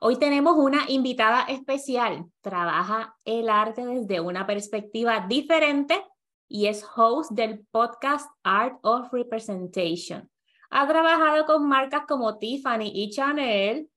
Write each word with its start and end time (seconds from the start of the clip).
Hoy 0.00 0.16
tenemos 0.16 0.56
una 0.56 0.88
invitada 0.88 1.42
especial. 1.48 2.26
Trabaja 2.40 3.16
el 3.24 3.48
arte 3.48 3.84
desde 3.84 4.20
una 4.20 4.46
perspectiva 4.46 5.26
diferente 5.28 6.00
y 6.46 6.66
es 6.66 6.86
host 6.96 7.32
del 7.32 7.66
podcast 7.72 8.30
Art 8.44 8.78
of 8.82 9.12
Representation. 9.12 10.30
Ha 10.70 10.86
trabajado 10.86 11.46
con 11.46 11.66
marcas 11.66 12.02
como 12.06 12.38
Tiffany 12.38 12.92
y 12.94 13.10
Chanel 13.10 13.90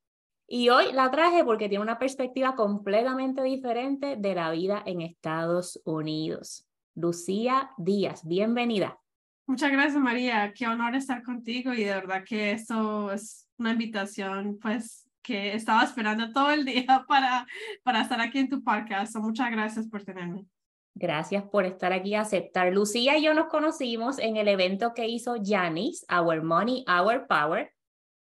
y 0.47 0.69
hoy 0.69 0.91
la 0.91 1.11
traje 1.11 1.43
porque 1.43 1.69
tiene 1.69 1.83
una 1.83 1.99
perspectiva 1.99 2.55
completamente 2.55 3.43
diferente 3.43 4.15
de 4.17 4.33
la 4.33 4.49
vida 4.49 4.81
en 4.87 5.01
Estados 5.01 5.79
Unidos. 5.85 6.67
Lucía 6.95 7.69
Díaz, 7.77 8.25
bienvenida. 8.25 8.97
Muchas 9.45 9.71
gracias, 9.71 10.01
María. 10.01 10.51
Qué 10.51 10.65
honor 10.65 10.95
estar 10.95 11.21
contigo 11.21 11.73
y 11.73 11.83
de 11.83 11.93
verdad 11.93 12.23
que 12.27 12.53
esto 12.53 13.11
es 13.11 13.47
una 13.57 13.73
invitación, 13.73 14.57
pues, 14.59 15.10
que 15.21 15.53
estaba 15.53 15.83
esperando 15.83 16.31
todo 16.31 16.51
el 16.51 16.65
día 16.65 17.05
para, 17.07 17.45
para 17.83 18.01
estar 18.01 18.19
aquí 18.21 18.39
en 18.39 18.49
tu 18.49 18.63
podcast. 18.63 19.15
muchas 19.17 19.51
gracias 19.51 19.87
por 19.87 20.03
tenerme. 20.03 20.45
Gracias 20.93 21.43
por 21.43 21.65
estar 21.65 21.93
aquí 21.93 22.09
y 22.09 22.15
aceptar. 22.15 22.73
Lucía 22.73 23.17
y 23.17 23.23
yo 23.23 23.33
nos 23.33 23.47
conocimos 23.47 24.19
en 24.19 24.37
el 24.37 24.47
evento 24.47 24.93
que 24.93 25.07
hizo 25.07 25.35
Janice, 25.43 26.05
Our 26.13 26.43
Money, 26.43 26.83
Our 26.87 27.27
Power. 27.27 27.71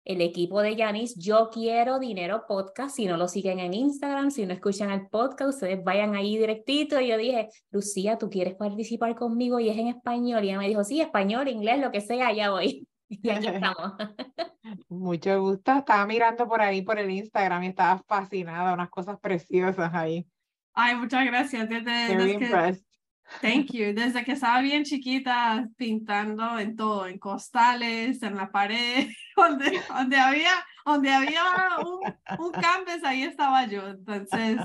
El 0.04 0.20
equipo 0.20 0.62
de 0.62 0.76
Janice, 0.76 1.14
Yo 1.18 1.50
Quiero 1.52 1.98
Dinero 1.98 2.44
Podcast. 2.46 2.94
Si 2.94 3.06
no 3.06 3.16
lo 3.16 3.26
siguen 3.26 3.58
en 3.58 3.74
Instagram, 3.74 4.30
si 4.30 4.46
no 4.46 4.54
escuchan 4.54 4.90
el 4.92 5.08
podcast, 5.08 5.54
ustedes 5.54 5.82
vayan 5.82 6.14
ahí 6.14 6.38
directito. 6.38 7.00
Y 7.00 7.08
yo 7.08 7.18
dije, 7.18 7.48
Lucía, 7.72 8.16
¿tú 8.16 8.30
quieres 8.30 8.54
participar 8.54 9.16
conmigo? 9.16 9.58
Y 9.58 9.68
es 9.68 9.76
en 9.76 9.88
español. 9.88 10.44
Y 10.44 10.48
ella 10.50 10.58
me 10.58 10.68
dijo, 10.68 10.84
sí, 10.84 11.00
español, 11.00 11.48
inglés, 11.48 11.80
lo 11.80 11.90
que 11.90 12.00
sea, 12.00 12.32
ya 12.32 12.50
voy. 12.50 12.86
Y 13.22 13.30
aquí 13.30 13.46
estamos. 13.46 13.92
Mucho 14.88 15.40
gusto. 15.40 15.72
Estaba 15.72 16.06
mirando 16.06 16.48
por 16.48 16.60
ahí 16.60 16.82
por 16.82 16.98
el 16.98 17.10
Instagram 17.10 17.64
y 17.64 17.68
estaba 17.68 18.02
fascinada, 18.06 18.74
unas 18.74 18.90
cosas 18.90 19.18
preciosas 19.20 19.94
ahí. 19.94 20.26
Ay, 20.72 20.96
muchas 20.96 21.24
gracias. 21.24 21.68
Desde, 21.68 22.38
que, 22.38 22.78
thank 23.40 23.66
you. 23.72 23.94
Desde 23.94 24.24
que 24.24 24.32
estaba 24.32 24.60
bien 24.60 24.84
chiquita 24.84 25.68
pintando 25.76 26.58
en 26.58 26.76
todo, 26.76 27.06
en 27.06 27.18
costales, 27.18 28.22
en 28.22 28.36
la 28.36 28.50
pared, 28.50 29.08
donde, 29.36 29.80
donde 29.88 30.16
había, 30.16 30.52
donde 30.84 31.10
había 31.10 31.42
un, 31.84 32.44
un 32.44 32.52
canvas, 32.52 33.04
ahí 33.04 33.22
estaba 33.22 33.66
yo. 33.66 33.88
Entonces, 33.88 34.58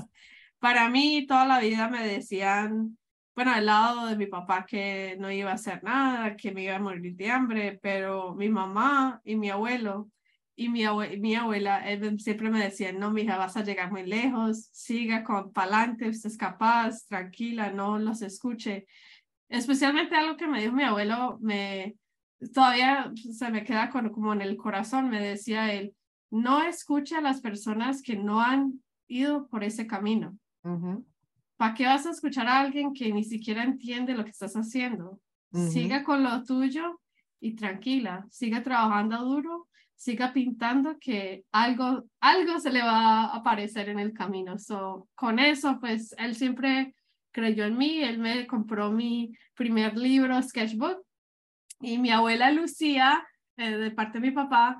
para 0.58 0.88
mí 0.90 1.26
toda 1.26 1.46
la 1.46 1.60
vida 1.60 1.88
me 1.88 2.06
decían, 2.06 2.98
bueno, 3.34 3.52
al 3.52 3.66
lado 3.66 4.06
de 4.06 4.16
mi 4.16 4.26
papá 4.26 4.66
que 4.66 5.16
no 5.18 5.30
iba 5.30 5.50
a 5.50 5.54
hacer 5.54 5.82
nada, 5.82 6.36
que 6.36 6.52
me 6.52 6.64
iba 6.64 6.76
a 6.76 6.80
morir 6.80 7.16
de 7.16 7.30
hambre, 7.30 7.78
pero 7.82 8.34
mi 8.34 8.48
mamá 8.48 9.20
y 9.24 9.36
mi 9.36 9.50
abuelo 9.50 10.10
y 10.54 10.68
mi, 10.68 10.84
mi 11.18 11.34
abuela 11.34 11.82
siempre 12.18 12.50
me 12.50 12.62
decían, 12.62 12.98
no, 12.98 13.10
mija, 13.10 13.38
vas 13.38 13.56
a 13.56 13.64
llegar 13.64 13.90
muy 13.90 14.04
lejos, 14.04 14.68
siga 14.72 15.24
con 15.24 15.52
pa'lante, 15.52 16.08
usted 16.08 16.30
es 16.30 16.36
capaz, 16.36 17.06
tranquila, 17.06 17.72
no 17.72 17.98
los 17.98 18.22
escuche. 18.22 18.86
Especialmente 19.48 20.14
algo 20.14 20.36
que 20.36 20.46
me 20.46 20.60
dijo 20.60 20.72
mi 20.72 20.84
abuelo, 20.84 21.38
me 21.40 21.96
todavía 22.52 23.12
se 23.14 23.50
me 23.50 23.64
queda 23.64 23.90
con, 23.90 24.10
como 24.10 24.32
en 24.32 24.42
el 24.42 24.56
corazón, 24.56 25.08
me 25.08 25.20
decía 25.20 25.72
él, 25.72 25.94
no 26.30 26.62
escuche 26.62 27.16
a 27.16 27.20
las 27.20 27.40
personas 27.40 28.02
que 28.02 28.16
no 28.16 28.40
han 28.40 28.82
ido 29.06 29.46
por 29.48 29.64
ese 29.64 29.86
camino. 29.86 30.36
¿Para 31.62 31.74
qué 31.74 31.86
vas 31.86 32.04
a 32.06 32.10
escuchar 32.10 32.48
a 32.48 32.58
alguien 32.58 32.92
que 32.92 33.12
ni 33.12 33.22
siquiera 33.22 33.62
entiende 33.62 34.14
lo 34.14 34.24
que 34.24 34.32
estás 34.32 34.54
haciendo? 34.54 35.20
Siga 35.52 36.02
con 36.02 36.24
lo 36.24 36.42
tuyo 36.42 37.00
y 37.38 37.54
tranquila, 37.54 38.26
siga 38.32 38.64
trabajando 38.64 39.18
duro, 39.18 39.68
siga 39.94 40.32
pintando 40.32 40.98
que 40.98 41.44
algo, 41.52 42.02
algo 42.18 42.58
se 42.58 42.72
le 42.72 42.82
va 42.82 43.26
a 43.26 43.36
aparecer 43.36 43.88
en 43.90 44.00
el 44.00 44.12
camino. 44.12 44.58
So, 44.58 45.08
con 45.14 45.38
eso, 45.38 45.78
pues 45.78 46.12
él 46.18 46.34
siempre 46.34 46.96
creyó 47.30 47.64
en 47.66 47.78
mí, 47.78 48.02
él 48.02 48.18
me 48.18 48.44
compró 48.48 48.90
mi 48.90 49.32
primer 49.54 49.96
libro, 49.96 50.42
Sketchbook, 50.42 51.00
y 51.80 51.96
mi 51.98 52.10
abuela 52.10 52.50
Lucía, 52.50 53.24
eh, 53.56 53.70
de 53.70 53.92
parte 53.92 54.18
de 54.18 54.26
mi 54.26 54.32
papá, 54.32 54.78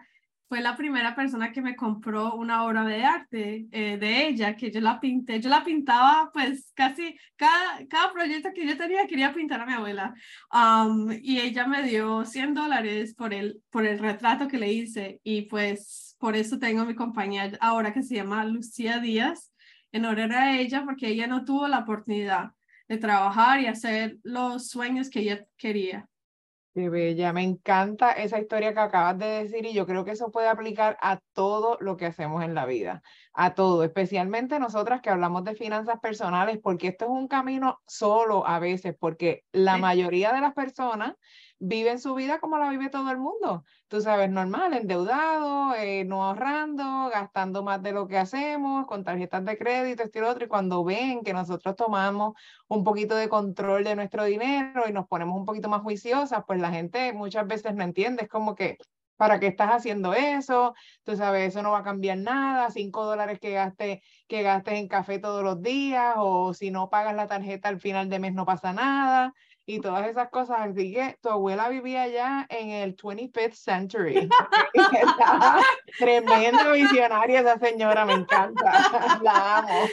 fue 0.52 0.60
la 0.60 0.76
primera 0.76 1.14
persona 1.14 1.50
que 1.50 1.62
me 1.62 1.74
compró 1.74 2.34
una 2.34 2.66
obra 2.66 2.84
de 2.84 3.02
arte 3.02 3.68
eh, 3.72 3.96
de 3.96 4.28
ella, 4.28 4.54
que 4.54 4.70
yo 4.70 4.82
la 4.82 5.00
pinté. 5.00 5.40
Yo 5.40 5.48
la 5.48 5.64
pintaba, 5.64 6.30
pues 6.30 6.70
casi 6.74 7.18
cada, 7.36 7.86
cada 7.88 8.12
proyecto 8.12 8.50
que 8.54 8.66
yo 8.66 8.76
tenía 8.76 9.06
quería 9.06 9.32
pintar 9.32 9.62
a 9.62 9.64
mi 9.64 9.72
abuela. 9.72 10.12
Y 11.22 11.38
ella 11.38 11.66
me 11.66 11.82
dio 11.84 12.26
100 12.26 12.52
dólares 12.52 13.14
por 13.14 13.32
el, 13.32 13.62
por 13.70 13.86
el 13.86 13.98
retrato 13.98 14.46
que 14.46 14.58
le 14.58 14.70
hice. 14.70 15.22
Y 15.24 15.46
pues 15.46 16.16
por 16.18 16.36
eso 16.36 16.58
tengo 16.58 16.84
mi 16.84 16.94
compañía 16.94 17.50
ahora 17.58 17.94
que 17.94 18.02
se 18.02 18.16
llama 18.16 18.44
Lucía 18.44 18.98
Díaz, 18.98 19.54
en 19.90 20.04
honor 20.04 20.34
a 20.34 20.58
ella, 20.58 20.84
porque 20.84 21.08
ella 21.08 21.26
no 21.28 21.46
tuvo 21.46 21.66
la 21.66 21.78
oportunidad 21.78 22.50
de 22.88 22.98
trabajar 22.98 23.58
y 23.60 23.68
hacer 23.68 24.18
los 24.22 24.68
sueños 24.68 25.08
que 25.08 25.20
ella 25.20 25.46
quería. 25.56 26.10
Qué 26.74 26.88
bella, 26.88 27.34
me 27.34 27.42
encanta 27.42 28.12
esa 28.12 28.40
historia 28.40 28.72
que 28.72 28.80
acabas 28.80 29.18
de 29.18 29.26
decir 29.26 29.66
y 29.66 29.74
yo 29.74 29.84
creo 29.86 30.06
que 30.06 30.12
eso 30.12 30.30
puede 30.30 30.48
aplicar 30.48 30.96
a 31.02 31.20
todo 31.34 31.76
lo 31.80 31.98
que 31.98 32.06
hacemos 32.06 32.42
en 32.42 32.54
la 32.54 32.64
vida, 32.64 33.02
a 33.34 33.52
todo, 33.52 33.84
especialmente 33.84 34.58
nosotras 34.58 35.02
que 35.02 35.10
hablamos 35.10 35.44
de 35.44 35.54
finanzas 35.54 36.00
personales, 36.00 36.58
porque 36.62 36.88
esto 36.88 37.04
es 37.04 37.10
un 37.10 37.28
camino 37.28 37.82
solo 37.86 38.46
a 38.46 38.58
veces, 38.58 38.96
porque 38.98 39.44
la 39.52 39.76
mayoría 39.76 40.32
de 40.32 40.40
las 40.40 40.54
personas 40.54 41.12
viven 41.64 42.00
su 42.00 42.14
vida 42.16 42.40
como 42.40 42.58
la 42.58 42.70
vive 42.70 42.90
todo 42.90 43.10
el 43.12 43.18
mundo. 43.18 43.64
Tú 43.86 44.00
sabes, 44.00 44.28
normal, 44.28 44.74
endeudado, 44.74 45.74
eh, 45.76 46.04
no 46.04 46.24
ahorrando, 46.24 47.08
gastando 47.08 47.62
más 47.62 47.80
de 47.82 47.92
lo 47.92 48.08
que 48.08 48.18
hacemos, 48.18 48.84
con 48.86 49.04
tarjetas 49.04 49.44
de 49.44 49.56
crédito, 49.56 50.02
este 50.02 50.18
y 50.18 50.22
otro. 50.22 50.44
Y 50.44 50.48
cuando 50.48 50.82
ven 50.82 51.22
que 51.22 51.32
nosotros 51.32 51.76
tomamos 51.76 52.34
un 52.66 52.82
poquito 52.82 53.14
de 53.14 53.28
control 53.28 53.84
de 53.84 53.94
nuestro 53.94 54.24
dinero 54.24 54.88
y 54.88 54.92
nos 54.92 55.06
ponemos 55.06 55.36
un 55.36 55.46
poquito 55.46 55.68
más 55.68 55.82
juiciosas, 55.82 56.42
pues 56.46 56.60
la 56.60 56.72
gente 56.72 57.12
muchas 57.12 57.46
veces 57.46 57.74
no 57.76 57.84
entiende. 57.84 58.24
Es 58.24 58.28
como 58.28 58.56
que, 58.56 58.76
¿para 59.16 59.38
qué 59.38 59.46
estás 59.46 59.70
haciendo 59.70 60.14
eso? 60.14 60.74
Tú 61.04 61.16
sabes, 61.16 61.48
eso 61.50 61.62
no 61.62 61.70
va 61.70 61.78
a 61.78 61.82
cambiar 61.84 62.18
nada. 62.18 62.70
Cinco 62.72 63.04
dólares 63.04 63.38
que 63.38 63.52
gastes, 63.52 64.00
que 64.26 64.42
gastes 64.42 64.74
en 64.74 64.88
café 64.88 65.20
todos 65.20 65.44
los 65.44 65.62
días 65.62 66.14
o 66.16 66.54
si 66.54 66.72
no 66.72 66.90
pagas 66.90 67.14
la 67.14 67.28
tarjeta 67.28 67.68
al 67.68 67.78
final 67.78 68.08
de 68.08 68.18
mes 68.18 68.34
no 68.34 68.44
pasa 68.44 68.72
nada 68.72 69.32
y 69.66 69.80
todas 69.80 70.08
esas 70.08 70.30
cosas. 70.30 70.58
Así 70.60 70.92
que 70.92 71.16
tu 71.20 71.28
abuela 71.28 71.68
vivía 71.68 72.08
ya 72.08 72.46
en 72.48 72.70
el 72.70 72.96
25th 72.96 73.54
century. 73.54 74.28
tremenda 75.98 76.72
visionaria 76.72 77.40
esa 77.40 77.58
señora, 77.58 78.04
me 78.04 78.14
encanta. 78.14 79.18
La 79.22 79.58
amo. 79.58 79.88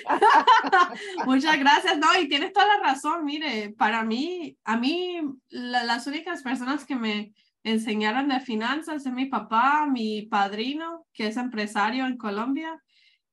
Muchas 1.26 1.60
gracias. 1.60 1.98
No, 1.98 2.08
y 2.20 2.28
tienes 2.28 2.54
toda 2.54 2.68
la 2.68 2.84
razón. 2.84 3.26
Mire, 3.26 3.74
para 3.78 4.04
mí, 4.04 4.58
a 4.64 4.78
mí, 4.78 5.22
las 5.50 6.08
únicas 6.08 6.42
personas 6.42 6.86
que 6.86 6.96
me 6.96 7.34
enseñaron 7.64 8.30
de 8.30 8.40
finanzas 8.40 9.06
es 9.06 9.12
mi 9.12 9.26
papá, 9.26 9.86
mi 9.86 10.24
padrino, 10.24 11.06
que 11.14 11.28
es 11.28 11.38
empresario 11.38 12.06
en 12.06 12.18
Colombia, 12.18 12.82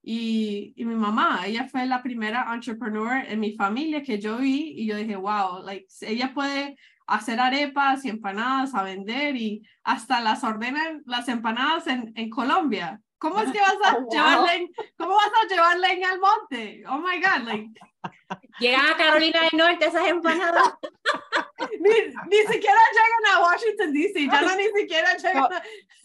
y, 0.09 0.73
y, 0.77 0.85
mi 0.85 0.95
mamá, 0.95 1.41
ella 1.45 1.67
fue 1.67 1.85
la 1.85 2.01
primera 2.01 2.47
entrepreneur 2.53 3.25
en 3.27 3.41
mi 3.41 3.57
familia 3.57 4.01
que 4.01 4.17
yo 4.17 4.37
vi 4.37 4.71
y 4.77 4.87
yo 4.87 4.95
dije, 4.95 5.17
wow, 5.17 5.61
like, 5.65 5.85
ella 5.99 6.33
puede 6.33 6.77
hacer 7.07 7.41
arepas 7.41 8.05
y 8.05 8.09
empanadas 8.09 8.73
a 8.73 8.83
vender 8.83 9.35
y 9.35 9.67
hasta 9.83 10.21
las 10.21 10.45
ordenan 10.45 11.03
las 11.05 11.27
empanadas 11.27 11.87
en, 11.87 12.13
en 12.15 12.29
Colombia. 12.29 13.01
¿Cómo 13.17 13.41
es 13.41 13.51
que 13.51 13.59
vas 13.59 13.75
a 13.83 13.97
oh, 13.97 14.07
llevar 14.09 14.43
leña? 14.43 14.69
¿Cómo 14.97 15.13
vas 15.13 15.31
a 15.43 15.53
llevar 15.53 15.77
leña 15.77 16.11
al 16.11 16.19
monte? 16.21 16.83
Oh 16.87 16.99
my 16.99 17.19
God, 17.19 17.43
like. 17.45 17.69
Llegan 18.59 18.85
a 18.85 18.95
Carolina 18.95 19.41
del 19.41 19.59
Norte 19.59 19.87
esas 19.87 20.07
empanadas. 20.07 20.73
ni, 21.81 21.89
ni, 21.89 22.37
siquiera 22.53 22.79
llegan 22.93 23.35
a 23.35 23.43
Washington 23.43 23.91
DC, 23.91 24.25
ya 24.25 24.41
no 24.41 24.55
ni 24.55 24.67
siquiera 24.79 25.17
llegan. 25.17 25.49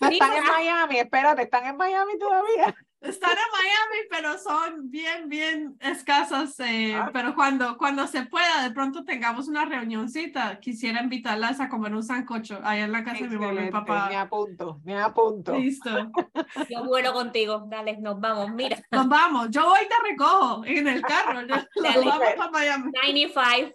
No, 0.01 0.09
están 0.11 0.33
en 0.33 0.45
Miami, 0.45 0.99
espérate, 0.99 1.43
están 1.43 1.67
en 1.67 1.77
Miami 1.77 2.19
todavía. 2.19 2.75
Están 3.03 3.33
en 3.33 3.37
Miami, 3.37 4.07
pero 4.09 4.39
son 4.39 4.91
bien, 4.91 5.29
bien 5.29 5.77
escasas. 5.81 6.59
Eh, 6.61 6.95
ah. 6.95 7.11
Pero 7.13 7.35
cuando, 7.35 7.77
cuando 7.77 8.07
se 8.07 8.27
pueda, 8.27 8.63
de 8.63 8.71
pronto 8.71 9.05
tengamos 9.05 9.49
una 9.49 9.65
reunioncita, 9.65 10.61
quisiera 10.61 11.03
invitarlas 11.03 11.61
a 11.61 11.69
comer 11.69 11.95
un 11.95 12.03
sancocho 12.03 12.61
allá 12.63 12.85
en 12.85 12.93
la 12.93 13.03
casa 13.03 13.25
de 13.25 13.29
mi 13.29 13.39
mamá 13.39 13.65
y 13.65 13.71
papá. 13.71 14.09
Me 14.09 14.17
apunto, 14.17 14.81
me 14.85 15.01
apunto. 15.01 15.57
Listo. 15.57 15.91
Yo 16.71 16.85
vuelo 16.85 17.13
contigo, 17.13 17.65
dale, 17.67 17.99
nos 17.99 18.21
vamos, 18.21 18.53
mira. 18.53 18.79
Nos 18.91 19.09
vamos, 19.09 19.49
yo 19.51 19.67
voy 19.67 19.81
y 19.85 19.89
te 19.89 19.95
recojo 20.11 20.65
en 20.65 20.89
el 20.89 21.03
carro. 21.03 21.43
nos 21.47 22.05
vamos 22.05 22.29
para 22.37 22.51
Miami. 22.51 22.93
95. 22.93 23.73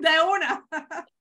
De 0.00 0.10
una. 0.30 0.64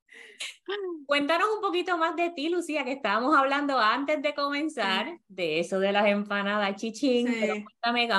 Cuéntanos 1.05 1.47
un 1.55 1.61
poquito 1.61 1.97
más 1.97 2.15
de 2.15 2.29
ti, 2.31 2.49
Lucía, 2.49 2.83
que 2.83 2.93
estábamos 2.93 3.35
hablando 3.35 3.77
antes 3.77 4.21
de 4.21 4.33
comenzar 4.33 5.19
de 5.27 5.59
eso 5.59 5.79
de 5.79 5.91
las 5.91 6.07
empanadas 6.07 6.75
chichín. 6.75 7.27
cuéntame, 7.27 8.09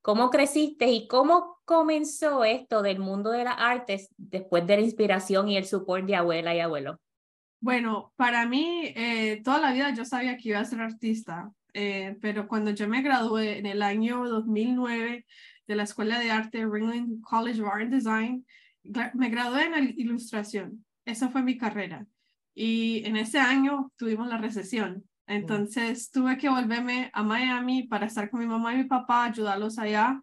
¿cómo 0.00 0.30
creciste 0.30 0.86
y 0.86 1.08
cómo 1.08 1.58
comenzó 1.64 2.44
esto 2.44 2.82
del 2.82 2.98
mundo 2.98 3.30
de 3.30 3.44
las 3.44 3.56
artes 3.58 4.08
después 4.16 4.66
de 4.66 4.76
la 4.76 4.82
inspiración 4.82 5.48
y 5.48 5.56
el 5.56 5.66
support 5.66 6.06
de 6.06 6.16
abuela 6.16 6.54
y 6.54 6.60
abuelo? 6.60 6.98
Bueno, 7.60 8.12
para 8.16 8.46
mí, 8.46 8.92
eh, 8.94 9.40
toda 9.42 9.58
la 9.58 9.72
vida 9.72 9.92
yo 9.92 10.04
sabía 10.04 10.36
que 10.36 10.50
iba 10.50 10.60
a 10.60 10.64
ser 10.64 10.80
artista. 10.80 11.52
eh, 11.74 12.16
pero 12.20 12.48
cuando 12.48 12.70
yo 12.70 12.88
me 12.88 13.02
gradué 13.02 13.58
en 13.58 13.66
el 13.66 13.82
año 13.82 14.26
2009 14.26 15.26
de 15.66 15.76
la 15.76 15.82
Escuela 15.82 16.18
de 16.18 16.30
Arte 16.30 16.66
Ringling 16.66 17.20
College 17.20 17.60
of 17.60 17.68
Art 17.68 17.82
and 17.82 17.94
Design, 17.94 18.46
me 19.14 19.28
gradué 19.28 19.64
en 19.66 19.94
ilustración. 19.96 20.84
Esa 21.08 21.30
fue 21.30 21.42
mi 21.42 21.56
carrera. 21.56 22.06
Y 22.54 23.02
en 23.06 23.16
ese 23.16 23.38
año 23.38 23.90
tuvimos 23.96 24.28
la 24.28 24.36
recesión. 24.36 25.04
Entonces 25.26 26.10
tuve 26.10 26.36
que 26.36 26.50
volverme 26.50 27.10
a 27.14 27.22
Miami 27.22 27.84
para 27.84 28.06
estar 28.06 28.28
con 28.28 28.40
mi 28.40 28.46
mamá 28.46 28.74
y 28.74 28.78
mi 28.78 28.84
papá, 28.84 29.24
ayudarlos 29.24 29.78
allá, 29.78 30.20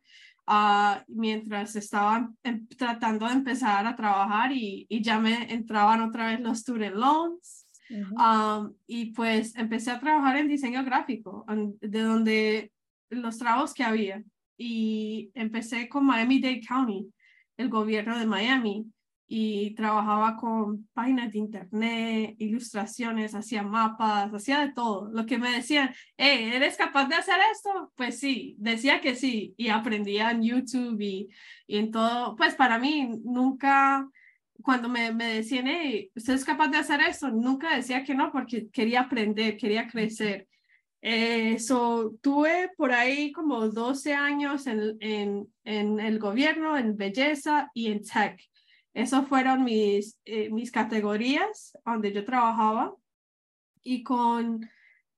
uh, 0.47 1.01
mientras 1.07 1.75
estaban 1.75 2.37
em, 2.43 2.67
tratando 2.67 3.25
de 3.25 3.33
empezar 3.33 3.87
a 3.87 3.95
trabajar 3.95 4.51
y, 4.51 4.85
y, 4.87 5.01
ya 5.01 5.19
me 5.19 5.51
entraban 5.51 6.01
otra 6.01 6.27
vez 6.27 6.39
los 6.39 6.59
student 6.59 6.95
loans. 6.95 7.67
Um, 7.89 8.73
y 8.87 9.11
pues 9.13 9.55
empecé 9.55 9.91
a 9.91 9.99
trabajar 9.99 10.37
en 10.37 10.47
diseño 10.47 10.83
gráfico, 10.83 11.45
de 11.81 12.01
donde 12.01 12.71
los 13.09 13.37
trabajos 13.39 13.73
que 13.73 13.83
había. 13.83 14.23
Y 14.57 15.31
empecé 15.33 15.89
con 15.89 16.05
Miami-Dade 16.05 16.61
County, 16.67 17.07
el 17.57 17.69
gobierno 17.69 18.19
de 18.19 18.25
Miami 18.27 18.85
y 19.37 19.71
trabajaba 19.75 20.37
con 20.37 20.87
páginas 20.93 21.29
de 21.33 21.39
internet, 21.39 22.35
ilustraciones, 22.39 23.35
hacía 23.35 23.63
mapas, 23.63 24.33
hacía 24.33 24.61
de 24.61 24.71
todo. 24.71 25.09
Lo 25.11 25.25
que 25.25 25.37
me 25.37 25.51
decían, 25.51 25.93
¿eres 26.15 26.77
capaz 26.77 27.09
de 27.09 27.15
hacer 27.15 27.35
esto? 27.51 27.91
Pues 27.97 28.17
sí, 28.17 28.55
decía 28.59 29.01
que 29.01 29.13
sí 29.13 29.53
y 29.57 29.67
aprendía 29.67 30.31
en 30.31 30.41
YouTube 30.41 31.01
y, 31.01 31.27
y 31.67 31.79
en 31.79 31.91
todo. 31.91 32.37
Pues 32.37 32.55
para 32.55 32.79
mí 32.79 33.09
nunca, 33.25 34.07
cuando 34.61 34.87
me, 34.87 35.11
me 35.11 35.25
decían, 35.33 35.67
hey, 35.67 36.09
¿usted 36.15 36.35
es 36.35 36.45
capaz 36.45 36.69
de 36.69 36.77
hacer 36.77 37.01
esto? 37.01 37.29
Nunca 37.29 37.75
decía 37.75 38.05
que 38.05 38.15
no 38.15 38.31
porque 38.31 38.69
quería 38.69 39.01
aprender, 39.01 39.57
quería 39.57 39.85
crecer. 39.85 40.47
Eso 41.01 42.07
eh, 42.13 42.17
tuve 42.21 42.71
por 42.77 42.93
ahí 42.93 43.33
como 43.33 43.67
12 43.67 44.13
años 44.13 44.65
en, 44.65 44.95
en, 45.01 45.47
en 45.65 45.99
el 45.99 46.19
gobierno, 46.19 46.77
en 46.77 46.95
belleza 46.95 47.69
y 47.73 47.91
en 47.91 48.01
tech. 48.01 48.39
Esas 48.95 49.27
fueron 49.27 49.65
mis, 49.65 50.17
eh, 50.23 50.49
mis 50.49 50.71
categorías 50.71 51.77
donde 51.85 52.13
yo 52.13 52.23
trabajaba. 52.23 52.95
Y 53.83 54.01
con 54.03 54.61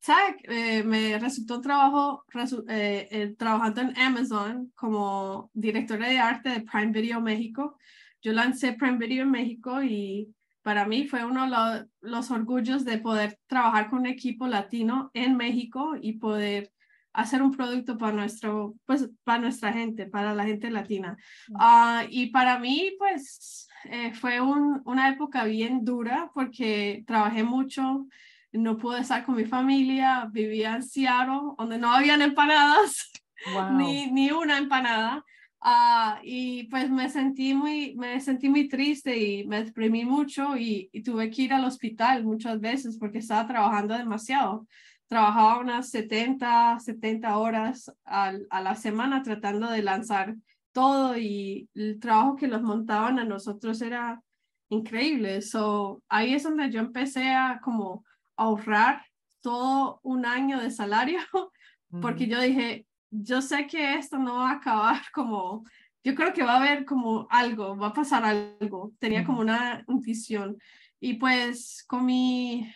Tech 0.03 0.39
eh, 0.43 0.83
me 0.83 1.19
resultó 1.19 1.57
un 1.57 1.61
trabajo 1.61 2.25
eh, 2.67 3.35
trabajando 3.37 3.81
en 3.81 3.97
Amazon 3.97 4.73
como 4.75 5.51
directora 5.53 6.09
de 6.09 6.17
arte 6.17 6.49
de 6.49 6.61
Prime 6.61 6.91
Video 6.91 7.21
México. 7.21 7.77
Yo 8.23 8.33
lancé 8.33 8.73
Prime 8.73 8.97
Video 8.97 9.23
en 9.23 9.31
México 9.31 9.83
y 9.83 10.33
para 10.63 10.87
mí 10.87 11.07
fue 11.07 11.23
uno 11.23 11.43
de 11.43 11.49
los, 11.51 11.85
los 12.01 12.31
orgullos 12.31 12.83
de 12.83 12.97
poder 12.97 13.39
trabajar 13.45 13.91
con 13.91 13.99
un 13.99 14.07
equipo 14.07 14.47
latino 14.47 15.11
en 15.13 15.37
México 15.37 15.93
y 16.01 16.13
poder 16.13 16.73
hacer 17.17 17.41
un 17.41 17.51
producto 17.51 17.97
para 17.97 18.13
nuestro, 18.13 18.75
pues, 18.85 19.09
para 19.23 19.39
nuestra 19.39 19.73
gente, 19.73 20.05
para 20.05 20.35
la 20.35 20.45
gente 20.45 20.69
latina. 20.69 21.17
Uh, 21.49 22.05
y 22.09 22.27
para 22.27 22.59
mí, 22.59 22.91
pues, 22.99 23.66
eh, 23.85 24.13
fue 24.13 24.41
un, 24.41 24.81
una 24.85 25.09
época 25.09 25.43
bien 25.45 25.83
dura 25.83 26.31
porque 26.33 27.03
trabajé 27.07 27.43
mucho, 27.43 28.07
no 28.51 28.77
pude 28.77 29.01
estar 29.01 29.25
con 29.25 29.35
mi 29.35 29.45
familia, 29.45 30.27
vivía 30.31 30.75
en 30.75 30.83
Seattle, 30.83 31.53
donde 31.57 31.77
no 31.77 31.91
habían 31.91 32.21
empanadas, 32.21 33.11
ni, 33.73 34.11
ni 34.11 34.31
una 34.31 34.57
empanada. 34.57 35.23
Uh, 35.59 36.19
y 36.23 36.63
pues 36.65 36.89
me 36.89 37.09
sentí 37.09 37.53
muy, 37.53 37.95
me 37.95 38.21
sentí 38.21 38.47
muy 38.47 38.69
triste 38.69 39.17
y 39.17 39.45
me 39.47 39.63
deprimí 39.63 40.05
mucho 40.05 40.55
y, 40.55 40.87
y, 40.93 41.01
tuve 41.01 41.31
que 41.31 41.41
ir 41.41 41.53
al 41.53 41.65
hospital 41.65 42.23
muchas 42.23 42.61
veces 42.61 42.97
porque 42.99 43.17
estaba 43.17 43.47
trabajando 43.47 43.97
demasiado 43.97 44.67
trabajaba 45.07 45.59
unas 45.59 45.89
70, 45.89 46.79
70 46.79 47.37
horas 47.37 47.91
a, 48.05 48.33
a 48.49 48.61
la 48.61 48.75
semana 48.75 49.23
tratando 49.23 49.69
de 49.69 49.81
lanzar 49.81 50.35
todo 50.77 51.17
y 51.17 51.67
el 51.73 51.99
trabajo 51.99 52.35
que 52.35 52.47
los 52.47 52.61
montaban 52.61 53.17
a 53.17 53.25
nosotros 53.25 53.81
era 53.81 54.21
increíble. 54.69 55.41
So, 55.41 56.03
ahí 56.07 56.35
es 56.35 56.43
donde 56.43 56.69
yo 56.69 56.79
empecé 56.81 57.31
a 57.31 57.59
como 57.63 58.05
ahorrar 58.35 59.03
todo 59.41 59.99
un 60.03 60.27
año 60.27 60.61
de 60.61 60.69
salario 60.69 61.17
porque 61.99 62.27
yo 62.27 62.39
dije, 62.39 62.85
yo 63.09 63.41
sé 63.41 63.65
que 63.65 63.95
esto 63.95 64.19
no 64.19 64.35
va 64.35 64.51
a 64.51 64.57
acabar 64.57 65.01
como, 65.15 65.63
yo 66.03 66.13
creo 66.13 66.31
que 66.31 66.43
va 66.43 66.53
a 66.53 66.57
haber 66.57 66.85
como 66.85 67.25
algo, 67.31 67.75
va 67.75 67.87
a 67.87 67.93
pasar 67.93 68.23
algo. 68.23 68.93
Tenía 68.99 69.25
como 69.25 69.41
una 69.41 69.83
visión. 69.87 70.59
Y 70.99 71.15
pues 71.15 71.83
con 71.87 72.05
mi 72.05 72.71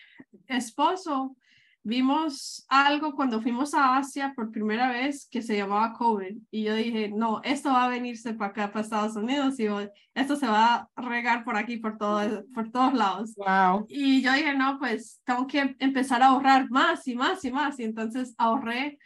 esposo, 0.48 1.36
vimos 1.84 2.66
algo 2.70 3.16
cuando 3.16 3.42
fuimos 3.42 3.74
a 3.74 3.98
Asia 3.98 4.34
por 4.36 4.52
primera 4.52 4.92
vez 4.92 5.28
que 5.30 5.42
se 5.42 5.58
llamaba 5.58 5.94
COVID 5.94 6.38
y 6.52 6.64
yo 6.64 6.76
dije, 6.76 7.10
no, 7.10 7.42
esto 7.44 7.70
va 7.70 7.86
a 7.86 7.90
venirse 7.90 8.34
para 8.34 8.52
acá, 8.52 8.68
para 8.72 8.84
Estados 8.84 9.16
Unidos 9.16 9.60
y 9.60 9.68
esto 10.14 10.36
se 10.36 10.48
va 10.48 10.90
a 10.96 11.02
regar 11.02 11.44
por 11.44 11.58
aquí, 11.58 11.78
por, 11.78 11.98
todo, 11.98 12.44
por 12.54 12.72
todos 12.72 12.94
lados. 12.94 13.34
Wow. 13.36 13.86
Y 13.90 14.22
yo 14.22 14.34
dije, 14.34 14.54
no, 14.56 14.78
pues 14.80 15.22
tengo 15.24 15.48
que 15.48 15.76
empezar 15.80 16.22
a 16.22 16.28
ahorrar 16.28 16.70
más 16.70 17.08
y 17.08 17.16
más 17.16 17.44
y 17.46 17.52
más. 17.52 17.80
Y 17.80 17.84
entonces 17.84 18.36
ahorré 18.38 19.00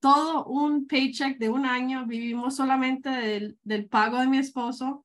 todo 0.00 0.44
un 0.46 0.86
paycheck 0.86 1.38
de 1.38 1.48
un 1.48 1.64
año, 1.64 2.06
vivimos 2.06 2.56
solamente 2.56 3.08
del, 3.08 3.58
del 3.62 3.86
pago 3.86 4.18
de 4.18 4.26
mi 4.26 4.38
esposo. 4.38 5.04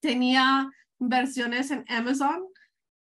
Tenía 0.00 0.70
inversiones 0.98 1.70
en 1.70 1.84
Amazon 1.88 2.42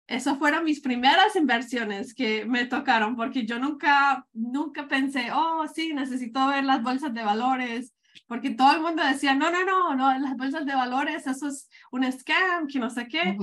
esas 0.07 0.37
fueron 0.37 0.65
mis 0.65 0.81
primeras 0.81 1.35
inversiones 1.35 2.13
que 2.13 2.45
me 2.45 2.65
tocaron, 2.65 3.15
porque 3.15 3.45
yo 3.45 3.59
nunca, 3.59 4.27
nunca 4.33 4.87
pensé, 4.87 5.29
oh, 5.33 5.65
sí, 5.73 5.93
necesito 5.93 6.47
ver 6.47 6.65
las 6.65 6.83
bolsas 6.83 7.13
de 7.13 7.23
valores, 7.23 7.93
porque 8.27 8.51
todo 8.51 8.73
el 8.73 8.81
mundo 8.81 9.03
decía, 9.03 9.33
no, 9.33 9.49
no, 9.49 9.65
no, 9.65 9.95
no, 9.95 10.17
las 10.19 10.35
bolsas 10.35 10.65
de 10.65 10.75
valores, 10.75 11.25
eso 11.25 11.47
es 11.47 11.69
un 11.91 12.09
scam, 12.11 12.67
que 12.67 12.79
no 12.79 12.89
sé 12.89 13.07
qué. 13.07 13.37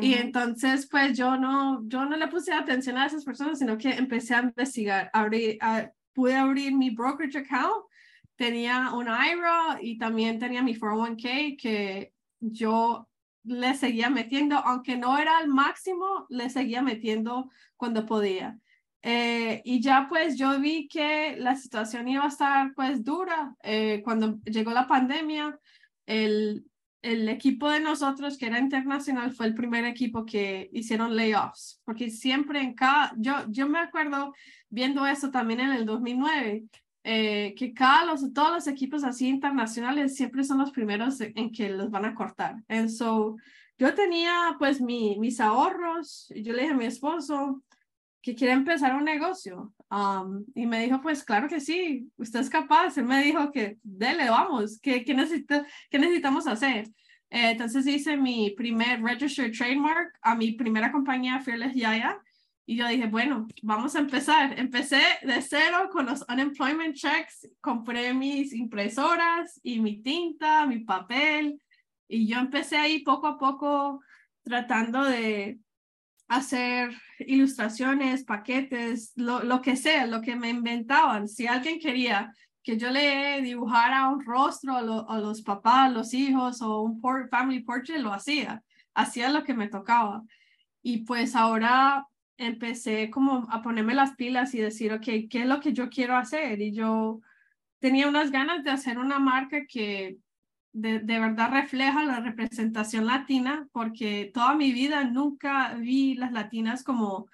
Y 0.00 0.14
entonces, 0.14 0.88
pues 0.90 1.16
yo 1.16 1.36
no, 1.36 1.86
yo 1.88 2.04
no 2.04 2.16
le 2.16 2.28
puse 2.28 2.52
atención 2.52 2.96
a 2.96 3.06
esas 3.06 3.24
personas, 3.24 3.58
sino 3.58 3.76
que 3.76 3.90
empecé 3.90 4.34
a 4.34 4.42
investigar, 4.42 5.10
abrí, 5.12 5.58
pude 6.14 6.36
abrir 6.36 6.74
mi 6.74 6.90
brokerage 6.90 7.38
account, 7.38 7.84
tenía 8.36 8.92
un 8.92 9.06
IRA 9.08 9.78
y 9.82 9.98
también 9.98 10.38
tenía 10.38 10.62
mi 10.62 10.74
401k 10.74 11.58
que 11.60 12.12
yo 12.40 13.08
le 13.48 13.74
seguía 13.74 14.10
metiendo, 14.10 14.56
aunque 14.56 14.96
no 14.96 15.18
era 15.18 15.40
el 15.40 15.48
máximo, 15.48 16.26
le 16.28 16.50
seguía 16.50 16.82
metiendo 16.82 17.50
cuando 17.76 18.06
podía. 18.06 18.58
Eh, 19.02 19.62
y 19.64 19.80
ya 19.80 20.06
pues 20.08 20.36
yo 20.36 20.58
vi 20.60 20.88
que 20.88 21.36
la 21.38 21.56
situación 21.56 22.08
iba 22.08 22.24
a 22.24 22.28
estar 22.28 22.74
pues 22.74 23.04
dura. 23.04 23.54
Eh, 23.62 24.02
cuando 24.04 24.38
llegó 24.44 24.70
la 24.72 24.86
pandemia, 24.86 25.58
el, 26.06 26.64
el 27.02 27.28
equipo 27.28 27.70
de 27.70 27.80
nosotros, 27.80 28.36
que 28.36 28.46
era 28.46 28.58
internacional, 28.58 29.32
fue 29.32 29.46
el 29.46 29.54
primer 29.54 29.84
equipo 29.84 30.26
que 30.26 30.68
hicieron 30.72 31.16
layoffs, 31.16 31.80
porque 31.84 32.10
siempre 32.10 32.60
en 32.60 32.74
cada, 32.74 33.12
yo, 33.16 33.34
yo 33.48 33.68
me 33.68 33.78
acuerdo 33.78 34.34
viendo 34.68 35.06
eso 35.06 35.30
también 35.30 35.60
en 35.60 35.72
el 35.72 35.86
2009, 35.86 36.64
eh, 37.10 37.54
que 37.56 37.72
cada 37.72 38.04
los, 38.04 38.34
todos 38.34 38.50
los 38.52 38.66
equipos 38.66 39.02
así 39.02 39.28
internacionales 39.28 40.14
siempre 40.14 40.44
son 40.44 40.58
los 40.58 40.72
primeros 40.72 41.18
en 41.22 41.50
que 41.50 41.70
los 41.70 41.90
van 41.90 42.04
a 42.04 42.14
cortar. 42.14 42.56
And 42.68 42.90
so, 42.90 43.36
yo 43.78 43.94
tenía 43.94 44.56
pues 44.58 44.78
mi, 44.78 45.18
mis 45.18 45.40
ahorros 45.40 46.30
y 46.34 46.42
yo 46.42 46.52
le 46.52 46.62
dije 46.62 46.74
a 46.74 46.76
mi 46.76 46.84
esposo 46.84 47.62
que 48.20 48.34
quiere 48.34 48.52
empezar 48.52 48.94
un 48.94 49.04
negocio. 49.04 49.72
Um, 49.90 50.44
y 50.54 50.66
me 50.66 50.82
dijo, 50.82 51.00
pues 51.00 51.24
claro 51.24 51.48
que 51.48 51.60
sí, 51.60 52.10
usted 52.18 52.40
es 52.40 52.50
capaz. 52.50 52.98
Él 52.98 53.06
me 53.06 53.22
dijo 53.22 53.50
que, 53.52 53.78
dele, 53.82 54.28
vamos, 54.28 54.78
¿qué, 54.78 55.02
qué, 55.02 55.14
necesita, 55.14 55.66
qué 55.88 55.98
necesitamos 55.98 56.46
hacer? 56.46 56.88
Eh, 57.30 57.52
entonces 57.52 57.86
hice 57.86 58.18
mi 58.18 58.50
primer 58.50 59.02
registered 59.02 59.56
trademark 59.56 60.12
a 60.20 60.34
mi 60.34 60.52
primera 60.52 60.92
compañía, 60.92 61.40
Fearless 61.40 61.74
Yaya. 61.74 62.20
Y 62.70 62.76
yo 62.76 62.86
dije, 62.86 63.06
bueno, 63.06 63.48
vamos 63.62 63.96
a 63.96 64.00
empezar. 64.00 64.58
Empecé 64.58 65.00
de 65.22 65.40
cero 65.40 65.88
con 65.90 66.04
los 66.04 66.22
unemployment 66.28 66.94
checks, 66.94 67.48
compré 67.62 68.12
mis 68.12 68.52
impresoras 68.52 69.58
y 69.62 69.80
mi 69.80 70.02
tinta, 70.02 70.66
mi 70.66 70.80
papel. 70.80 71.58
Y 72.08 72.26
yo 72.26 72.38
empecé 72.38 72.76
ahí 72.76 72.98
poco 72.98 73.26
a 73.26 73.38
poco 73.38 74.02
tratando 74.42 75.02
de 75.02 75.58
hacer 76.28 76.94
ilustraciones, 77.20 78.24
paquetes, 78.24 79.12
lo, 79.16 79.42
lo 79.42 79.62
que 79.62 79.74
sea, 79.74 80.06
lo 80.06 80.20
que 80.20 80.36
me 80.36 80.50
inventaban. 80.50 81.26
Si 81.26 81.46
alguien 81.46 81.80
quería 81.80 82.34
que 82.62 82.76
yo 82.76 82.90
le 82.90 83.40
dibujara 83.40 84.10
un 84.10 84.22
rostro 84.22 84.74
a, 84.74 85.06
a 85.08 85.18
los 85.20 85.40
papás, 85.40 85.90
los 85.90 86.12
hijos 86.12 86.60
o 86.60 86.82
un 86.82 87.00
family 87.30 87.60
portrait, 87.60 88.02
lo 88.02 88.12
hacía. 88.12 88.62
Hacía 88.92 89.30
lo 89.30 89.42
que 89.42 89.54
me 89.54 89.68
tocaba. 89.68 90.22
Y 90.82 90.98
pues 91.06 91.34
ahora 91.34 92.06
empecé 92.38 93.10
como 93.10 93.46
a 93.50 93.62
ponerme 93.62 93.94
las 93.94 94.14
pilas 94.14 94.54
y 94.54 94.60
decir, 94.60 94.92
ok, 94.92 95.04
¿qué 95.28 95.42
es 95.42 95.46
lo 95.46 95.60
que 95.60 95.72
yo 95.72 95.90
quiero 95.90 96.16
hacer? 96.16 96.60
Y 96.60 96.72
yo 96.72 97.20
tenía 97.80 98.08
unas 98.08 98.30
ganas 98.30 98.64
de 98.64 98.70
hacer 98.70 98.98
una 98.98 99.18
marca 99.18 99.66
que 99.66 100.18
de, 100.72 101.00
de, 101.00 101.18
verdad 101.18 101.50
refleja 101.50 102.04
la 102.04 102.20
representación 102.20 103.06
latina, 103.06 103.68
porque 103.72 104.30
toda 104.32 104.54
mi 104.54 104.72
vida 104.72 105.04
nunca 105.04 105.74
vi 105.74 106.14
las 106.14 106.32
latinas 106.32 106.84
como 106.84 107.26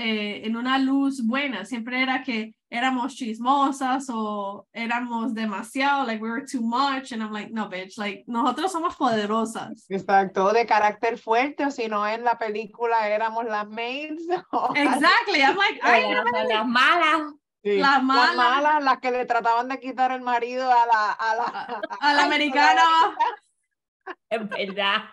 eh, 0.00 0.46
en 0.46 0.56
una 0.56 0.78
luz 0.78 1.26
buena, 1.26 1.64
siempre 1.64 2.00
era 2.00 2.22
que 2.22 2.54
éramos 2.70 3.16
chismosas 3.16 4.06
o 4.08 4.68
éramos 4.72 5.34
demasiado, 5.34 6.06
like 6.06 6.22
we 6.22 6.30
were 6.30 6.46
too 6.46 6.60
much, 6.60 7.10
and 7.10 7.20
I'm 7.20 7.32
like, 7.32 7.50
no, 7.50 7.68
bitch, 7.68 7.98
like 7.98 8.22
nosotros 8.28 8.70
somos 8.70 8.94
poderosas. 8.94 9.86
Exacto, 9.88 10.52
de 10.52 10.66
carácter 10.66 11.18
fuerte, 11.18 11.64
o 11.64 11.72
si 11.72 11.88
no 11.88 12.06
en 12.06 12.22
la 12.22 12.38
película 12.38 13.08
éramos 13.08 13.44
las 13.46 13.68
maids. 13.68 14.22
Exactly, 14.76 15.42
I'm 15.42 15.56
like, 15.56 15.80
ay, 15.82 16.04
las 16.46 16.64
malas. 16.68 17.34
Las 17.64 18.02
malas. 18.04 18.36
Las 18.36 18.36
malas, 18.36 18.84
las 18.84 18.98
que 19.00 19.10
le 19.10 19.26
trataban 19.26 19.66
de 19.66 19.80
quitar 19.80 20.12
el 20.12 20.20
marido 20.20 20.70
a 20.70 20.86
la, 20.86 21.10
a 21.10 21.34
la, 21.34 21.82
a 22.00 22.14
la 22.14 22.22
americana. 22.22 22.82
Es 24.30 24.48
verdad. 24.48 25.04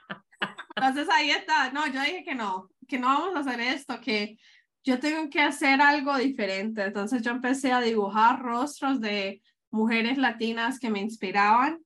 Entonces 0.75 1.10
ahí 1.10 1.32
está. 1.32 1.72
No, 1.72 1.88
yo 1.88 2.00
dije 2.01 2.24
que 2.24 2.36
no, 2.36 2.70
que 2.88 3.00
no 3.00 3.08
vamos 3.08 3.36
a 3.36 3.39
hacer 3.39 3.60
esto, 3.60 4.00
que 4.00 4.38
yo 4.86 5.00
tengo 5.00 5.30
que 5.30 5.42
hacer 5.42 5.82
algo 5.82 6.15
diferente. 6.18 6.84
Entonces 6.84 7.22
yo 7.24 7.32
empecé 7.32 7.72
a 7.72 7.82
dibujar 7.82 8.42
rostros 8.42 9.01
de 9.01 9.42
mujeres 9.72 10.18
latinas 10.18 10.80
que 10.80 10.92
me 10.92 11.01
inspiraban 11.01 11.80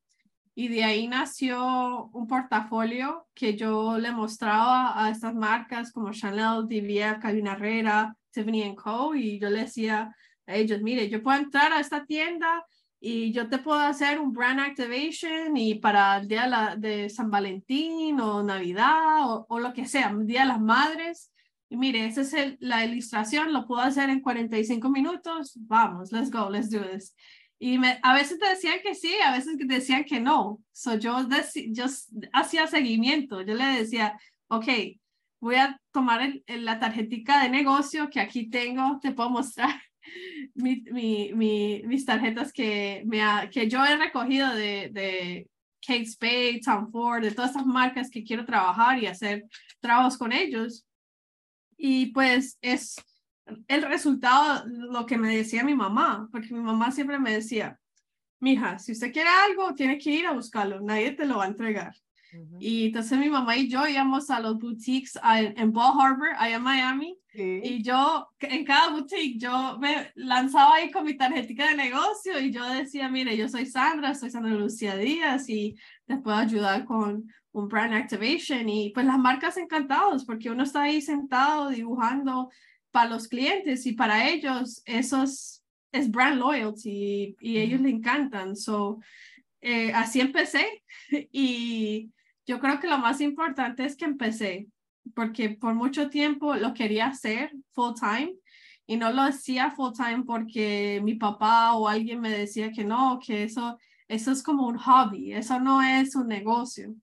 y 0.53 0.67
de 0.67 0.83
ahí 0.83 1.07
nació 1.07 2.09
un 2.11 2.27
portafolio 2.27 3.27
que 3.33 3.55
yo 3.55 3.97
le 3.97 4.11
mostraba 4.11 5.01
a 5.01 5.09
estas 5.09 5.33
marcas 5.33 5.93
como 5.93 6.11
Chanel, 6.11 6.67
DVF, 6.67 7.21
Calvin 7.21 7.47
Herrera, 7.47 8.15
Tiffany 8.31 8.75
Co. 8.75 9.15
Y 9.15 9.39
yo 9.39 9.49
le 9.49 9.61
decía 9.61 10.13
a 10.45 10.55
ellos, 10.55 10.81
mire, 10.81 11.09
yo 11.09 11.23
puedo 11.23 11.39
entrar 11.39 11.71
a 11.71 11.79
esta 11.79 12.05
tienda 12.05 12.65
y 12.99 13.31
yo 13.31 13.47
te 13.47 13.59
puedo 13.59 13.79
hacer 13.79 14.19
un 14.19 14.33
brand 14.33 14.59
activation 14.59 15.55
y 15.55 15.75
para 15.75 16.17
el 16.17 16.27
día 16.27 16.75
de 16.77 17.09
San 17.09 17.31
Valentín 17.31 18.19
o 18.19 18.43
Navidad 18.43 19.45
o, 19.47 19.59
lo 19.59 19.71
que 19.71 19.85
sea, 19.85 20.13
día 20.13 20.41
de 20.41 20.47
las 20.47 20.59
madres 20.59 21.31
y 21.69 21.77
mire, 21.77 22.05
esa 22.05 22.21
es 22.21 22.33
el, 22.33 22.57
la 22.59 22.83
ilustración, 22.83 23.53
lo 23.53 23.67
puedo 23.67 23.81
hacer 23.81 24.09
en 24.09 24.21
45 24.21 24.89
minutos. 24.89 25.53
Vamos, 25.55 26.11
let's 26.11 26.31
go, 26.31 26.49
let's 26.49 26.69
do 26.71 26.81
this. 26.81 27.15
Y 27.59 27.77
me, 27.77 27.99
a 28.01 28.13
veces 28.13 28.39
te 28.39 28.47
decían 28.47 28.79
que 28.81 28.95
sí, 28.95 29.13
a 29.23 29.33
veces 29.33 29.55
decían 29.59 30.03
que 30.03 30.19
no. 30.19 30.59
So 30.71 30.95
yo, 30.95 31.27
yo 31.71 31.85
hacía 32.33 32.67
seguimiento. 32.67 33.41
Yo 33.41 33.53
le 33.53 33.65
decía, 33.65 34.17
ok, 34.47 34.65
voy 35.39 35.55
a 35.55 35.79
tomar 35.91 36.21
el, 36.47 36.65
la 36.65 36.79
tarjetita 36.79 37.43
de 37.43 37.49
negocio 37.49 38.09
que 38.09 38.19
aquí 38.19 38.49
tengo, 38.49 38.99
te 39.01 39.11
puedo 39.11 39.29
mostrar 39.29 39.69
mi, 40.55 40.81
mi, 40.91 41.31
mi, 41.33 41.83
mis 41.85 42.05
tarjetas 42.05 42.51
que, 42.51 43.03
me 43.05 43.21
que 43.51 43.69
yo 43.69 43.85
he 43.85 43.95
recogido 43.95 44.53
de, 44.55 44.89
de 44.91 45.47
Kate 45.85 46.05
Spade, 46.05 46.61
Tom 46.63 46.91
Ford, 46.91 47.21
de 47.21 47.31
todas 47.31 47.51
esas 47.51 47.65
marcas 47.65 48.09
que 48.09 48.23
quiero 48.23 48.45
trabajar 48.45 49.01
y 49.01 49.05
hacer 49.07 49.45
trabajos 49.79 50.17
con 50.17 50.31
ellos. 50.31 50.85
Y 51.81 52.07
pues 52.07 52.57
es 52.61 52.97
el 53.69 53.83
resultado, 53.83 54.65
lo 54.67 55.05
que 55.05 55.17
me 55.17 55.35
decía 55.35 55.63
mi 55.63 55.75
mamá, 55.75 56.27
porque 56.29 56.53
mi 56.53 56.59
mamá 56.59 56.91
siempre 56.91 57.17
me 57.17 57.31
decía, 57.31 57.79
mija, 58.41 58.77
si 58.79 58.91
usted 58.91 59.13
quiere 59.13 59.29
algo, 59.29 59.73
tiene 59.73 59.97
que 59.97 60.11
ir 60.11 60.27
a 60.27 60.33
buscarlo, 60.33 60.81
nadie 60.81 61.13
te 61.13 61.25
lo 61.25 61.37
va 61.37 61.45
a 61.45 61.47
entregar. 61.47 61.93
Y 62.59 62.87
entonces 62.87 63.17
mi 63.17 63.29
mamá 63.29 63.55
y 63.55 63.69
yo 63.69 63.87
íbamos 63.87 64.29
a 64.29 64.41
los 64.41 64.59
boutiques 64.59 65.17
en 65.23 65.71
Ball 65.71 65.99
Harbor, 65.99 66.29
allá 66.37 66.57
en 66.57 66.63
Miami, 66.63 67.17
y 67.33 67.81
yo 67.81 68.27
en 68.39 68.65
cada 68.65 68.91
boutique 68.91 69.39
yo 69.39 69.77
me 69.79 70.11
lanzaba 70.15 70.75
ahí 70.75 70.91
con 70.91 71.05
mi 71.05 71.15
tarjetita 71.15 71.69
de 71.69 71.75
negocio 71.75 72.39
y 72.39 72.51
yo 72.51 72.67
decía, 72.69 73.07
mire, 73.07 73.37
yo 73.37 73.47
soy 73.47 73.65
Sandra, 73.65 74.13
soy 74.13 74.29
Sandra 74.29 74.53
Lucía 74.53 74.97
Díaz 74.97 75.47
y 75.47 75.77
te 76.05 76.17
puedo 76.17 76.35
ayudar 76.35 76.83
con 76.83 77.31
un 77.51 77.67
brand 77.67 77.93
activation 77.93 78.69
y 78.69 78.91
pues 78.91 79.05
las 79.05 79.17
marcas 79.17 79.57
encantados 79.57 80.25
porque 80.25 80.49
uno 80.49 80.63
está 80.63 80.83
ahí 80.83 81.01
sentado 81.01 81.69
dibujando 81.69 82.49
para 82.91 83.09
los 83.09 83.27
clientes 83.27 83.85
y 83.85 83.93
para 83.93 84.29
ellos 84.29 84.81
eso 84.85 85.23
es, 85.23 85.63
brand 86.11 86.39
loyalty 86.39 87.35
y, 87.39 87.57
ellos 87.57 87.81
le 87.81 87.89
encantan. 87.89 88.55
So, 88.55 88.99
eh, 89.61 89.91
así 89.93 90.21
empecé 90.21 90.83
y 91.31 92.11
yo 92.45 92.59
creo 92.59 92.79
que 92.79 92.87
lo 92.87 92.97
más 92.97 93.21
importante 93.21 93.85
es 93.85 93.95
que 93.95 94.05
empecé 94.05 94.67
porque 95.15 95.49
por 95.49 95.73
mucho 95.73 96.09
tiempo 96.09 96.55
lo 96.55 96.73
quería 96.73 97.07
hacer 97.07 97.51
full 97.71 97.93
time 97.99 98.35
y 98.85 98.97
no 98.97 99.11
lo 99.11 99.21
hacía 99.21 99.71
full 99.71 99.93
time 99.93 100.23
porque 100.25 100.99
mi 101.03 101.15
papá 101.15 101.73
o 101.73 101.87
alguien 101.87 102.21
me 102.21 102.29
decía 102.29 102.71
que 102.71 102.83
no, 102.83 103.19
que 103.23 103.43
eso, 103.43 103.77
eso 104.07 104.31
es 104.31 104.41
como 104.41 104.67
un 104.67 104.77
hobby, 104.77 105.33
eso 105.33 105.59
no 105.59 105.81
es 105.81 106.15
un 106.15 106.27
negocio. 106.27 106.95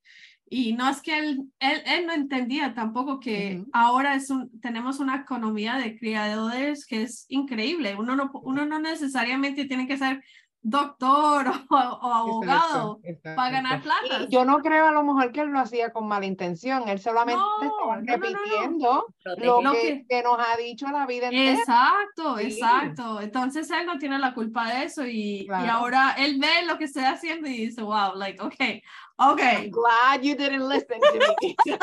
Y 0.48 0.74
no 0.74 0.88
es 0.88 1.02
que 1.02 1.18
él, 1.18 1.52
él, 1.58 1.82
él 1.86 2.06
no 2.06 2.12
entendía 2.12 2.72
tampoco 2.72 3.18
que 3.18 3.64
ahora 3.72 4.14
es 4.14 4.30
un, 4.30 4.60
tenemos 4.60 5.00
una 5.00 5.16
economía 5.16 5.76
de 5.76 5.98
criadores 5.98 6.86
que 6.86 7.02
es 7.02 7.26
increíble. 7.28 7.96
Uno 7.96 8.14
no, 8.14 8.30
uno 8.44 8.64
no 8.64 8.78
necesariamente 8.78 9.64
tiene 9.64 9.88
que 9.88 9.98
ser 9.98 10.22
doctor 10.68 11.46
o, 11.70 11.76
abogado 11.76 13.00
para 13.22 13.50
ganar 13.50 13.82
plata. 13.82 14.26
yo 14.28 14.44
no 14.44 14.58
creo 14.58 14.88
a 14.88 14.90
lo 14.90 15.04
mejor 15.04 15.30
que 15.30 15.42
él 15.42 15.50
lo 15.50 15.60
hacía 15.60 15.92
con 15.92 16.08
mala 16.08 16.26
intención, 16.26 16.88
él 16.88 16.98
solamente 16.98 17.40
estaba 17.62 18.00
repitiendo 18.02 19.06
lo, 19.36 19.72
que, 19.72 20.04
que, 20.08 20.22
nos 20.24 20.38
ha 20.40 20.56
dicho 20.56 20.88
la 20.88 21.06
vida 21.06 21.28
entera. 21.28 21.52
Exacto, 21.52 22.38
exacto. 22.40 23.20
Entonces 23.20 23.70
él 23.70 23.86
no 23.86 23.96
tiene 23.98 24.18
la 24.18 24.34
culpa 24.34 24.68
de 24.68 24.84
eso 24.84 25.06
y, 25.06 25.46
y, 25.46 25.68
ahora 25.70 26.16
él 26.18 26.38
ve 26.40 26.66
lo 26.66 26.76
que 26.78 26.84
estoy 26.84 27.04
haciendo 27.04 27.46
y 27.48 27.66
dice, 27.66 27.82
wow, 27.82 28.16
like, 28.16 28.42
okay, 28.42 28.82
okay. 29.18 29.70
glad 29.70 30.20
you 30.22 30.34
didn't 30.34 30.68
listen 30.68 30.98
to 31.00 31.18
me. 31.18 31.56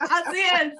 Así 0.00 0.40
es. 0.60 0.74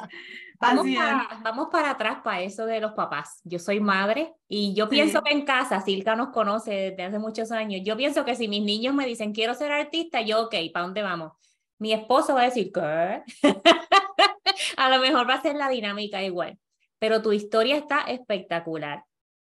Vamos 0.60 0.86
para, 0.94 1.40
vamos 1.42 1.68
para 1.72 1.90
atrás 1.90 2.18
para 2.22 2.42
eso 2.42 2.66
de 2.66 2.80
los 2.80 2.92
papás. 2.92 3.40
Yo 3.44 3.58
soy 3.58 3.80
madre 3.80 4.34
y 4.46 4.74
yo 4.74 4.90
pienso 4.90 5.22
que 5.22 5.32
en 5.32 5.46
casa, 5.46 5.80
Silka 5.80 6.14
nos 6.16 6.28
conoce 6.28 6.70
desde 6.70 7.02
hace 7.04 7.18
muchos 7.18 7.50
años, 7.50 7.80
yo 7.82 7.96
pienso 7.96 8.26
que 8.26 8.36
si 8.36 8.46
mis 8.46 8.62
niños 8.62 8.94
me 8.94 9.06
dicen 9.06 9.32
quiero 9.32 9.54
ser 9.54 9.72
artista, 9.72 10.20
yo 10.20 10.42
ok, 10.42 10.54
¿para 10.72 10.84
dónde 10.84 11.02
vamos? 11.02 11.32
Mi 11.78 11.94
esposo 11.94 12.34
va 12.34 12.42
a 12.42 12.44
decir, 12.44 12.70
¿qué? 12.72 13.22
a 14.76 14.90
lo 14.90 15.00
mejor 15.00 15.28
va 15.28 15.34
a 15.34 15.42
ser 15.42 15.56
la 15.56 15.70
dinámica 15.70 16.22
igual, 16.22 16.58
pero 16.98 17.22
tu 17.22 17.32
historia 17.32 17.76
está 17.76 18.02
espectacular. 18.02 19.04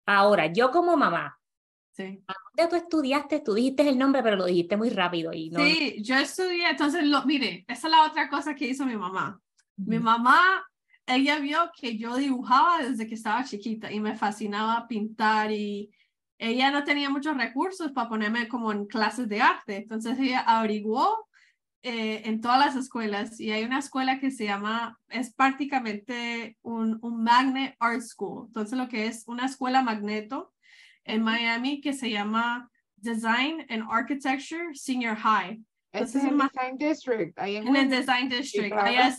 Ahora, 0.04 0.46
yo 0.52 0.70
como 0.70 0.96
mamá, 0.96 1.34
Sí. 1.92 2.22
dónde 2.56 2.70
tú 2.70 2.76
estudiaste? 2.76 3.40
Tú 3.40 3.54
dijiste 3.54 3.88
el 3.88 3.98
nombre, 3.98 4.22
pero 4.22 4.36
lo 4.36 4.44
dijiste 4.44 4.76
muy 4.76 4.88
rápido. 4.88 5.32
Y 5.32 5.50
no... 5.50 5.58
Sí, 5.58 5.96
yo 6.00 6.14
estudié, 6.14 6.70
entonces, 6.70 7.02
lo, 7.02 7.24
mire, 7.24 7.64
esa 7.66 7.88
es 7.88 7.90
la 7.90 8.06
otra 8.06 8.28
cosa 8.28 8.54
que 8.54 8.68
hizo 8.68 8.86
mi 8.86 8.96
mamá. 8.96 9.40
Mi 9.76 9.98
mamá 9.98 10.67
ella 11.08 11.38
vio 11.38 11.70
que 11.74 11.96
yo 11.96 12.16
dibujaba 12.16 12.82
desde 12.82 13.06
que 13.06 13.14
estaba 13.14 13.44
chiquita 13.44 13.90
y 13.90 14.00
me 14.00 14.16
fascinaba 14.16 14.86
pintar 14.86 15.50
y 15.50 15.90
ella 16.38 16.70
no 16.70 16.84
tenía 16.84 17.10
muchos 17.10 17.36
recursos 17.36 17.90
para 17.92 18.08
ponerme 18.08 18.46
como 18.48 18.72
en 18.72 18.86
clases 18.86 19.28
de 19.28 19.40
arte. 19.40 19.76
Entonces 19.76 20.18
ella 20.18 20.40
averiguó 20.40 21.26
eh, 21.82 22.22
en 22.24 22.40
todas 22.40 22.58
las 22.58 22.76
escuelas 22.76 23.40
y 23.40 23.50
hay 23.50 23.64
una 23.64 23.78
escuela 23.78 24.20
que 24.20 24.30
se 24.30 24.44
llama, 24.44 24.98
es 25.08 25.34
prácticamente 25.34 26.56
un, 26.62 26.98
un 27.02 27.22
magnet 27.24 27.74
art 27.80 28.02
school. 28.02 28.46
Entonces 28.46 28.78
lo 28.78 28.88
que 28.88 29.06
es 29.06 29.24
una 29.26 29.46
escuela 29.46 29.82
magneto 29.82 30.52
en 31.04 31.22
Miami 31.22 31.80
que 31.80 31.92
se 31.92 32.10
llama 32.10 32.70
Design 32.96 33.66
and 33.70 33.84
Architecture 33.90 34.74
Senior 34.74 35.16
High. 35.16 35.62
Este 35.92 36.18
es 36.18 36.24
el 36.24 36.36
Design 36.38 36.78
District. 36.78 37.38
Ahí 37.38 37.56
en, 37.56 37.74
el 37.74 37.88
Design 37.88 38.28
District. 38.28 38.74
allá, 38.76 39.16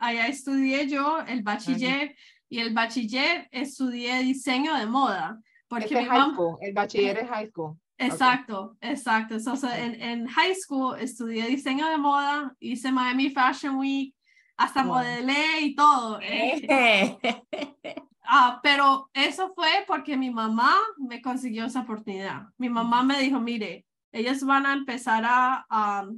allá, 0.00 0.26
estudié 0.26 0.88
yo 0.88 1.20
el 1.26 1.42
bachiller 1.42 2.14
y 2.48 2.60
el 2.60 2.72
bachiller 2.72 3.48
estudié 3.50 4.22
diseño 4.22 4.74
de 4.74 4.86
moda. 4.86 5.38
Porque 5.68 5.84
este 5.84 6.00
mi 6.00 6.06
high 6.06 6.32
school. 6.32 6.58
El 6.60 6.72
bachiller 6.72 7.18
es 7.18 7.28
high 7.28 7.48
school. 7.48 7.76
Exacto, 7.98 8.76
exacto. 8.80 9.36
en, 9.76 10.00
en, 10.00 10.26
high 10.26 10.54
school 10.54 10.98
estudié 10.98 11.46
diseño 11.46 11.86
de 11.88 11.98
moda, 11.98 12.56
hice 12.58 12.90
Miami 12.90 13.28
Fashion 13.28 13.76
Week, 13.76 14.14
hasta 14.56 14.82
modelé 14.82 15.60
y 15.60 15.74
todo. 15.74 16.18
Eh. 16.22 17.18
ah, 18.24 18.58
pero 18.62 19.10
eso 19.12 19.52
fue 19.54 19.84
porque 19.86 20.16
mi 20.16 20.30
mamá 20.30 20.76
me 20.96 21.20
consiguió 21.20 21.66
esa 21.66 21.80
oportunidad. 21.80 22.44
Mi 22.56 22.70
mamá 22.70 23.02
me 23.02 23.20
dijo, 23.20 23.38
mire, 23.38 23.86
ellos 24.12 24.42
van 24.42 24.66
a 24.66 24.72
empezar 24.72 25.24
a, 25.24 25.66
a, 25.68 26.08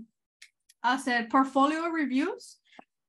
hacer 0.83 1.29
portfolio 1.29 1.89
reviews 1.91 2.61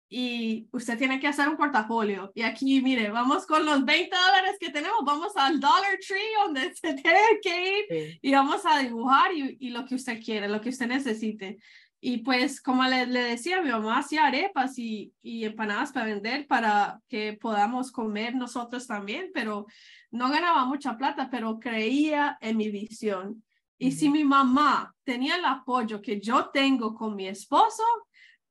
y 0.07 0.67
usted 0.71 0.95
tiene 0.97 1.19
que 1.19 1.27
hacer 1.27 1.49
un 1.49 1.57
portafolio. 1.57 2.31
Y 2.35 2.43
aquí, 2.43 2.81
mire, 2.83 3.09
vamos 3.09 3.47
con 3.47 3.65
los 3.65 3.83
20 3.83 4.15
dólares 4.15 4.57
que 4.59 4.69
tenemos, 4.69 4.99
vamos 5.03 5.35
al 5.35 5.59
Dollar 5.59 5.97
Tree 6.05 6.43
donde 6.43 6.75
se 6.75 6.93
tiene 6.93 7.19
que 7.41 7.79
ir 7.79 8.19
y 8.21 8.31
vamos 8.31 8.61
a 8.65 8.79
dibujar 8.79 9.33
y, 9.33 9.57
y, 9.59 9.69
lo 9.71 9.85
que 9.85 9.95
usted 9.95 10.21
quiere, 10.23 10.47
lo 10.47 10.61
que 10.61 10.69
usted 10.69 10.87
necesite. 10.87 11.57
Y 11.99 12.17
pues, 12.17 12.61
como 12.61 12.83
le, 12.83 13.07
le 13.07 13.21
decía, 13.21 13.61
mi 13.61 13.71
mamá 13.71 13.99
hacía 13.99 14.25
arepas 14.27 14.77
y, 14.77 15.13
y 15.21 15.45
empanadas 15.45 15.93
para 15.93 16.07
vender 16.07 16.45
para 16.47 16.99
que 17.07 17.33
podamos 17.33 17.91
comer 17.91 18.35
nosotros 18.35 18.85
también, 18.85 19.31
pero 19.33 19.65
no 20.11 20.29
ganaba 20.29 20.65
mucha 20.65 20.97
plata, 20.97 21.29
pero 21.31 21.59
creía 21.59 22.37
en 22.41 22.57
mi 22.57 22.69
visión. 22.69 23.41
Y 23.77 23.91
si 23.91 24.09
mi 24.09 24.23
mamá 24.23 24.93
tenía 25.03 25.35
el 25.35 25.45
apoyo 25.45 26.01
que 26.01 26.19
yo 26.19 26.49
tengo 26.49 26.95
con 26.95 27.15
mi 27.15 27.27
esposo, 27.27 27.83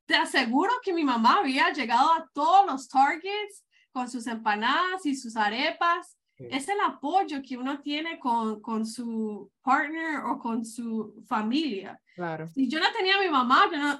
te 0.06 0.16
aseguro 0.16 0.72
que 0.82 0.92
mi 0.92 1.04
mamá 1.04 1.38
había 1.38 1.72
llegado 1.72 2.12
a 2.12 2.28
todos 2.32 2.66
los 2.66 2.88
targets 2.88 3.64
con 3.92 4.10
sus 4.10 4.26
empanadas 4.26 5.06
y 5.06 5.14
sus 5.14 5.36
arepas. 5.36 6.16
Es 6.36 6.68
el 6.68 6.80
apoyo 6.84 7.40
que 7.40 7.56
uno 7.56 7.80
tiene 7.80 8.18
con, 8.18 8.60
con 8.60 8.84
su 8.84 9.50
partner 9.62 10.24
o 10.24 10.38
con 10.38 10.64
su 10.64 11.22
familia. 11.28 12.00
Claro. 12.16 12.48
Si 12.48 12.68
yo 12.68 12.80
no 12.80 12.86
tenía 12.96 13.16
a 13.16 13.20
mi 13.20 13.28
mamá, 13.28 13.68
yo 13.70 13.78
no, 13.78 13.98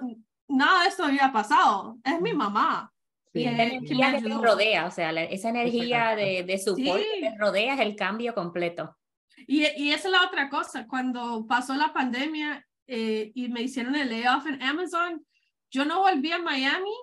nada 0.49 0.83
de 0.83 0.88
esto 0.88 1.05
había 1.05 1.33
pasado. 1.33 1.99
Es 2.02 2.21
mi 2.21 2.33
mamá. 2.33 2.93
y 3.33 3.45
la 3.45 3.62
energía 3.62 4.17
que 4.17 4.23
te 4.23 4.35
rodea, 4.35 4.87
o 4.87 4.91
sea, 4.91 5.12
esa 5.23 5.50
energía 5.50 6.17
de, 6.17 6.43
de 6.43 6.59
support 6.59 7.00
que 7.00 7.31
te 7.31 7.38
rodea 7.38 7.75
es 7.75 7.81
el 7.81 7.95
cambio 7.95 8.35
completo. 8.35 8.97
Y, 9.46 9.66
y 9.76 9.92
esa 9.92 10.08
es 10.08 10.12
la 10.12 10.26
otra 10.26 10.49
cosa, 10.49 10.87
cuando 10.87 11.46
pasó 11.46 11.75
la 11.75 11.92
pandemia 11.92 12.66
eh, 12.87 13.32
y 13.34 13.49
me 13.49 13.62
hicieron 13.62 13.94
el 13.94 14.08
layoff 14.08 14.46
en 14.46 14.62
Amazon, 14.62 15.25
yo 15.70 15.84
no 15.84 16.00
volví 16.00 16.30
a 16.32 16.38
Miami 16.38 16.94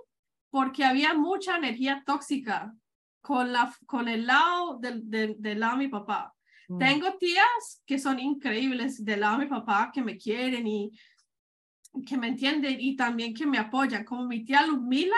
porque 0.49 0.83
había 0.83 1.13
mucha 1.13 1.57
energía 1.57 2.03
tóxica 2.05 2.73
con, 3.21 3.51
la, 3.51 3.73
con 3.85 4.07
el 4.07 4.25
lado 4.25 4.77
del, 4.79 5.01
del, 5.05 5.59
lado 5.59 5.77
de 5.77 5.85
mi 5.85 5.87
papá. 5.87 6.33
Mm. 6.67 6.77
Tengo 6.77 7.17
tías 7.17 7.83
que 7.85 7.99
son 7.99 8.19
increíbles 8.19 9.03
del 9.03 9.21
lado 9.21 9.37
de 9.37 9.45
mi 9.45 9.49
papá, 9.49 9.91
que 9.93 10.01
me 10.01 10.17
quieren 10.17 10.67
y 10.67 10.91
que 12.05 12.17
me 12.17 12.27
entienden 12.27 12.77
y 12.79 12.95
también 12.95 13.33
que 13.33 13.45
me 13.45 13.57
apoyan, 13.57 14.03
como 14.03 14.25
mi 14.25 14.43
tía 14.45 14.65
Ludmila, 14.65 15.17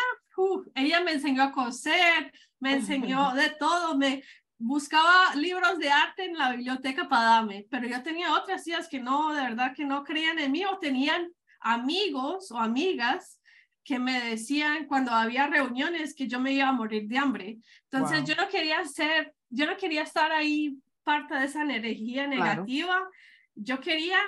ella 0.75 1.01
me 1.01 1.13
enseñó 1.13 1.43
a 1.43 1.51
coser, 1.51 2.31
me 2.59 2.73
enseñó 2.77 3.33
de 3.33 3.49
todo, 3.51 3.97
me 3.97 4.23
buscaba 4.61 5.33
libros 5.35 5.79
de 5.79 5.89
arte 5.89 6.25
en 6.25 6.37
la 6.37 6.51
biblioteca 6.51 7.09
para 7.09 7.23
darme, 7.23 7.67
pero 7.69 7.87
yo 7.87 8.01
tenía 8.03 8.33
otras 8.33 8.63
tías 8.63 8.87
que 8.87 8.99
no, 8.99 9.33
de 9.33 9.41
verdad 9.41 9.73
que 9.75 9.85
no 9.85 10.03
creían 10.03 10.39
en 10.39 10.51
mí 10.51 10.63
o 10.65 10.77
tenían 10.77 11.31
amigos 11.59 12.51
o 12.51 12.57
amigas 12.57 13.39
que 13.83 13.97
me 13.97 14.21
decían 14.21 14.85
cuando 14.85 15.11
había 15.11 15.47
reuniones 15.47 16.13
que 16.13 16.27
yo 16.27 16.39
me 16.39 16.53
iba 16.53 16.67
a 16.67 16.73
morir 16.73 17.07
de 17.07 17.17
hambre. 17.17 17.57
Entonces 17.89 18.23
yo 18.23 18.35
no 18.35 18.47
quería 18.47 18.85
ser, 18.85 19.33
yo 19.49 19.65
no 19.65 19.75
quería 19.75 20.03
estar 20.03 20.31
ahí 20.31 20.77
parte 21.03 21.33
de 21.35 21.45
esa 21.45 21.63
energía 21.63 22.27
negativa. 22.27 23.09
Yo 23.55 23.79
quería 23.79 24.19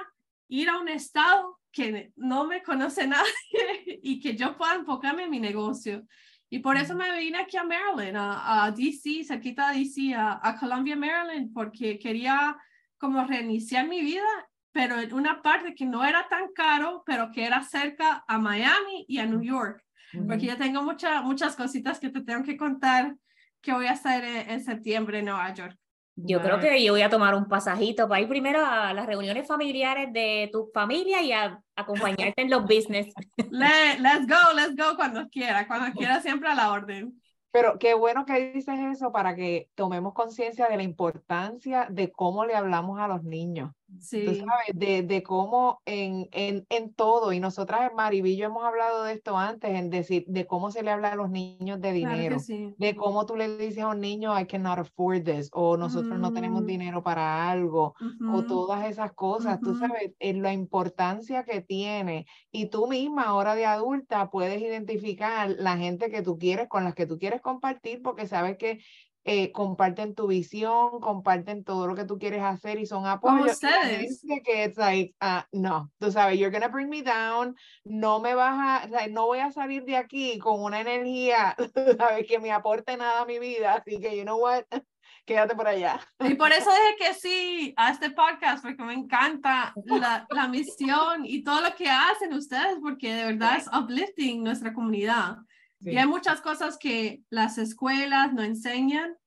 ir 0.48 0.70
a 0.70 0.80
un 0.80 0.90
estado 0.90 1.60
que 1.72 2.12
no 2.16 2.46
me 2.46 2.63
conoce 2.63 3.08
nadie 3.08 4.00
y 4.02 4.20
que 4.20 4.36
yo 4.36 4.58
pueda 4.58 4.75
enfocarme 4.75 5.24
en 5.24 5.30
mi 5.30 5.40
negocio. 5.40 6.06
Y 6.53 6.60
por 6.60 6.77
eso 6.77 6.93
me 6.93 7.17
vine 7.17 7.39
aquí 7.39 7.57
a 7.57 7.63
Maryland, 7.63 8.15
a, 8.15 8.65
a 8.65 8.72
DC, 8.72 9.24
cerquita 9.24 9.72
de 9.72 9.79
DC, 9.79 10.13
a, 10.13 10.39
a, 10.39 10.55
Columbia, 10.55 10.95
Maryland, 10.95 11.51
porque 11.51 11.98
quería 11.98 12.55
como 13.00 13.25
reiniciar 13.25 13.88
mi 13.88 14.01
vida, 14.01 14.27
pero 14.72 15.00
en 15.00 15.15
una 15.15 15.41
parte 15.41 15.74
que 15.74 15.83
no 15.83 16.05
era 16.05 16.27
tan 16.29 16.53
caro, 16.53 17.01
pero 17.07 17.31
que 17.31 17.43
era 17.43 17.63
cerca 17.63 18.24
a 18.27 18.38
Miami 18.38 19.03
y 19.07 19.17
a 19.17 19.25
New 19.25 19.41
York. 19.41 19.83
Porque 20.27 20.45
yo 20.45 20.55
tengo 20.55 20.83
muchas 20.83 21.24
muchas 21.24 21.55
cositas 21.55 22.00
que 22.00 22.10
te 22.10 22.22
tengo 22.22 22.43
que 22.43 22.55
contar 22.55 23.15
que 23.60 23.74
voy 23.74 23.88
a 23.88 23.93
hacer 23.93 24.24
en, 24.24 24.51
en 24.51 24.63
septiembre 24.63 25.17
en 25.17 25.25
Nueva 25.25 25.51
York. 25.55 25.75
Yo 26.15 26.41
creo 26.41 26.60
que 26.60 26.84
yo 26.84 26.93
voy 26.93 27.01
a 27.01 27.10
tomar 27.10 27.34
un 27.34 27.48
pasajito 27.48 28.08
para 28.08 28.22
ir 28.22 28.27
primero 28.27 28.63
a 28.63 28.93
las 28.93 29.08
reuniones 29.08 29.48
familiares 29.48 30.13
de 30.13 30.50
tu 30.51 30.70
familia 30.72 31.22
y 31.24 31.32
a 31.32 31.60
acompañarte 31.75 32.41
en 32.41 32.51
los 32.51 32.63
business. 32.63 33.08
let's 33.51 34.27
go, 34.27 34.53
let's 34.55 34.75
go 34.75 34.96
cuando 34.96 35.27
quiera, 35.29 35.67
cuando 35.67 35.91
quiera 35.98 36.22
siempre 36.22 36.50
a 36.50 36.55
la 36.55 36.72
orden. 36.72 37.20
Pero 37.51 37.77
qué 37.79 37.93
bueno 37.93 38.25
que 38.25 38.51
dices 38.51 38.79
eso 38.91 39.12
para 39.12 39.36
que 39.36 39.70
tomemos 39.75 40.13
conciencia 40.13 40.67
de 40.67 40.77
la 40.77 40.84
importancia 40.84 41.88
de 41.89 42.12
cómo 42.12 42.46
le 42.46 42.55
hablamos 42.55 43.00
a 43.00 43.08
los 43.08 43.24
niños. 43.24 43.72
Sí. 44.00 44.25
Tú 44.25 44.35
sabes, 44.35 44.67
de, 44.73 45.03
de 45.03 45.23
cómo 45.23 45.81
en, 45.85 46.27
en, 46.31 46.65
en, 46.69 46.93
todo, 46.93 47.33
y 47.33 47.39
nosotras 47.39 47.89
en 47.89 47.95
Maribillo 47.95 48.45
hemos 48.45 48.63
hablado 48.63 49.03
de 49.03 49.13
esto 49.13 49.38
antes, 49.38 49.71
en 49.71 49.89
decir, 49.89 50.25
de 50.27 50.45
cómo 50.45 50.71
se 50.71 50.83
le 50.83 50.91
habla 50.91 51.12
a 51.12 51.15
los 51.15 51.29
niños 51.29 51.79
de 51.81 51.91
dinero, 51.91 52.38
de 52.77 52.95
cómo 52.95 53.25
tú 53.25 53.35
le 53.35 53.57
dices 53.57 53.83
a 53.83 53.88
un 53.88 54.00
niño, 54.00 54.38
I 54.38 54.45
cannot 54.45 54.79
afford 54.79 55.23
this, 55.23 55.50
o 55.53 55.77
nosotros 55.77 56.19
no 56.19 56.33
tenemos 56.33 56.63
mm. 56.63 56.65
dinero 56.65 57.03
para 57.03 57.50
algo, 57.50 57.95
o 58.31 58.43
todas 58.43 58.85
esas 58.85 59.13
cosas, 59.13 59.59
tú 59.59 59.75
sabes, 59.75 60.12
en 60.19 60.41
la 60.41 60.53
importancia 60.53 61.43
que 61.43 61.62
tiene, 61.62 62.25
y 62.51 62.67
tú 62.67 62.88
misma 62.88 63.23
ahora 63.23 63.55
de 63.55 63.65
adulta 63.65 64.29
puedes 64.29 64.62
identificar 64.62 65.49
la 65.49 65.77
gente 65.77 66.10
que 66.10 66.21
tú 66.21 66.38
quieres, 66.38 66.67
con 66.67 66.84
las 66.84 66.95
que 66.95 67.06
tú 67.06 67.17
quieres 67.17 67.41
compartir, 67.41 68.01
porque 68.01 68.27
sabes 68.27 68.58
que 68.58 68.79
eh, 69.25 69.51
comparten 69.51 70.15
tu 70.15 70.27
visión, 70.27 70.99
comparten 70.99 71.63
todo 71.63 71.88
lo 71.88 71.95
que 71.95 72.03
tú 72.03 72.19
quieres 72.19 72.43
hacer 72.43 72.79
y 72.79 72.86
son 72.86 73.05
apoyos. 73.05 73.53
ustedes. 73.53 74.21
Que 74.43 74.65
es 74.65 74.77
like, 74.77 75.15
uh, 75.21 75.41
no, 75.53 75.91
tú 75.97 76.12
sabes, 76.12 76.38
you're 76.38 76.51
gonna 76.51 76.67
bring 76.67 76.89
me 76.89 77.01
down, 77.01 77.55
no 77.86 78.19
me 78.19 78.36
vas 78.36 78.86
a, 78.86 79.07
no 79.07 79.27
voy 79.27 79.39
a 79.39 79.51
salir 79.51 79.86
de 79.86 79.95
aquí 79.95 80.38
con 80.39 80.62
una 80.62 80.81
energía, 80.81 81.55
sabes, 81.97 82.27
que 82.27 82.39
me 82.39 82.51
aporte 82.51 82.97
nada 82.97 83.21
a 83.21 83.25
mi 83.25 83.39
vida, 83.39 83.75
así 83.75 83.99
que, 83.99 84.17
you 84.17 84.23
know 84.23 84.38
what, 84.38 84.63
quédate 85.25 85.55
por 85.55 85.67
allá. 85.67 85.99
Y 86.19 86.36
por 86.36 86.51
eso 86.51 86.69
dije 86.99 87.07
que 87.07 87.13
sí 87.13 87.73
a 87.77 87.91
este 87.91 88.09
podcast, 88.12 88.62
porque 88.62 88.83
me 88.83 88.93
encanta 88.93 89.73
la, 89.86 90.27
la 90.29 90.47
misión 90.49 91.25
y 91.25 91.43
todo 91.43 91.62
lo 91.62 91.73
que 91.75 91.89
hacen 91.89 92.33
ustedes, 92.33 92.77
porque 92.81 93.13
de 93.13 93.25
verdad 93.25 93.57
es 93.57 93.67
uplifting 93.67 94.43
nuestra 94.43 94.73
comunidad. 94.73 95.38
Y 95.86 95.98
hay 95.98 96.08
muchas 96.08 96.41
cosas 96.41 96.78
que 96.78 97.24
las 97.30 97.58
escuelas 97.58 98.34
no 98.34 98.43
enseñan 98.43 99.17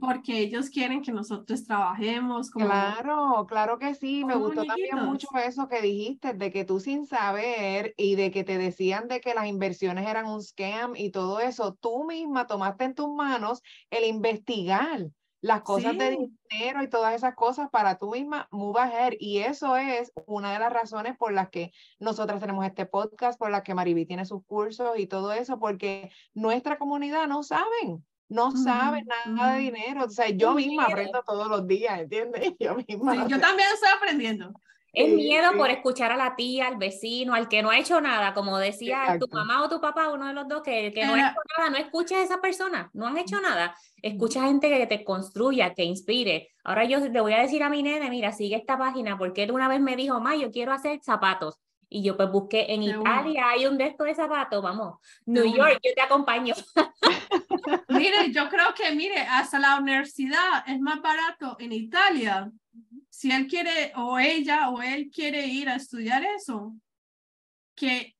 porque 0.00 0.38
ellos 0.38 0.70
quieren 0.70 1.02
que 1.02 1.10
nosotros 1.10 1.64
trabajemos. 1.64 2.50
Como, 2.50 2.66
claro, 2.66 3.46
claro 3.48 3.78
que 3.78 3.94
sí. 3.94 4.24
Me 4.24 4.36
gustó 4.36 4.64
también 4.64 5.04
mucho 5.04 5.28
eso 5.44 5.68
que 5.68 5.82
dijiste, 5.82 6.34
de 6.34 6.52
que 6.52 6.64
tú 6.64 6.78
sin 6.78 7.06
saber 7.06 7.92
y 7.96 8.14
de 8.14 8.30
que 8.30 8.44
te 8.44 8.58
decían 8.58 9.08
de 9.08 9.20
que 9.20 9.34
las 9.34 9.46
inversiones 9.46 10.06
eran 10.06 10.26
un 10.26 10.42
scam 10.42 10.94
y 10.94 11.10
todo 11.10 11.40
eso, 11.40 11.76
tú 11.80 12.04
misma 12.04 12.46
tomaste 12.46 12.84
en 12.84 12.94
tus 12.94 13.12
manos 13.12 13.60
el 13.90 14.04
investigar 14.04 15.08
las 15.40 15.62
cosas 15.62 15.96
de 15.98 16.10
dinero 16.50 16.82
y 16.82 16.88
todas 16.88 17.14
esas 17.14 17.34
cosas 17.34 17.68
para 17.70 17.98
tú 17.98 18.10
misma 18.10 18.48
move 18.50 18.80
ahead. 18.80 19.14
Y 19.18 19.38
eso 19.38 19.76
es 19.76 20.12
una 20.26 20.52
de 20.52 20.58
las 20.58 20.72
razones 20.72 21.16
por 21.16 21.32
las 21.32 21.50
que 21.50 21.72
nosotras 21.98 22.40
tenemos 22.40 22.64
este 22.66 22.86
podcast, 22.86 23.38
por 23.38 23.50
las 23.50 23.62
que 23.62 23.74
Mariví 23.74 24.06
tiene 24.06 24.24
sus 24.24 24.44
cursos 24.44 24.98
y 24.98 25.06
todo 25.06 25.32
eso, 25.32 25.58
porque 25.58 26.10
nuestra 26.34 26.78
comunidad 26.78 27.26
no 27.28 27.42
saben, 27.42 28.04
no 28.28 28.50
saben 28.52 29.06
nada 29.26 29.54
de 29.54 29.60
dinero. 29.60 30.04
O 30.04 30.10
sea, 30.10 30.28
yo 30.30 30.54
misma 30.54 30.84
aprendo 30.84 31.22
todos 31.24 31.48
los 31.48 31.66
días, 31.66 32.00
¿entiendes? 32.00 32.54
Yo 32.58 32.74
misma. 32.74 33.26
yo 33.28 33.40
también 33.40 33.68
estoy 33.72 33.90
aprendiendo. 33.96 34.52
Es 34.96 35.12
miedo 35.12 35.52
por 35.58 35.68
escuchar 35.68 36.10
a 36.10 36.16
la 36.16 36.34
tía, 36.36 36.68
al 36.68 36.78
vecino, 36.78 37.34
al 37.34 37.48
que 37.50 37.60
no 37.60 37.68
ha 37.68 37.78
hecho 37.78 38.00
nada, 38.00 38.32
como 38.32 38.56
decía 38.56 39.18
tu 39.20 39.28
mamá 39.28 39.62
o 39.62 39.68
tu 39.68 39.78
papá, 39.78 40.08
uno 40.08 40.26
de 40.26 40.32
los 40.32 40.48
dos, 40.48 40.62
que, 40.62 40.90
que 40.90 41.04
no 41.04 41.12
ha 41.12 41.18
hecho 41.18 41.40
nada, 41.58 41.68
no 41.68 41.76
escuches 41.76 42.16
a 42.16 42.22
esa 42.22 42.40
persona, 42.40 42.90
no 42.94 43.06
han 43.06 43.18
hecho 43.18 43.38
nada. 43.38 43.76
Escucha 44.00 44.46
gente 44.46 44.70
que 44.70 44.86
te 44.86 45.04
construya, 45.04 45.74
que 45.74 45.84
inspire. 45.84 46.48
Ahora 46.64 46.84
yo 46.84 46.98
le 47.00 47.20
voy 47.20 47.34
a 47.34 47.42
decir 47.42 47.62
a 47.62 47.68
mi 47.68 47.82
nene, 47.82 48.08
mira, 48.08 48.32
sigue 48.32 48.56
esta 48.56 48.78
página, 48.78 49.18
porque 49.18 49.42
él 49.42 49.52
una 49.52 49.68
vez 49.68 49.82
me 49.82 49.96
dijo, 49.96 50.18
ma, 50.18 50.34
yo 50.34 50.50
quiero 50.50 50.72
hacer 50.72 50.98
zapatos. 51.02 51.60
Y 51.90 52.02
yo 52.02 52.16
pues 52.16 52.32
busqué 52.32 52.72
en 52.72 52.82
Italia, 52.82 53.50
hay 53.50 53.66
un 53.66 53.76
de 53.76 53.88
estos 53.88 54.06
de 54.06 54.14
zapatos, 54.14 54.62
vamos, 54.62 54.94
New 55.26 55.44
York, 55.44 55.78
yo 55.84 55.92
te 55.94 56.00
acompaño. 56.00 56.54
mire, 57.90 58.32
yo 58.32 58.48
creo 58.48 58.72
que, 58.74 58.94
mire, 58.94 59.18
hasta 59.20 59.58
la 59.58 59.78
universidad 59.78 60.64
es 60.66 60.80
más 60.80 61.02
barato 61.02 61.54
en 61.60 61.72
Italia 61.72 62.50
si 63.16 63.32
él 63.32 63.46
quiere 63.46 63.94
o 63.96 64.18
ella 64.18 64.68
o 64.68 64.82
él 64.82 65.10
quiere 65.10 65.46
ir 65.46 65.70
a 65.70 65.76
estudiar 65.76 66.22
eso, 66.22 66.74
que 67.74 68.14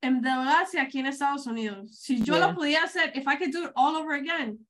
endeudarse 0.00 0.80
aquí 0.80 0.98
en 0.98 1.06
Estados 1.06 1.46
Unidos. 1.46 1.96
Si 1.96 2.20
yo 2.20 2.40
lo 2.40 2.52
podía 2.52 2.82
hacer, 2.82 3.12
if 3.14 3.28
I 3.28 3.38
could 3.38 3.52
do 3.52 3.66
it 3.66 3.70
all 3.76 3.94
over 3.94 4.16
again, 4.16 4.66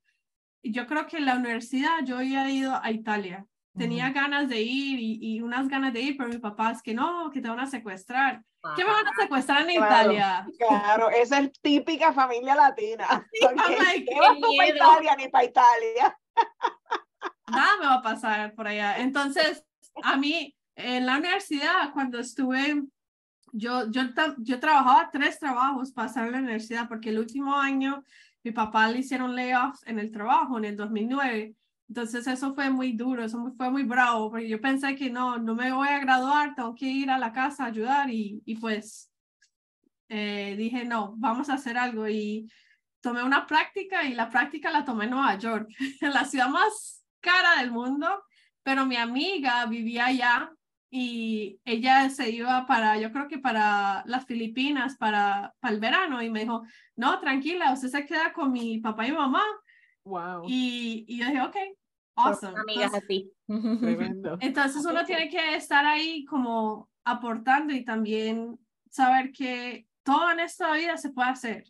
yo 0.63 0.87
creo 0.87 1.07
que 1.07 1.17
en 1.17 1.25
la 1.25 1.37
universidad 1.37 2.01
yo 2.05 2.19
había 2.19 2.51
ido 2.51 2.79
a 2.83 2.91
Italia. 2.91 3.47
Tenía 3.75 4.11
ganas 4.11 4.51
de 4.51 4.61
ir 4.61 4.99
y, 5.01 5.41
unas 5.41 5.67
ganas 5.67 5.95
de 5.95 6.01
ir, 6.03 6.17
pero 6.19 6.29
mi 6.29 6.39
papá 6.39 6.71
es 6.71 6.83
que 6.83 6.93
no, 6.93 7.31
que 7.31 7.41
te 7.41 7.49
van 7.49 7.61
a 7.61 7.67
secuestrar. 7.67 8.43
¿Qué 8.77 8.85
me 8.85 8.91
van 8.91 9.09
a 9.09 9.15
secuestrar 9.19 9.63
en 9.63 9.71
Italia? 9.71 10.47
Claro, 10.59 11.09
esa 11.09 11.41
es 11.41 11.53
típica 11.63 12.13
familia 12.13 12.55
latina. 12.55 13.27
Sí, 13.33 13.41
no 14.41 14.57
para 14.59 14.69
Italia 14.69 15.17
ni 15.17 15.29
para 15.29 15.45
Italia 15.45 16.19
nada 17.51 17.77
me 17.81 17.87
va 17.87 17.95
a 17.95 18.03
pasar 18.03 18.55
por 18.55 18.67
allá. 18.67 18.99
Entonces, 18.99 19.65
a 20.03 20.17
mí, 20.17 20.55
en 20.77 21.07
la 21.07 21.19
universidad, 21.19 21.93
cuando 21.93 22.19
estuve, 22.19 22.83
yo, 23.53 23.91
yo, 23.91 24.03
yo 24.39 24.61
trabajaba 24.61 25.11
tres 25.13 25.39
trabajos 25.39 25.93
para 25.93 26.09
estar 26.09 26.27
en 26.27 26.33
la 26.33 26.39
universidad, 26.39 26.89
porque 26.89 27.11
el 27.11 27.19
último 27.19 27.57
año 27.57 28.05
mi 28.43 28.53
papá 28.53 28.89
le 28.89 28.99
hicieron 28.99 29.35
layoffs 29.35 29.87
en 29.87 29.99
el 29.99 30.11
trabajo, 30.11 30.59
en 30.59 30.67
el 30.67 30.77
2009. 30.77 31.55
Entonces 31.89 32.27
eso 32.27 32.55
fue 32.55 32.71
muy 32.71 32.93
duro, 32.93 33.25
eso 33.25 33.53
fue 33.57 33.71
muy 33.71 33.85
bravo, 33.85 34.31
porque 34.31 34.49
yo 34.49 34.61
pensé 34.61 34.97
que 34.97 35.11
no, 35.11 35.39
no 35.39 35.55
me 35.55 35.73
voy 35.73 35.89
a 35.89 35.99
graduar, 35.99 36.55
tengo 36.55 36.75
que 36.75 36.87
ir 36.87 37.11
a 37.11 37.19
la 37.19 37.33
casa 37.33 37.65
a 37.65 37.69
ayudar 37.69 38.11
y, 38.11 38.43
y 38.45 38.57
pues 38.57 39.11
eh, 40.09 40.55
dije, 40.57 40.85
no, 40.85 41.15
vamos 41.17 41.49
a 41.49 41.55
hacer 41.55 41.77
algo 41.77 42.09
y 42.09 42.51
tomé 43.01 43.23
una 43.23 43.47
práctica 43.47 44.05
y 44.05 44.15
la 44.15 44.31
práctica 44.31 44.71
la 44.71 44.85
tomé 44.85 45.05
en 45.05 45.11
Nueva 45.11 45.39
York, 45.39 45.69
en 46.01 46.13
la 46.13 46.25
ciudad 46.25 46.49
más 46.49 47.04
cara 47.25 47.61
del 47.61 47.73
mundo, 47.73 48.07
pero 48.63 48.85
mi 48.87 48.97
amiga 48.97 49.65
vivía 49.67 50.07
allá 50.07 50.53
y 50.91 51.59
ella 51.65 52.09
se 52.11 52.31
iba 52.31 52.67
para, 52.67 52.99
yo 52.99 53.11
creo 53.11 53.27
que 53.27 53.39
para 53.39 54.05
las 54.07 54.27
Filipinas, 54.27 54.97
para, 54.97 55.53
para 55.59 55.75
el 55.75 55.81
verano, 55.81 56.23
y 56.23 56.31
me 56.31 56.41
dijo, 56.41 56.63
no, 56.95 57.19
tranquila, 57.19 57.73
usted 57.73 57.89
se 57.89 58.07
queda 58.07 58.33
con 58.33 58.53
mi 58.53 58.79
papá 58.79 59.07
y 59.07 59.13
mamá, 59.13 59.43
Wow. 60.05 60.45
Y, 60.47 61.05
y 61.09 61.19
yo 61.19 61.27
dije, 61.27 61.41
ok, 61.41 61.57
awesome. 62.17 62.59
Amigas 62.61 62.93
entonces, 62.95 63.81
Tremendo. 63.81 64.39
Entonces 64.41 64.85
uno 64.85 65.05
tiene 65.05 65.29
que 65.29 65.57
estar 65.57 65.85
ahí 65.85 66.25
como 66.27 66.91
aportando 67.05 67.75
y 67.75 67.85
también 67.85 68.59
saber 68.91 69.33
que 69.33 69.87
todo 70.03 70.31
en 70.31 70.41
esta 70.41 70.73
vida 70.75 70.97
se 70.97 71.11
puede 71.11 71.31
hacer. 71.31 71.65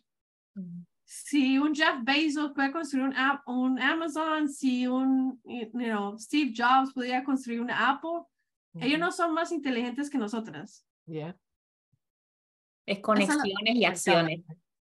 Si 1.23 1.57
un 1.57 1.73
Jeff 1.73 2.03
Bezos 2.03 2.51
puede 2.53 2.71
construir 2.71 3.05
un, 3.05 3.15
app, 3.15 3.47
un 3.47 3.79
Amazon, 3.79 4.49
si 4.49 4.85
un 4.85 5.39
you 5.45 5.69
know, 5.71 6.17
Steve 6.17 6.53
Jobs 6.55 6.93
pudiera 6.93 7.23
construir 7.23 7.61
un 7.61 7.71
Apple, 7.71 8.23
ellos 8.81 8.99
no 8.99 9.11
son 9.11 9.33
más 9.33 9.53
inteligentes 9.53 10.09
que 10.09 10.17
nosotras. 10.17 10.85
Yeah. 11.05 11.37
Es 12.85 12.99
conexiones 12.99 13.75
y 13.75 13.85
acciones. 13.85 14.41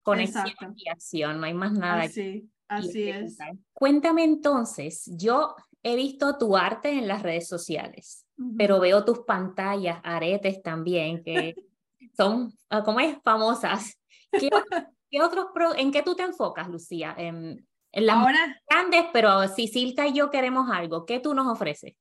Conexiones 0.01 0.55
y 0.77 0.89
acción, 0.89 1.39
no 1.39 1.45
hay 1.45 1.53
más 1.53 1.73
nada. 1.73 2.03
Así, 2.03 2.49
así 2.69 3.09
es. 3.09 3.37
Cuéntame 3.73 4.23
entonces, 4.23 5.11
yo 5.17 5.55
he 5.81 5.97
visto 5.97 6.37
tu 6.37 6.55
arte 6.55 6.97
en 6.97 7.07
las 7.07 7.21
redes 7.21 7.49
sociales, 7.49 8.25
pero 8.57 8.79
veo 8.79 9.03
tus 9.03 9.19
pantallas, 9.19 9.99
aretes 10.03 10.61
también, 10.61 11.21
que 11.21 11.53
son, 12.17 12.53
ah, 12.69 12.81
¿cómo 12.83 13.01
es? 13.01 13.17
Famosas. 13.23 13.99
¿Qué, 14.31 14.49
qué 15.13 15.21
otros 15.21 15.45
¿En 15.77 15.91
qué 15.91 16.01
tú 16.01 16.15
te 16.15 16.23
enfocas, 16.23 16.67
Lucía? 16.67 17.13
En, 17.15 17.67
en 17.91 18.05
las 18.07 18.15
ahora, 18.15 18.59
grandes, 18.67 19.05
pero 19.13 19.47
si 19.47 19.67
Silka 19.67 20.07
y 20.07 20.13
yo 20.13 20.31
queremos 20.31 20.71
algo, 20.71 21.05
¿qué 21.05 21.19
tú 21.19 21.35
nos 21.35 21.45
ofreces? 21.45 21.93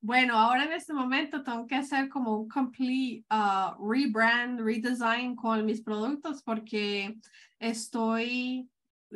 Bueno, 0.00 0.36
ahora 0.36 0.64
en 0.64 0.72
este 0.72 0.92
momento 0.92 1.44
tengo 1.44 1.64
que 1.66 1.76
hacer 1.76 2.08
como 2.08 2.36
un 2.36 2.48
complete 2.48 3.24
uh, 3.30 3.80
rebrand, 3.80 4.60
redesign 4.60 5.36
con 5.36 5.64
mis 5.64 5.80
productos 5.80 6.42
porque 6.42 7.16
estoy, 7.60 8.68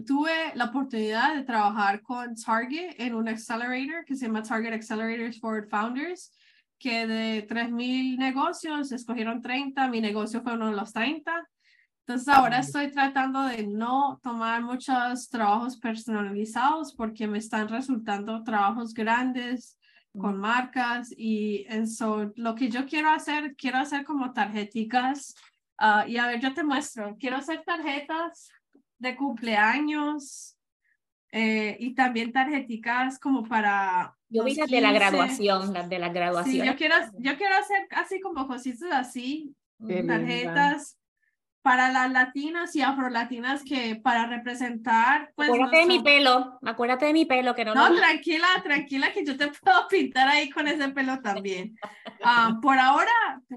tuve 0.07 0.53
la 0.55 0.67
oportunidad 0.67 1.35
de 1.35 1.43
trabajar 1.43 2.03
con 2.03 2.37
Target 2.37 3.01
en 3.01 3.17
un 3.17 3.29
accelerator 3.29 4.05
que 4.05 4.15
se 4.15 4.27
llama 4.27 4.45
Target 4.45 4.75
Accelerators 4.75 5.41
for 5.41 5.69
Founders, 5.69 6.33
que 6.79 7.07
de 7.07 7.49
3.000 7.49 8.17
negocios 8.17 8.93
escogieron 8.93 9.43
30, 9.43 9.89
mi 9.89 10.01
negocio 10.01 10.41
fue 10.41 10.55
uno 10.55 10.71
de 10.71 10.77
los 10.77 10.93
30. 10.93 11.49
Entonces 12.11 12.35
ahora 12.35 12.59
estoy 12.59 12.91
tratando 12.91 13.45
de 13.45 13.65
no 13.69 14.19
tomar 14.21 14.63
muchos 14.63 15.29
trabajos 15.29 15.77
personalizados 15.77 16.93
porque 16.93 17.29
me 17.29 17.39
están 17.39 17.69
resultando 17.69 18.43
trabajos 18.43 18.95
grandes 18.95 19.79
con 20.19 20.37
marcas 20.37 21.15
y 21.17 21.67
eso, 21.69 22.33
lo 22.35 22.57
que 22.57 22.69
yo 22.69 22.85
quiero 22.87 23.11
hacer, 23.11 23.55
quiero 23.55 23.79
hacer 23.79 24.05
como 24.05 24.33
tarjeticas 24.33 25.37
ah, 25.79 26.05
y 26.05 26.17
a 26.17 26.27
ver, 26.27 26.41
yo 26.41 26.53
te 26.53 26.65
muestro, 26.65 27.17
quiero 27.17 27.37
hacer 27.37 27.63
tarjetas 27.65 28.51
de 28.99 29.15
cumpleaños 29.15 30.59
eh, 31.31 31.77
y 31.79 31.95
también 31.95 32.33
tarjeticas 32.33 33.21
como 33.21 33.45
para... 33.45 34.17
Yo 34.29 34.43
vi 34.43 34.57
las 34.57 34.69
de 34.69 34.81
la 34.81 34.93
graduación, 34.93 35.73
las 35.73 35.89
de 35.89 35.99
la 36.01 36.09
graduación. 36.09 36.57
Sí, 36.57 36.67
yo 36.67 36.75
quiero, 36.75 36.97
yo 37.19 37.37
quiero 37.37 37.55
hacer 37.55 37.87
así 37.93 38.21
como 38.21 38.49
cositas 38.49 38.91
así, 38.91 39.55
tarjetas 40.09 40.97
para 41.63 41.91
las 41.93 42.11
latinas 42.11 42.75
y 42.75 42.83
afrolatinas 42.83 43.63
que 43.65 43.97
para 43.97 44.27
representar 44.27 45.31
pues 45.35 45.49
acuérdate 45.49 45.77
de 45.79 45.87
mi 45.87 46.03
pelo 46.03 46.59
acuérdate 46.63 47.07
de 47.07 47.13
mi 47.13 47.27
pelo 47.27 47.55
que 47.55 47.65
no 47.65 47.75
no 47.75 47.95
tranquila 47.95 48.47
tranquila 48.63 49.13
que 49.13 49.25
yo 49.25 49.37
te 49.37 49.49
puedo 49.63 49.87
pintar 49.89 50.29
ahí 50.29 50.49
con 50.51 50.67
ese 50.67 50.89
pelo 50.89 51.21
también 51.21 51.77
ah, 52.25 52.59
por 52.63 52.79
ahora 52.79 53.13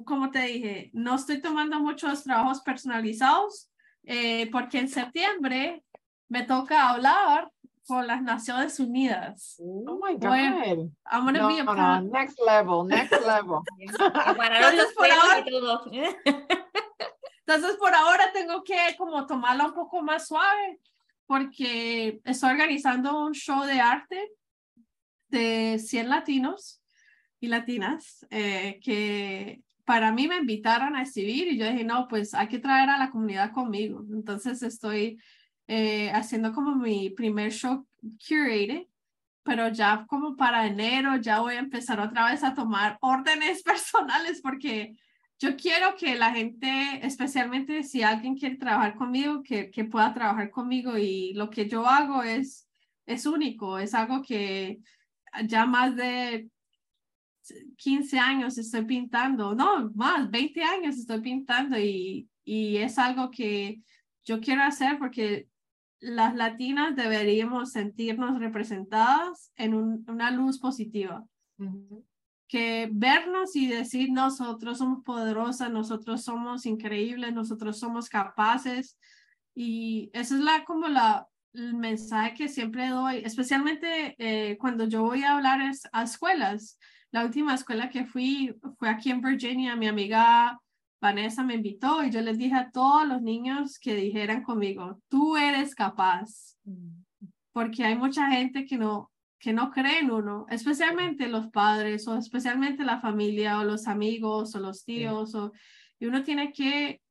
como 0.05 0.31
te 0.31 0.41
dije 0.41 0.89
no 0.93 1.15
estoy 1.15 1.41
tomando 1.41 1.79
muchos 1.79 2.23
trabajos 2.23 2.61
personalizados 2.61 3.69
eh, 4.03 4.49
porque 4.51 4.79
en 4.79 4.89
septiembre 4.89 5.83
me 6.27 6.43
toca 6.43 6.89
hablar 6.89 7.49
con 7.87 8.07
las 8.07 8.21
Naciones 8.21 8.79
Unidas. 8.79 9.57
Oh 9.59 9.99
my 10.01 10.15
God. 10.15 10.89
I'm 11.11 11.25
gonna 11.25 11.47
be 11.47 11.59
a 11.59 11.63
no, 11.63 12.01
next 12.01 12.39
level, 12.39 12.85
next 12.85 13.11
level. 13.25 13.61
Entonces, 13.79 14.93
por 14.95 15.11
ahora, 15.11 15.43
Entonces, 17.45 17.77
por 17.77 17.93
ahora 17.93 18.31
tengo 18.33 18.63
que 18.63 18.77
como 18.97 19.25
tomarla 19.25 19.67
un 19.67 19.73
poco 19.73 20.01
más 20.01 20.27
suave 20.27 20.79
porque 21.25 22.21
estoy 22.23 22.51
organizando 22.51 23.25
un 23.25 23.33
show 23.33 23.63
de 23.63 23.79
arte 23.79 24.31
de 25.29 25.79
100 25.79 26.09
latinos 26.09 26.81
y 27.39 27.47
latinas 27.47 28.25
eh, 28.29 28.79
que 28.83 29.61
para 29.85 30.11
mí 30.11 30.27
me 30.27 30.37
invitaron 30.37 30.95
a 30.95 31.01
escribir 31.01 31.47
y 31.47 31.57
yo 31.57 31.69
dije, 31.69 31.83
no, 31.83 32.07
pues 32.07 32.33
hay 32.33 32.47
que 32.47 32.59
traer 32.59 32.89
a 32.89 32.97
la 32.97 33.09
comunidad 33.09 33.51
conmigo. 33.51 34.05
Entonces 34.13 34.63
estoy 34.63 35.19
eh, 35.67 36.11
haciendo 36.11 36.53
como 36.53 36.75
mi 36.75 37.09
primer 37.09 37.51
show 37.51 37.85
curated, 38.01 38.87
pero 39.43 39.67
ya 39.69 40.05
como 40.07 40.37
para 40.37 40.67
enero 40.67 41.17
ya 41.17 41.39
voy 41.41 41.55
a 41.55 41.59
empezar 41.59 41.99
otra 41.99 42.31
vez 42.31 42.43
a 42.43 42.53
tomar 42.53 42.97
órdenes 43.01 43.63
personales 43.63 44.39
porque 44.41 44.95
yo 45.43 45.57
quiero 45.57 45.95
que 45.97 46.15
la 46.15 46.31
gente, 46.31 47.05
especialmente 47.05 47.83
si 47.83 48.01
alguien 48.01 48.37
quiere 48.37 48.55
trabajar 48.55 48.95
conmigo, 48.95 49.43
que, 49.43 49.69
que 49.69 49.83
pueda 49.83 50.13
trabajar 50.13 50.49
conmigo 50.49 50.97
y 50.97 51.33
lo 51.33 51.49
que 51.49 51.67
yo 51.67 51.85
hago 51.85 52.23
es, 52.23 52.69
es 53.05 53.25
único, 53.25 53.77
es 53.77 53.93
algo 53.93 54.21
que 54.21 54.79
ya 55.45 55.65
más 55.65 55.97
de 55.97 56.49
15 57.75 58.19
años 58.19 58.57
estoy 58.57 58.85
pintando, 58.85 59.53
no, 59.53 59.91
más, 59.95 60.31
20 60.31 60.63
años 60.63 60.97
estoy 60.97 61.19
pintando 61.19 61.77
y, 61.77 62.29
y 62.45 62.77
es 62.77 62.97
algo 62.97 63.29
que 63.29 63.81
yo 64.23 64.39
quiero 64.39 64.63
hacer 64.63 64.97
porque 64.97 65.49
las 65.99 66.35
latinas 66.35 66.95
deberíamos 66.95 67.73
sentirnos 67.73 68.39
representadas 68.39 69.51
en 69.57 69.73
una 69.73 70.31
luz 70.31 70.57
positiva 70.57 71.25
que 72.47 72.89
vernos 72.91 73.55
y 73.55 73.67
decir 73.67 74.11
nosotros 74.11 74.77
somos 74.77 75.03
poderosas, 75.03 75.71
nosotros 75.71 76.23
somos 76.23 76.65
increíbles, 76.65 77.33
nosotros 77.33 77.79
somos 77.79 78.09
capaces. 78.09 78.97
Y 79.55 80.09
esa 80.13 80.35
es 80.35 80.41
la, 80.41 80.63
como 80.65 80.87
la, 80.87 81.27
el 81.53 81.75
mensaje 81.75 82.33
que 82.33 82.47
siempre 82.47 82.89
doy, 82.89 83.17
especialmente 83.17 84.15
eh, 84.17 84.57
cuando 84.57 84.87
yo 84.87 85.03
voy 85.03 85.23
a 85.23 85.35
hablar 85.35 85.61
a 85.91 86.03
escuelas. 86.03 86.79
La 87.11 87.23
última 87.25 87.53
escuela 87.53 87.89
que 87.89 88.05
fui 88.05 88.55
fue 88.79 88.89
aquí 88.89 89.11
en 89.11 89.21
Virginia, 89.21 89.75
mi 89.75 89.87
amiga 89.87 90.59
Vanessa 90.99 91.43
me 91.43 91.55
invitó 91.55 92.03
y 92.03 92.09
yo 92.09 92.21
les 92.21 92.37
dije 92.37 92.55
a 92.55 92.71
todos 92.71 93.07
los 93.07 93.21
niños 93.21 93.77
que 93.77 93.93
dijeran 93.93 94.41
conmigo, 94.41 94.99
tú 95.09 95.35
eres 95.35 95.75
capaz, 95.75 96.55
mm. 96.63 97.03
porque 97.51 97.83
hay 97.83 97.95
mucha 97.95 98.31
gente 98.31 98.65
que 98.65 98.77
no, 98.77 99.11
que 99.43 99.51
no 99.51 99.71
creen 99.71 100.09
uno, 100.09 100.45
especialmente 100.49 101.27
los 101.27 101.47
padres 101.49 102.07
o 102.07 102.17
especialmente 102.17 102.85
la 102.85 103.01
familia 103.01 103.59
o 103.59 103.65
los 103.65 103.87
amigos 103.87 104.55
o 104.55 104.59
los 104.61 104.85
tíos, 104.85 105.35
o, 105.35 105.51
y 105.99 106.05
uno 106.05 106.23
tiene 106.23 106.53
que 106.53 107.01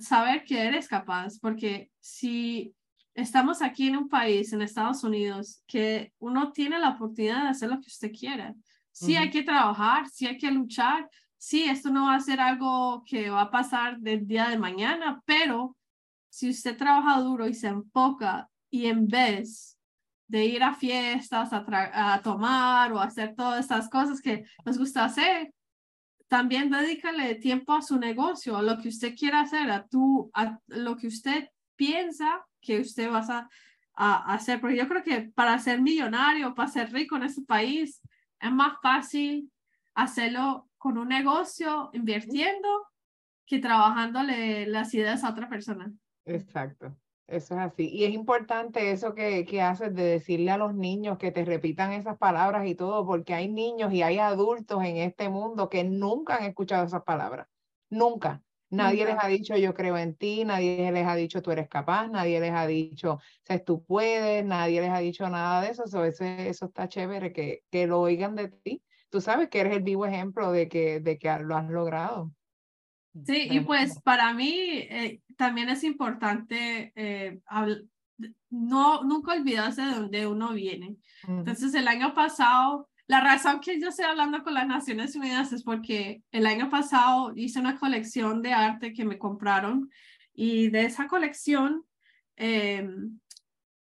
saber 0.00 0.44
que 0.44 0.62
eres 0.66 0.88
capaz, 0.88 1.38
porque 1.38 1.90
si 2.00 2.74
estamos 3.12 3.60
aquí 3.60 3.88
en 3.88 3.98
un 3.98 4.08
país, 4.08 4.50
en 4.54 4.62
Estados 4.62 5.04
Unidos, 5.04 5.62
que 5.66 6.14
uno 6.18 6.52
tiene 6.52 6.78
la 6.78 6.88
oportunidad 6.88 7.42
de 7.42 7.48
hacer 7.50 7.68
lo 7.68 7.80
que 7.82 7.88
usted 7.88 8.12
quiera. 8.18 8.54
Sí 8.90 9.16
hay 9.16 9.28
que 9.28 9.42
trabajar, 9.42 10.08
sí 10.08 10.26
hay 10.26 10.38
que 10.38 10.50
luchar, 10.50 11.06
sí, 11.36 11.64
esto 11.64 11.90
no 11.90 12.06
va 12.06 12.14
a 12.14 12.20
ser 12.20 12.40
algo 12.40 13.04
que 13.04 13.28
va 13.28 13.42
a 13.42 13.50
pasar 13.50 13.98
del 13.98 14.26
día 14.26 14.48
de 14.48 14.56
mañana, 14.56 15.20
pero 15.26 15.76
si 16.30 16.48
usted 16.48 16.78
trabaja 16.78 17.20
duro 17.20 17.46
y 17.46 17.52
se 17.52 17.68
enfoca 17.68 18.48
y 18.70 18.86
en 18.86 19.06
vez 19.06 19.77
de 20.28 20.44
ir 20.44 20.62
a 20.62 20.74
fiestas, 20.74 21.52
a, 21.52 21.64
a, 22.14 22.22
tomar 22.22 22.92
o 22.92 23.00
hacer 23.00 23.34
todas 23.34 23.60
estas 23.60 23.88
cosas 23.88 24.20
que 24.20 24.44
nos 24.64 24.78
gusta 24.78 25.04
hacer. 25.04 25.52
También 26.28 26.70
dedícale 26.70 27.34
tiempo 27.36 27.72
a 27.72 27.82
su 27.82 27.98
negocio, 27.98 28.56
a 28.56 28.62
lo 28.62 28.78
que 28.78 28.88
usted 28.88 29.14
quiera 29.16 29.40
hacer, 29.40 29.70
a, 29.70 29.86
tú, 29.86 30.30
a 30.34 30.58
lo 30.66 30.96
que 30.96 31.06
usted 31.06 31.48
piensa 31.76 32.46
que 32.60 32.80
usted 32.80 33.10
va 33.10 33.24
a, 33.26 33.48
a, 33.94 34.34
hacer. 34.34 34.60
Porque 34.60 34.76
yo 34.76 34.86
creo 34.86 35.02
que 35.02 35.22
para 35.34 35.58
ser 35.58 35.80
millonario, 35.80 36.54
para 36.54 36.68
ser 36.68 36.92
rico 36.92 37.16
en 37.16 37.22
este 37.24 37.42
país, 37.42 38.02
es 38.38 38.52
más 38.52 38.74
fácil 38.82 39.50
hacerlo 39.94 40.68
con 40.76 40.98
un 40.98 41.08
negocio, 41.08 41.90
invirtiendo, 41.94 42.68
que 43.46 43.58
trabajándole 43.58 44.66
las 44.66 44.92
ideas 44.92 45.24
a 45.24 45.30
otra 45.30 45.48
persona. 45.48 45.90
Exacto. 46.26 46.94
Eso 47.28 47.54
es 47.54 47.60
así. 47.60 47.90
Y 47.90 48.04
es 48.04 48.14
importante 48.14 48.90
eso 48.90 49.14
que, 49.14 49.44
que 49.44 49.60
haces 49.60 49.94
de 49.94 50.02
decirle 50.02 50.50
a 50.50 50.56
los 50.56 50.74
niños 50.74 51.18
que 51.18 51.30
te 51.30 51.44
repitan 51.44 51.92
esas 51.92 52.16
palabras 52.16 52.66
y 52.66 52.74
todo, 52.74 53.06
porque 53.06 53.34
hay 53.34 53.48
niños 53.48 53.92
y 53.92 54.02
hay 54.02 54.18
adultos 54.18 54.82
en 54.82 54.96
este 54.96 55.28
mundo 55.28 55.68
que 55.68 55.84
nunca 55.84 56.36
han 56.36 56.44
escuchado 56.44 56.86
esas 56.86 57.02
palabras. 57.02 57.46
Nunca. 57.90 58.42
Nadie 58.70 59.06
les 59.06 59.16
ha 59.18 59.28
dicho 59.28 59.56
yo 59.56 59.72
creo 59.74 59.96
en 59.96 60.14
ti, 60.14 60.44
nadie 60.44 60.90
les 60.92 61.06
ha 61.06 61.14
dicho 61.14 61.40
tú 61.40 61.50
eres 61.50 61.68
capaz, 61.68 62.08
nadie 62.08 62.38
les 62.38 62.52
ha 62.52 62.66
dicho 62.66 63.18
tú 63.64 63.82
puedes, 63.82 64.44
nadie 64.44 64.82
les 64.82 64.90
ha 64.90 64.98
dicho 64.98 65.28
nada 65.28 65.62
de 65.62 65.70
eso. 65.70 65.84
Eso, 65.84 66.04
eso 66.04 66.66
está 66.66 66.88
chévere 66.88 67.32
que, 67.32 67.62
que 67.70 67.86
lo 67.86 68.00
oigan 68.00 68.36
de 68.36 68.48
ti. 68.48 68.82
Tú 69.10 69.20
sabes 69.20 69.48
que 69.48 69.60
eres 69.60 69.74
el 69.76 69.82
vivo 69.82 70.06
ejemplo 70.06 70.50
de 70.50 70.68
que, 70.68 71.00
de 71.00 71.18
que 71.18 71.38
lo 71.40 71.56
has 71.56 71.68
logrado. 71.68 72.30
Sí, 73.26 73.48
y 73.50 73.60
pues 73.60 74.00
para 74.02 74.32
mí 74.32 74.50
eh, 74.50 75.20
también 75.36 75.68
es 75.68 75.84
importante 75.84 76.92
eh, 76.94 77.40
no, 78.50 79.02
nunca 79.04 79.32
olvidarse 79.32 79.82
de 79.82 79.94
dónde 79.94 80.26
uno 80.26 80.52
viene. 80.52 80.96
Entonces, 81.26 81.74
el 81.74 81.88
año 81.88 82.14
pasado, 82.14 82.88
la 83.06 83.20
razón 83.20 83.60
que 83.60 83.80
yo 83.80 83.88
estoy 83.88 84.06
hablando 84.06 84.42
con 84.42 84.54
las 84.54 84.66
Naciones 84.66 85.14
Unidas 85.14 85.52
es 85.52 85.62
porque 85.62 86.22
el 86.32 86.46
año 86.46 86.70
pasado 86.70 87.32
hice 87.36 87.60
una 87.60 87.78
colección 87.78 88.42
de 88.42 88.52
arte 88.52 88.92
que 88.92 89.04
me 89.04 89.18
compraron 89.18 89.90
y 90.34 90.68
de 90.68 90.84
esa 90.84 91.08
colección 91.08 91.84
em, 92.36 93.18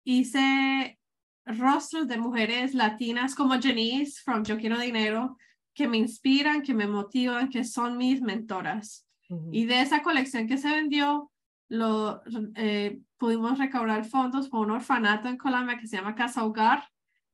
hice 0.04 0.98
rostros 1.44 2.08
de 2.08 2.18
mujeres 2.18 2.74
latinas 2.74 3.34
como 3.34 3.60
Janice 3.60 4.22
from 4.24 4.42
Yo 4.42 4.58
Quiero 4.58 4.78
Dinero 4.78 5.36
que 5.74 5.86
me 5.86 5.98
inspiran, 5.98 6.62
que 6.62 6.72
me 6.72 6.86
motivan, 6.86 7.50
que 7.50 7.62
son 7.62 7.98
mis 7.98 8.22
mentoras. 8.22 9.05
Y 9.50 9.66
de 9.66 9.80
esa 9.80 10.02
colección 10.02 10.46
que 10.46 10.58
se 10.58 10.68
vendió, 10.68 11.30
lo, 11.68 12.22
eh, 12.54 13.00
pudimos 13.18 13.58
recaudar 13.58 14.04
fondos 14.04 14.48
para 14.48 14.62
un 14.62 14.70
orfanato 14.70 15.28
en 15.28 15.36
Colombia 15.36 15.78
que 15.78 15.86
se 15.86 15.96
llama 15.96 16.14
Casa 16.14 16.44
Hogar. 16.44 16.84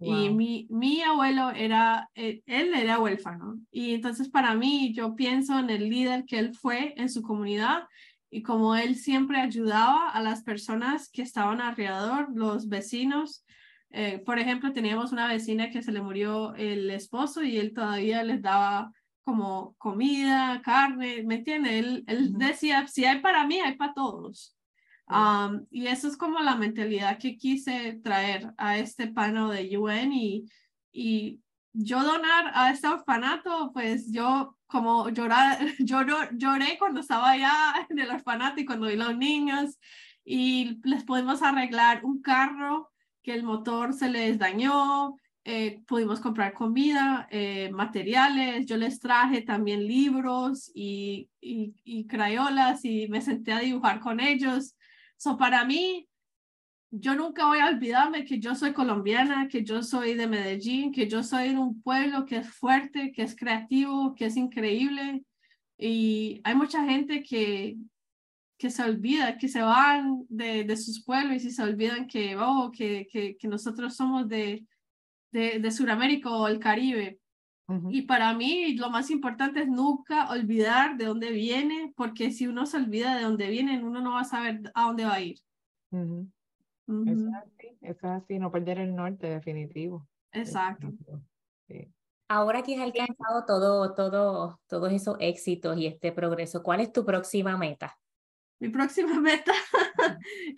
Y 0.05 0.31
mi, 0.31 0.67
mi 0.69 1.01
abuelo 1.01 1.51
era, 1.51 2.11
eh, 2.17 2.43
él 2.47 2.75
era 2.75 2.99
huérfano. 2.99 3.61
Y 3.71 3.95
entonces 3.95 4.29
para 4.29 4.53
mí, 4.57 4.93
yo 4.93 5.15
pienso 5.15 5.57
en 5.61 5.71
el 5.71 5.89
líder 5.89 6.25
que 6.25 6.41
él 6.41 6.55
fue 6.55 6.93
en 6.97 7.09
su 7.09 7.23
comunidad 7.23 7.85
y 8.29 8.43
como 8.43 8.75
él 8.75 8.97
siempre 8.97 9.39
ayudaba 9.39 10.09
a 10.09 10.21
las 10.23 10.43
personas 10.43 11.09
que 11.09 11.23
estaban 11.23 11.61
alrededor, 11.61 12.31
los 12.35 12.69
vecinos. 12.69 13.45
Eh, 13.91 14.19
por 14.25 14.39
ejemplo, 14.39 14.73
teníamos 14.73 15.13
una 15.13 15.29
vecina 15.29 15.71
que 15.71 15.83
se 15.83 15.93
le 15.93 16.01
murió 16.01 16.55
el 16.55 16.91
esposo 16.91 17.43
y 17.43 17.59
él 17.59 17.75
todavía 17.75 18.25
les 18.25 18.41
daba 18.41 18.91
como 19.25 19.75
comida, 19.79 20.61
carne, 20.63 21.23
¿me 21.25 21.37
entiende? 21.37 21.79
Él, 21.79 22.05
él 22.07 22.33
decía, 22.35 22.87
si 22.87 23.05
hay 23.05 23.21
para 23.21 23.47
mí, 23.47 23.61
hay 23.61 23.77
para 23.77 23.95
todos. 23.95 24.57
y 25.71 25.87
eso 25.87 26.09
es 26.09 26.17
como 26.17 26.41
la 26.41 26.57
mentalidad 26.57 27.19
que 27.19 27.37
quise 27.37 28.01
traer 28.03 28.53
a 28.57 28.79
este 28.79 29.09
panel 29.09 29.51
de 29.51 29.79
UN 29.79 30.13
y, 30.13 30.45
y 30.93 31.41
yo 31.73 32.03
donar 32.03 32.51
a 32.55 32.71
este 32.71 32.89
orfanato, 32.89 33.71
pues 33.73 34.11
yo 34.13 34.57
como 34.67 35.11
llorar, 35.11 35.59
lloro, 35.79 36.17
lloré 36.33 36.79
cuando 36.79 37.01
estaba 37.01 37.31
allá 37.31 37.53
en 37.91 37.99
el 37.99 38.11
orfanato 38.11 38.61
y 38.61 38.65
cuando 38.65 38.87
vi 38.87 38.97
los 38.97 39.17
niños 39.17 39.79
y 40.25 40.81
les 40.85 41.05
pudimos 41.05 41.43
arreglar 41.43 42.05
un 42.05 42.23
carro 42.23 42.91
que 43.23 43.35
el 43.35 43.45
motor 43.45 43.93
se 43.93 44.09
les 44.09 44.39
dañó, 44.39 45.17
eh, 45.45 45.83
pudimos 45.89 46.21
comprar 46.21 46.55
comida, 46.55 47.27
eh, 47.31 47.69
materiales, 47.73 48.65
yo 48.67 48.77
les 48.77 49.01
traje 49.01 49.43
también 49.43 49.87
libros 49.87 50.71
y, 50.73 51.29
y, 51.41 51.75
y, 51.85 52.07
crayolas 52.07 52.85
y 52.85 53.09
me 53.09 53.21
senté 53.21 53.53
a 53.53 53.59
dibujar 53.59 53.99
con 53.99 54.21
ellos. 54.21 54.77
So, 55.17 55.37
para 55.37 55.65
mí, 55.65 56.09
yo 56.93 57.17
nunca 57.17 57.47
voy 57.47 57.59
a 57.59 57.69
olvidarme 57.69 58.25
que 58.25 58.39
yo 58.39 58.55
soy 58.55 58.73
colombiana, 58.73 59.49
que 59.49 59.65
yo 59.65 59.83
soy 59.83 60.15
de 60.15 60.29
Medellín, 60.29 60.93
que 60.93 61.09
yo 61.09 61.25
soy 61.25 61.51
de 61.51 61.59
un 61.59 61.83
pueblo 61.83 62.25
que 62.25 62.37
es 62.37 62.49
fuerte, 62.49 63.11
que 63.13 63.23
es 63.23 63.35
creativo, 63.35 64.15
que 64.15 64.27
es 64.27 64.37
increíble. 64.37 65.25
Y 65.77 66.41
hay 66.45 66.55
mucha 66.55 66.85
gente 66.85 67.23
que, 67.25 67.79
que 68.59 68.71
se 68.71 68.85
olvida, 68.85 69.39
que 69.39 69.49
se 69.49 69.63
van 69.63 70.25
de, 70.29 70.63
de 70.63 70.77
sus 70.77 71.03
pueblos 71.03 71.43
y 71.45 71.51
se 71.51 71.63
olvidan 71.63 72.07
que, 72.07 72.37
oh, 72.37 72.71
que, 72.71 73.09
que, 73.11 73.37
que 73.37 73.49
nosotros 73.49 73.97
somos 73.97 74.29
de, 74.29 74.65
de, 75.33 75.59
de 75.59 75.71
Sudamérica 75.71 76.31
o 76.31 76.47
el 76.47 76.59
Caribe. 76.59 77.19
Y 77.91 78.03
para 78.03 78.35
mí 78.35 78.75
lo 78.75 78.91
más 78.91 79.11
importante 79.11 79.63
es 79.63 79.69
nunca 79.69 80.31
olvidar 80.31 80.97
de 80.97 81.07
dónde 81.07 81.31
viene, 81.31 81.93
porque 81.97 82.31
si 82.31 82.47
uno 82.47 82.67
se 82.67 82.77
olvida 82.77 83.17
de 83.17 83.23
dónde 83.23 83.49
viene, 83.49 83.83
uno 83.83 84.03
no 84.03 84.13
va 84.13 84.21
a 84.21 84.25
saber 84.25 84.71
a 84.75 84.85
dónde 84.85 85.05
va 85.05 85.15
a 85.15 85.21
ir. 85.21 85.39
Eso, 85.91 86.29
es 86.87 87.35
así, 87.35 87.79
eso 87.81 87.99
es 87.99 88.05
así, 88.05 88.39
no 88.39 88.51
perder 88.51 88.81
el 88.81 88.95
norte, 88.95 89.29
definitivo. 89.29 90.07
Exacto. 90.33 90.93
Ahora 92.29 92.63
que 92.63 92.75
has 92.77 92.83
alcanzado 92.83 93.45
todo, 93.47 93.95
todo, 93.95 94.61
todos 94.67 94.93
esos 94.93 95.17
éxitos 95.21 95.79
y 95.79 95.87
este 95.87 96.13
progreso, 96.13 96.63
¿cuál 96.63 96.81
es 96.81 96.93
tu 96.93 97.05
próxima 97.05 97.57
meta? 97.57 97.99
Mi 98.59 98.69
próxima 98.69 99.19
meta 99.21 99.53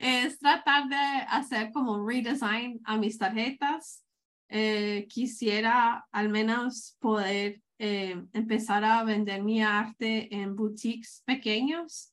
es 0.01 0.39
tratar 0.39 0.89
de 0.89 0.97
hacer 1.29 1.71
como 1.73 1.95
un 1.95 2.09
redesign 2.09 2.81
a 2.85 2.97
mis 2.97 3.19
tarjetas 3.19 4.04
eh, 4.57 5.09
quisiera 5.09 6.07
al 6.13 6.29
menos 6.29 6.97
poder 7.01 7.61
eh, 7.77 8.25
empezar 8.33 8.85
a 8.85 9.03
vender 9.03 9.43
mi 9.43 9.61
arte 9.61 10.33
en 10.33 10.55
boutiques 10.55 11.25
pequeños 11.27 12.13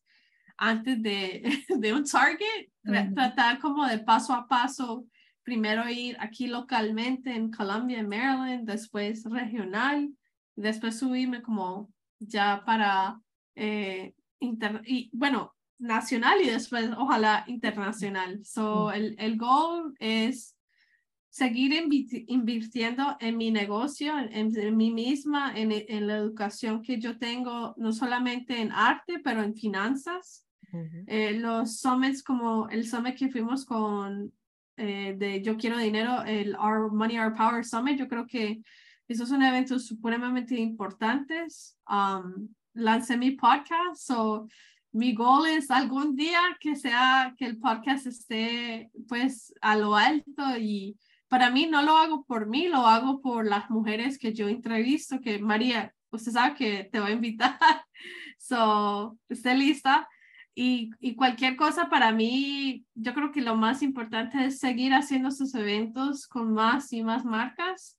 antes 0.58 1.04
de, 1.04 1.43
de 1.69 1.93
un 1.93 2.04
target, 2.04 2.71
tratar 3.13 3.60
como 3.60 3.86
de 3.86 3.99
paso 3.99 4.34
a 4.34 4.47
paso, 4.47 5.06
primero 5.43 5.88
ir 5.88 6.17
aquí 6.19 6.47
localmente 6.47 7.32
en 7.32 7.51
Columbia, 7.51 7.99
en 7.99 8.10
Maryland, 8.10 8.67
después 8.67 9.23
regional, 9.25 10.10
después 10.56 10.97
subirme 10.97 11.43
como 11.43 11.91
ya 12.17 12.63
para, 12.65 13.21
eh, 13.54 14.15
y, 14.39 15.12
bueno, 15.13 15.54
nacional 15.77 16.41
y 16.41 16.49
después 16.49 16.89
ojalá 16.97 17.43
internacional. 17.45 18.43
So, 18.43 18.91
el, 18.91 19.15
el 19.19 19.38
goal 19.38 19.93
es 19.99 20.56
seguir 21.32 21.74
invirtiendo 22.28 23.15
en 23.22 23.38
mi 23.38 23.52
negocio, 23.52 24.13
en, 24.20 24.76
mí 24.76 24.91
misma, 24.91 25.54
en, 25.58 25.72
en, 25.72 26.06
la 26.06 26.17
educación 26.17 26.82
que 26.82 27.00
yo 27.00 27.17
tengo, 27.17 27.74
no 27.78 27.94
solamente 27.94 28.60
en 28.60 28.70
arte, 28.74 29.20
pero 29.24 29.41
en 29.41 29.56
finanzas. 29.56 30.46
Eh, 31.08 31.34
los 31.39 31.80
summits 31.80 32.22
como 32.22 32.70
el 32.70 32.88
summit 32.88 33.15
que 33.15 33.30
fuimos 33.30 33.65
con 33.65 34.32
eh, 34.76 35.15
de 35.17 35.41
Yo 35.41 35.58
Quiero 35.58 35.78
Dinero, 35.78 36.22
el 36.24 36.56
Our 36.56 36.91
Money, 36.91 37.17
Our 37.17 37.34
Power 37.34 37.65
Summit, 37.65 37.98
yo 37.98 38.10
creo 38.10 38.28
que 38.28 38.62
esos 39.08 39.30
son 39.30 39.41
eventos 39.41 39.86
supremamente 39.86 40.58
importantes. 40.58 41.78
Um, 41.89 42.50
lancé 42.74 43.17
mi 43.17 43.32
podcast, 43.32 44.02
so 44.02 44.48
mi 44.91 45.13
goal 45.13 45.46
es 45.48 45.72
algún 45.72 46.15
día 46.15 46.41
que 46.60 46.76
sea 46.76 47.34
que 47.38 47.46
el 47.46 47.58
podcast 47.58 48.08
esté 48.08 48.91
pues 49.08 49.54
a 49.62 49.78
lo 49.78 49.96
alto 49.96 50.58
y 50.58 50.98
para 51.32 51.50
mí 51.50 51.65
no 51.65 51.82
lo 51.82 51.96
hago 51.96 52.26
por 52.26 52.46
mí, 52.46 52.67
lo 52.67 52.86
hago 52.88 53.22
por 53.22 53.48
las 53.48 53.70
mujeres 53.70 54.20
que 54.20 54.34
yo 54.34 54.50
entrevisto, 54.50 55.22
que 55.22 55.39
María, 55.39 55.96
usted 56.10 56.34
sabe 56.34 56.56
que 56.56 56.84
te 56.84 57.00
va 57.00 57.08
a 57.08 57.12
invitar, 57.12 57.58
so, 58.38 59.17
esté 59.30 59.56
lista. 59.56 60.10
Y, 60.54 60.91
y, 61.00 61.15
cualquier 61.15 61.56
cosa 61.56 61.89
para 61.89 62.12
mí, 62.12 62.86
yo 62.96 63.13
creo 63.13 63.32
que 63.32 63.39
lo 63.39 63.56
más 63.56 63.82
importante 63.82 64.44
es 64.44 64.60
seguir 64.60 64.94
haciendo 64.94 65.30
estos 65.30 65.56
eventos 65.56 66.28
con 66.28 66.52
más 66.52 66.91
y 66.91 67.02
más 67.02 67.24
marcas 67.24 67.98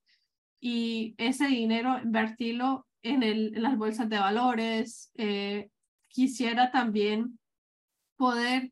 y 0.60 1.14
ese 1.16 1.46
dinero 1.46 1.98
invertirlo 2.04 2.86
en, 3.00 3.22
el, 3.22 3.56
en 3.56 3.62
las 3.62 3.78
bolsas 3.78 4.10
de 4.10 4.18
valores. 4.18 5.10
Eh, 5.14 5.70
quisiera 6.08 6.70
también 6.70 7.38
poder 8.18 8.70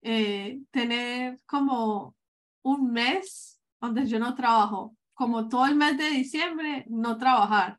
eh, 0.00 0.62
tener 0.70 1.38
como 1.44 2.16
un 2.62 2.92
mes 2.92 3.59
donde 3.80 4.06
yo 4.06 4.18
no 4.18 4.34
trabajo, 4.34 4.96
como 5.14 5.48
todo 5.48 5.66
el 5.66 5.76
mes 5.76 5.96
de 5.98 6.10
diciembre, 6.10 6.84
no 6.88 7.16
trabajar. 7.16 7.78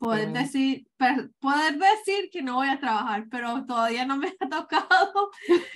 Poder 0.00 0.32
decir, 0.32 0.86
poder 1.38 1.78
decir 1.78 2.28
que 2.30 2.42
no 2.42 2.56
voy 2.56 2.68
a 2.68 2.78
trabajar, 2.78 3.26
pero 3.30 3.64
todavía 3.64 4.04
no 4.04 4.18
me 4.18 4.28
ha 4.40 4.48
tocado. 4.48 5.30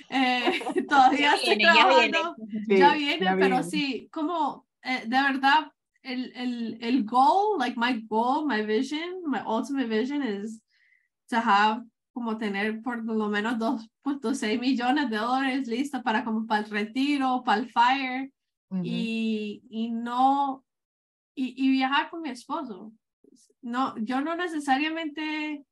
Eh, 0.09 0.63
todavía 0.87 1.33
estoy 1.33 1.57
trabajando. 1.57 2.35
Ya 2.67 2.93
viene, 2.93 3.35
pero 3.37 3.63
sí, 3.63 4.07
como 4.11 4.67
eh, 4.83 5.03
de 5.07 5.21
verdad, 5.21 5.71
el, 6.03 6.31
el, 6.35 6.77
el 6.81 7.05
goal, 7.05 7.57
like 7.57 7.77
my 7.77 8.05
goal, 8.07 8.45
my 8.45 8.61
vision, 8.61 9.23
my 9.25 9.41
ultimate 9.47 9.87
vision 9.87 10.21
is 10.21 10.61
to 11.29 11.37
have 11.37 11.83
como 12.13 12.37
tener 12.37 12.81
por 12.83 13.03
lo 13.03 13.27
menos 13.27 13.57
2.6 13.57 14.59
millones 14.59 15.09
de 15.09 15.17
dólares 15.17 15.67
listos 15.67 16.03
para 16.03 16.23
como 16.23 16.45
para 16.45 16.63
el 16.63 16.69
retiro, 16.69 17.41
para 17.43 17.61
el 17.61 17.71
fire, 17.71 18.31
y, 18.81 19.63
y, 19.69 19.91
no, 19.91 20.63
y, 21.35 21.53
y, 21.65 21.71
viajar 21.71 22.09
con 22.09 22.21
mi 22.21 22.29
esposo. 22.29 22.91
No, 23.61 23.95
yo 23.97 24.21
no 24.21 24.35
necesariamente 24.35 25.65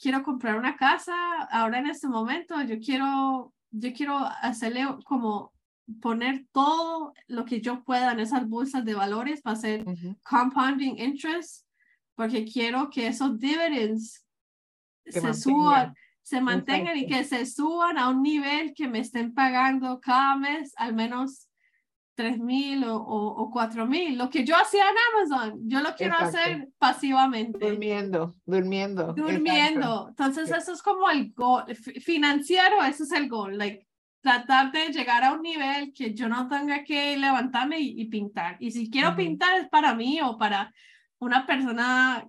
quiero 0.00 0.22
comprar 0.22 0.56
una 0.56 0.76
casa 0.76 1.14
ahora 1.50 1.78
en 1.78 1.86
este 1.86 2.08
momento, 2.08 2.60
yo 2.62 2.78
quiero, 2.78 3.52
yo 3.70 3.92
quiero 3.92 4.18
hacerle 4.18 4.86
como 5.04 5.52
poner 6.00 6.46
todo 6.52 7.14
lo 7.28 7.44
que 7.44 7.60
yo 7.60 7.84
pueda 7.84 8.12
en 8.12 8.20
esas 8.20 8.48
bolsas 8.48 8.84
de 8.84 8.94
valores 8.94 9.40
para 9.40 9.56
hacer 9.56 9.84
compounding 10.22 10.98
interest, 10.98 11.64
porque 12.14 12.44
quiero 12.44 12.90
que 12.90 13.06
esos 13.06 13.38
dividends 13.38 14.24
se 15.06 15.34
suban, 15.34 15.94
se 16.22 16.40
mantengan 16.40 16.96
y 16.96 17.06
que 17.06 17.22
se 17.24 17.46
suban 17.46 17.98
a 17.98 18.08
un 18.08 18.22
nivel 18.22 18.74
que 18.74 18.88
me 18.88 18.98
estén 18.98 19.32
pagando 19.32 20.00
cada 20.00 20.36
mes 20.36 20.72
al 20.76 20.94
menos 20.94 21.45
tres 22.16 22.38
mil 22.38 22.82
o, 22.84 22.96
o, 22.96 23.50
cuatro 23.50 23.86
mil, 23.86 24.18
lo 24.18 24.28
que 24.30 24.44
yo 24.44 24.56
hacía 24.56 24.84
en 24.88 24.96
Amazon, 25.14 25.60
yo 25.68 25.80
lo 25.80 25.94
quiero 25.94 26.14
hacer 26.16 26.68
pasivamente. 26.78 27.68
Durmiendo, 27.68 28.34
durmiendo. 28.44 29.12
Durmiendo. 29.12 30.06
Entonces 30.08 30.50
eso 30.50 30.72
es 30.72 30.82
como 30.82 31.08
el 31.10 31.32
goal 31.34 31.72
financiero, 31.76 32.82
eso 32.82 33.04
es 33.04 33.12
el 33.12 33.28
goal, 33.28 33.58
like 33.58 33.86
tratar 34.26 34.72
de 34.72 34.88
llegar 34.88 35.22
a 35.22 35.34
un 35.34 35.42
nivel 35.42 35.92
que 35.92 36.12
yo 36.12 36.28
no 36.28 36.48
tenga 36.48 36.82
que 36.82 37.16
levantarme 37.16 37.78
y, 37.78 38.04
pintar. 38.06 38.56
Y 38.58 38.72
si 38.72 38.90
quiero 38.90 39.14
pintar 39.14 39.56
es 39.58 39.68
para 39.68 39.94
mí 39.94 40.20
o 40.20 40.36
para 40.36 40.74
una 41.20 41.46
persona 41.46 42.26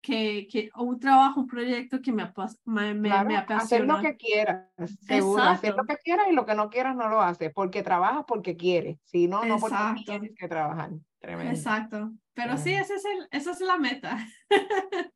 que, 0.00 0.46
que 0.50 0.70
un 0.76 0.98
trabajo, 0.98 1.40
un 1.40 1.46
proyecto 1.46 2.00
que 2.00 2.12
me, 2.12 2.32
me, 2.64 2.94
me, 2.94 3.12
apasiona. 3.12 3.62
Hacer 3.62 3.84
lo 3.86 4.00
que 4.00 4.16
quieras, 4.16 4.68
seguro. 5.00 5.42
Hacer 5.42 5.74
lo 5.74 5.84
que 5.84 5.96
quieras 5.96 6.26
y 6.30 6.34
lo 6.34 6.46
que 6.46 6.54
no 6.54 6.70
quieras 6.70 6.96
no 6.96 7.08
lo 7.08 7.20
haces, 7.20 7.52
porque 7.54 7.82
trabajas 7.82 8.24
porque 8.26 8.56
quieres. 8.56 8.98
Si 9.04 9.28
no, 9.28 9.44
no 9.44 9.58
porque 9.58 9.76
tienes 10.04 10.32
que 10.36 10.48
trabajar. 10.48 10.90
Tremendo. 11.18 11.52
Exacto. 11.52 12.12
Pero 12.32 12.56
sí, 12.56 12.72
ese 12.72 12.94
es 12.94 13.04
el, 13.04 13.28
esa 13.30 13.50
es 13.50 13.60
la 13.60 13.76
meta. 13.76 14.16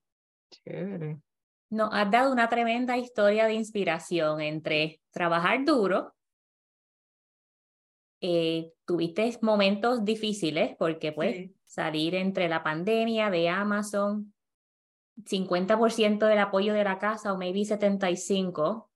Chévere. 0.50 1.18
Nos 1.70 1.92
has 1.92 2.10
dado 2.10 2.30
una 2.30 2.48
tremenda 2.48 2.96
historia 2.98 3.46
de 3.46 3.54
inspiración 3.54 4.40
entre 4.40 5.00
trabajar 5.10 5.64
duro, 5.64 6.14
eh, 8.20 8.72
tuviste 8.84 9.38
momentos 9.42 10.04
difíciles 10.04 10.76
porque 10.78 11.12
pues 11.12 11.50
salir 11.64 12.14
entre 12.14 12.48
la 12.48 12.62
pandemia 12.62 13.28
de 13.30 13.48
Amazon, 13.48 14.33
50% 15.22 16.26
del 16.26 16.38
apoyo 16.38 16.74
de 16.74 16.84
la 16.84 16.98
casa 16.98 17.32
o 17.32 17.38
maybe 17.38 17.60
75%, 17.60 18.88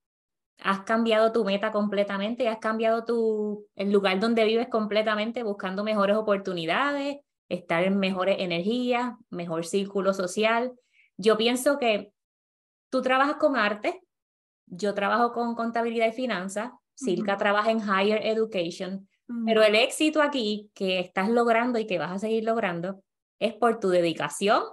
has 0.61 0.81
cambiado 0.81 1.33
tu 1.33 1.45
meta 1.45 1.71
completamente 1.71 2.45
y 2.45 2.47
has 2.47 2.59
cambiado 2.59 3.05
tu, 3.05 3.67
el 3.77 3.93
lugar 3.93 4.19
donde 4.19 4.45
vives 4.45 4.69
completamente 4.69 5.43
buscando 5.43 5.85
mejores 5.85 6.17
oportunidades, 6.17 7.19
estar 7.49 7.85
en 7.85 7.99
mejores 7.99 8.37
energías, 8.41 9.15
mejor 9.31 9.65
círculo 9.65 10.13
social. 10.13 10.73
Yo 11.17 11.37
pienso 11.37 11.79
que 11.79 12.13
tú 12.91 13.03
trabajas 13.03 13.37
con 13.37 13.57
arte, 13.57 14.03
yo 14.67 14.95
trabajo 14.95 15.33
con 15.33 15.55
contabilidad 15.55 16.09
y 16.09 16.13
finanzas, 16.13 16.73
Silka 16.95 17.37
trabaja 17.37 17.71
en 17.71 17.79
higher 17.79 18.27
education, 18.27 19.09
pero 19.47 19.63
el 19.63 19.77
éxito 19.77 20.21
aquí 20.21 20.71
que 20.75 20.99
estás 20.99 21.29
logrando 21.29 21.79
y 21.79 21.87
que 21.87 21.99
vas 21.99 22.11
a 22.11 22.19
seguir 22.19 22.43
logrando 22.43 23.05
es 23.39 23.55
por 23.55 23.79
tu 23.79 23.89
dedicación 23.89 24.65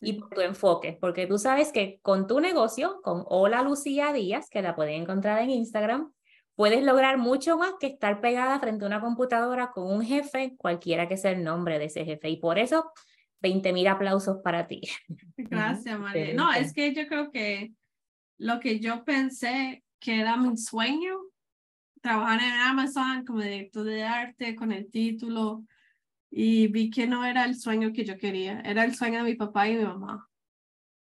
y 0.00 0.14
por 0.14 0.30
tu 0.30 0.40
enfoque, 0.40 0.96
porque 1.00 1.26
tú 1.26 1.38
sabes 1.38 1.72
que 1.72 2.00
con 2.02 2.26
tu 2.26 2.40
negocio, 2.40 3.00
con 3.02 3.24
Hola 3.26 3.62
Lucía 3.62 4.12
Díaz, 4.12 4.48
que 4.48 4.62
la 4.62 4.74
pueden 4.74 5.02
encontrar 5.02 5.42
en 5.42 5.50
Instagram, 5.50 6.12
puedes 6.54 6.82
lograr 6.82 7.18
mucho 7.18 7.58
más 7.58 7.74
que 7.78 7.86
estar 7.86 8.20
pegada 8.20 8.58
frente 8.60 8.84
a 8.84 8.88
una 8.88 9.00
computadora 9.00 9.70
con 9.70 9.90
un 9.90 10.02
jefe, 10.02 10.54
cualquiera 10.56 11.08
que 11.08 11.16
sea 11.16 11.32
el 11.32 11.44
nombre 11.44 11.78
de 11.78 11.86
ese 11.86 12.04
jefe. 12.04 12.30
Y 12.30 12.36
por 12.36 12.58
eso 12.58 12.92
20 13.40 13.72
mil 13.72 13.86
aplausos 13.88 14.38
para 14.42 14.66
ti. 14.66 14.82
Gracias, 15.36 15.98
María. 15.98 16.34
No, 16.34 16.52
es 16.52 16.72
que 16.72 16.94
yo 16.94 17.06
creo 17.06 17.30
que 17.30 17.72
lo 18.38 18.60
que 18.60 18.80
yo 18.80 19.04
pensé 19.04 19.84
que 19.98 20.20
era 20.20 20.36
mi 20.36 20.56
sueño, 20.56 21.14
trabajar 22.00 22.40
en 22.40 22.52
Amazon 22.52 23.24
como 23.26 23.40
director 23.40 23.84
de 23.84 24.04
arte 24.04 24.56
con 24.56 24.72
el 24.72 24.90
título, 24.90 25.64
y 26.30 26.68
vi 26.68 26.90
que 26.90 27.06
no 27.06 27.24
era 27.24 27.44
el 27.44 27.56
sueño 27.56 27.92
que 27.92 28.04
yo 28.04 28.16
quería, 28.16 28.60
era 28.60 28.84
el 28.84 28.94
sueño 28.94 29.18
de 29.18 29.30
mi 29.30 29.34
papá 29.34 29.68
y 29.68 29.76
mi 29.76 29.84
mamá. 29.84 30.26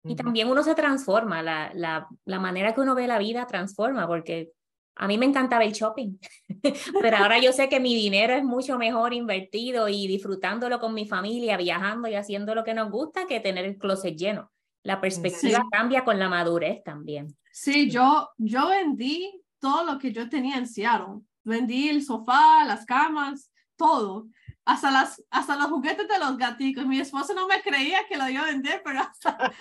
Y 0.05 0.17
también 0.17 0.49
uno 0.49 0.63
se 0.63 0.75
transforma, 0.75 1.43
la, 1.43 1.71
la, 1.75 2.09
la 2.25 2.41
manera 2.41 2.73
que 2.73 2.81
uno 2.81 2.95
ve 2.95 3.07
la 3.07 3.19
vida 3.19 3.47
transforma, 3.47 4.07
porque 4.07 4.53
a 4.97 5.07
mí 5.07 5.19
me 5.19 5.27
encantaba 5.27 5.65
el 5.65 5.73
shopping, 5.73 6.19
pero 7.03 7.17
ahora 7.19 7.39
yo 7.39 7.53
sé 7.53 7.69
que 7.69 7.79
mi 7.79 7.95
dinero 7.95 8.35
es 8.35 8.43
mucho 8.43 8.79
mejor 8.79 9.13
invertido 9.13 9.89
y 9.89 10.07
disfrutándolo 10.07 10.81
con 10.81 10.95
mi 10.95 11.07
familia, 11.07 11.57
viajando 11.57 12.09
y 12.09 12.15
haciendo 12.15 12.55
lo 12.55 12.65
que 12.65 12.75
nos 12.75 12.91
gusta 12.91 13.27
que 13.27 13.41
tener 13.41 13.65
el 13.65 13.77
closet 13.77 14.17
lleno. 14.17 14.51
La 14.83 15.01
perspectiva 15.01 15.67
cambia 15.71 16.05
con 16.05 16.19
la 16.19 16.29
madurez 16.29 16.83
también. 16.83 17.37
Sí, 17.53 17.91
yo, 17.91 18.31
yo 18.39 18.69
vendí 18.69 19.43
todo 19.59 19.85
lo 19.85 19.99
que 19.99 20.13
yo 20.13 20.29
tenía 20.29 20.57
en 20.57 20.67
Seattle. 20.67 21.21
Vendí 21.45 21.89
el 21.89 22.03
sofá, 22.03 22.65
las 22.65 22.87
camas, 22.87 23.51
todo. 23.77 24.29
Hasta, 24.69 24.91
las, 24.91 25.25
hasta 25.31 25.57
los 25.57 25.69
juguetes 25.69 26.07
de 26.07 26.19
los 26.19 26.37
gaticos. 26.37 26.85
Mi 26.85 27.01
esposo 27.01 27.33
no 27.33 27.49
me 27.49 27.63
creía 27.63 28.07
que 28.07 28.19
lo 28.19 28.29
iba 28.29 28.43
a 28.43 28.51
vender, 28.51 28.83
pero 28.85 29.01
hasta, 29.25 29.53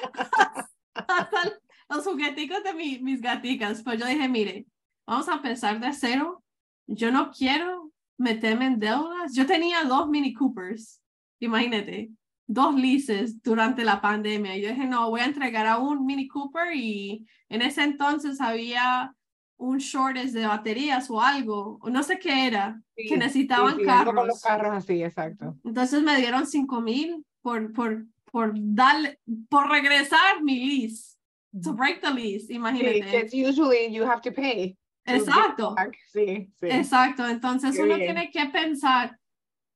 los 1.89 2.03
jugueticos 2.03 2.61
de 2.61 2.73
mi, 2.73 2.99
mis 2.99 3.21
gaticas. 3.21 3.83
Pues 3.83 3.99
yo 3.99 4.05
dije, 4.05 4.27
mire, 4.27 4.65
vamos 5.05 5.29
a 5.29 5.35
empezar 5.35 5.79
de 5.79 5.93
cero. 5.93 6.43
Yo 6.87 7.09
no 7.09 7.31
quiero 7.31 7.93
meterme 8.17 8.65
en 8.65 8.79
deudas. 8.79 9.33
Yo 9.33 9.45
tenía 9.45 9.85
dos 9.85 10.09
Mini 10.09 10.33
Coopers, 10.33 11.01
imagínate, 11.39 12.11
dos 12.45 12.75
leases 12.75 13.41
durante 13.41 13.85
la 13.85 14.01
pandemia. 14.01 14.57
Yo 14.57 14.67
dije, 14.67 14.87
no, 14.87 15.09
voy 15.09 15.21
a 15.21 15.25
entregar 15.25 15.67
a 15.67 15.77
un 15.77 16.05
Mini 16.05 16.27
Cooper 16.27 16.75
y 16.75 17.25
en 17.47 17.61
ese 17.61 17.83
entonces 17.83 18.41
había 18.41 19.15
un 19.57 19.79
shortage 19.79 20.31
de 20.31 20.45
baterías 20.45 21.09
o 21.09 21.19
algo, 21.19 21.79
o 21.81 21.89
no 21.89 22.03
sé 22.03 22.19
qué 22.19 22.47
era, 22.47 22.81
que 22.95 23.17
necesitaban 23.17 23.83
carros. 23.83 24.13
Con 24.13 24.27
los 24.27 24.41
carros 24.41 24.75
así, 24.75 25.03
exacto. 25.03 25.57
Entonces 25.63 26.01
me 26.03 26.15
dieron 26.17 26.45
cinco 26.45 26.79
mil 26.79 27.25
por, 27.41 27.73
por, 27.73 28.05
por 28.31 28.53
darle, 28.55 29.19
por 29.49 29.69
regresar 29.69 30.43
mi 30.43 30.59
lease. 30.59 31.17
To 31.63 31.73
break 31.73 32.01
the 32.01 32.13
lease, 32.13 32.53
imagínate. 32.53 33.29
Sí, 33.29 33.43
usually 33.43 33.91
you 33.91 34.05
have 34.05 34.21
to 34.21 34.31
pay. 34.31 34.77
Exacto. 35.05 35.75
Sí, 36.11 36.51
sí. 36.59 36.67
Exacto. 36.67 37.27
Entonces 37.27 37.79
uno 37.79 37.95
tiene 37.95 38.29
que 38.29 38.45
pensar, 38.47 39.17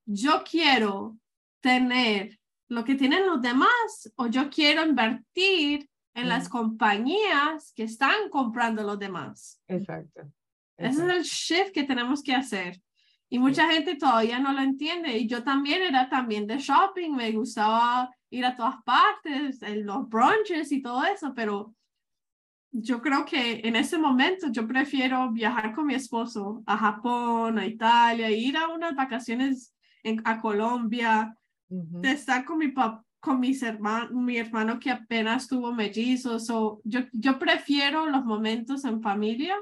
yo 0.05 0.43
quiero 0.43 1.17
tener 1.59 2.37
lo 2.67 2.83
que 2.83 2.95
tienen 2.95 3.25
los 3.25 3.41
demás 3.41 4.11
o 4.15 4.27
yo 4.27 4.49
quiero 4.49 4.85
invertir 4.85 5.89
en 6.13 6.27
las 6.27 6.49
compañías 6.49 7.71
que 7.75 7.83
están 7.83 8.29
comprando 8.29 8.83
los 8.83 8.99
demás. 8.99 9.61
Exacto. 9.67 10.21
Ese 10.77 11.03
es 11.03 11.09
el 11.09 11.23
shift 11.23 11.71
que 11.73 11.83
tenemos 11.83 12.23
que 12.23 12.33
hacer. 12.33 12.81
Y 13.29 13.39
mucha 13.39 13.71
gente 13.71 13.95
todavía 13.95 14.39
no 14.39 14.51
lo 14.51 14.61
entiende. 14.61 15.17
Y 15.17 15.27
yo 15.27 15.43
también 15.43 15.81
era 15.81 16.09
también 16.09 16.47
de 16.47 16.57
shopping, 16.57 17.11
me 17.11 17.31
gustaba 17.31 18.13
ir 18.29 18.45
a 18.45 18.55
todas 18.55 18.75
partes, 18.83 19.61
en 19.61 19.85
los 19.85 20.09
brunches 20.09 20.71
y 20.71 20.81
todo 20.81 21.03
eso, 21.05 21.33
pero 21.33 21.73
yo 22.71 23.01
creo 23.01 23.25
que 23.25 23.61
en 23.63 23.75
ese 23.75 23.97
momento 23.97 24.47
yo 24.49 24.65
prefiero 24.67 25.29
viajar 25.31 25.73
con 25.73 25.87
mi 25.87 25.95
esposo 25.95 26.63
a 26.65 26.77
Japón, 26.77 27.59
a 27.59 27.65
Italia, 27.65 28.31
ir 28.31 28.55
a 28.57 28.69
unas 28.69 28.95
vacaciones 28.95 29.73
en, 30.03 30.21
a 30.25 30.39
Colombia, 30.39 31.35
de 31.67 32.11
estar 32.11 32.43
con 32.43 32.57
mi 32.57 32.69
papá 32.69 33.05
con 33.21 33.39
mis 33.39 33.63
hermanos, 33.63 34.11
mi 34.11 34.37
hermano 34.37 34.79
que 34.79 34.91
apenas 34.91 35.47
tuvo 35.47 35.71
mellizos, 35.71 36.49
o 36.49 36.81
yo, 36.83 37.01
yo 37.13 37.39
prefiero 37.39 38.07
los 38.07 38.25
momentos 38.25 38.83
en 38.83 39.01
familia 39.01 39.55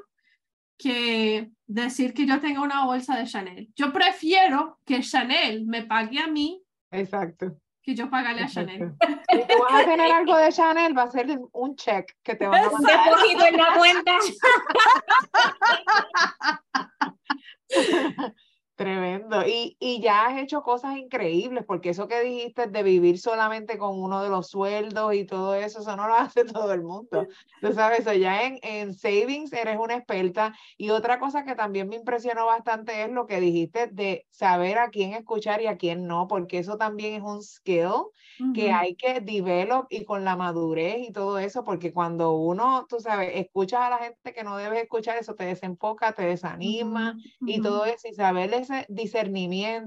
que 0.77 1.51
decir 1.67 2.13
que 2.13 2.25
yo 2.25 2.39
tengo 2.39 2.63
una 2.63 2.85
bolsa 2.85 3.17
de 3.17 3.25
Chanel. 3.25 3.69
Yo 3.75 3.91
prefiero 3.93 4.79
que 4.85 5.01
Chanel 5.01 5.65
me 5.65 5.83
pague 5.83 6.19
a 6.19 6.27
mí. 6.27 6.63
Exacto 6.89 7.59
que 7.81 7.95
yo 7.95 8.09
pagarle 8.09 8.43
a 8.43 8.47
Chanel. 8.47 8.93
Si 9.31 9.37
tú 9.39 9.53
vas 9.63 9.81
a 9.81 9.85
tener 9.85 10.11
algo 10.11 10.37
de 10.37 10.51
Chanel, 10.51 10.97
va 10.97 11.03
a 11.03 11.11
ser 11.11 11.39
un 11.53 11.75
check 11.75 12.15
que 12.23 12.35
te 12.35 12.47
van 12.47 12.65
a 12.65 12.69
mandar. 12.69 12.99
Un 12.99 13.05
depósito 13.05 13.45
en 13.45 13.57
la 13.57 13.73
cuenta. 13.77 14.17
Tremendo. 18.75 19.45
Y, 19.45 19.77
y 19.89 20.02
ya 20.02 20.28
has 20.28 20.38
hecho 20.38 20.62
cosas 20.62 20.97
increíbles, 20.97 21.65
porque 21.65 21.89
eso 21.89 22.08
que 22.08 22.21
dijiste 22.21 22.67
de 22.67 22.84
vivir 22.84 23.17
solamente 23.17 23.80
con 23.80 23.99
uno 23.99 24.21
de 24.21 24.30
los 24.30 24.49
sueldos 24.49 25.15
y 25.15 25.25
todo 25.25 25.56
eso, 25.56 25.80
eso 25.80 25.95
no 25.95 26.08
lo 26.08 26.13
hace 26.15 26.45
todo 26.45 26.73
el 26.73 26.84
mundo. 26.84 27.28
Tú 27.62 27.73
sabes, 27.73 28.02
eso 28.02 28.13
ya 28.13 28.43
en, 28.43 28.60
en 28.62 28.93
savings 28.93 29.52
eres 29.52 29.78
una 29.80 29.95
experta. 29.95 30.54
Y 30.78 30.91
otra 30.91 31.19
cosa 31.19 31.43
que 31.43 31.56
también 31.56 31.89
me 31.89 31.95
impresionó 31.95 32.45
bastante 32.45 33.04
es 33.04 33.12
lo 33.12 33.25
que 33.25 33.39
dijiste 33.39 33.88
de 33.88 34.28
saber 34.30 34.78
a 34.78 34.89
quién 34.89 35.13
escuchar 35.13 35.62
y 35.62 35.67
a 35.67 35.78
quién 35.78 36.06
no, 36.06 36.28
porque 36.28 36.60
eso 36.60 36.78
también 36.78 37.15
es 37.15 37.21
un 37.23 37.41
skill 37.41 38.12
que 38.54 38.71
hay 38.71 38.95
que 38.95 39.19
develop 39.19 39.88
y 39.89 40.06
con 40.06 40.23
la 40.23 40.36
madurez 40.36 40.97
y 40.99 41.12
todo 41.12 41.39
eso, 41.39 41.63
porque 41.63 41.91
cuando 41.91 42.32
uno, 42.34 42.86
tú 42.88 42.99
sabes, 42.99 43.32
escuchas 43.34 43.82
a 43.82 43.89
la 43.89 43.97
gente 43.97 44.34
que 44.34 44.43
no 44.43 44.56
debes 44.56 44.84
escuchar, 44.84 45.17
eso 45.17 45.36
te 45.36 45.43
desenfoca, 45.45 46.13
te 46.13 46.23
desanima 46.23 47.17
y 47.43 47.60
todo 47.60 47.84
eso, 47.86 48.08
y 48.08 48.13
saberles 48.13 48.69
discernimiento 48.88 49.78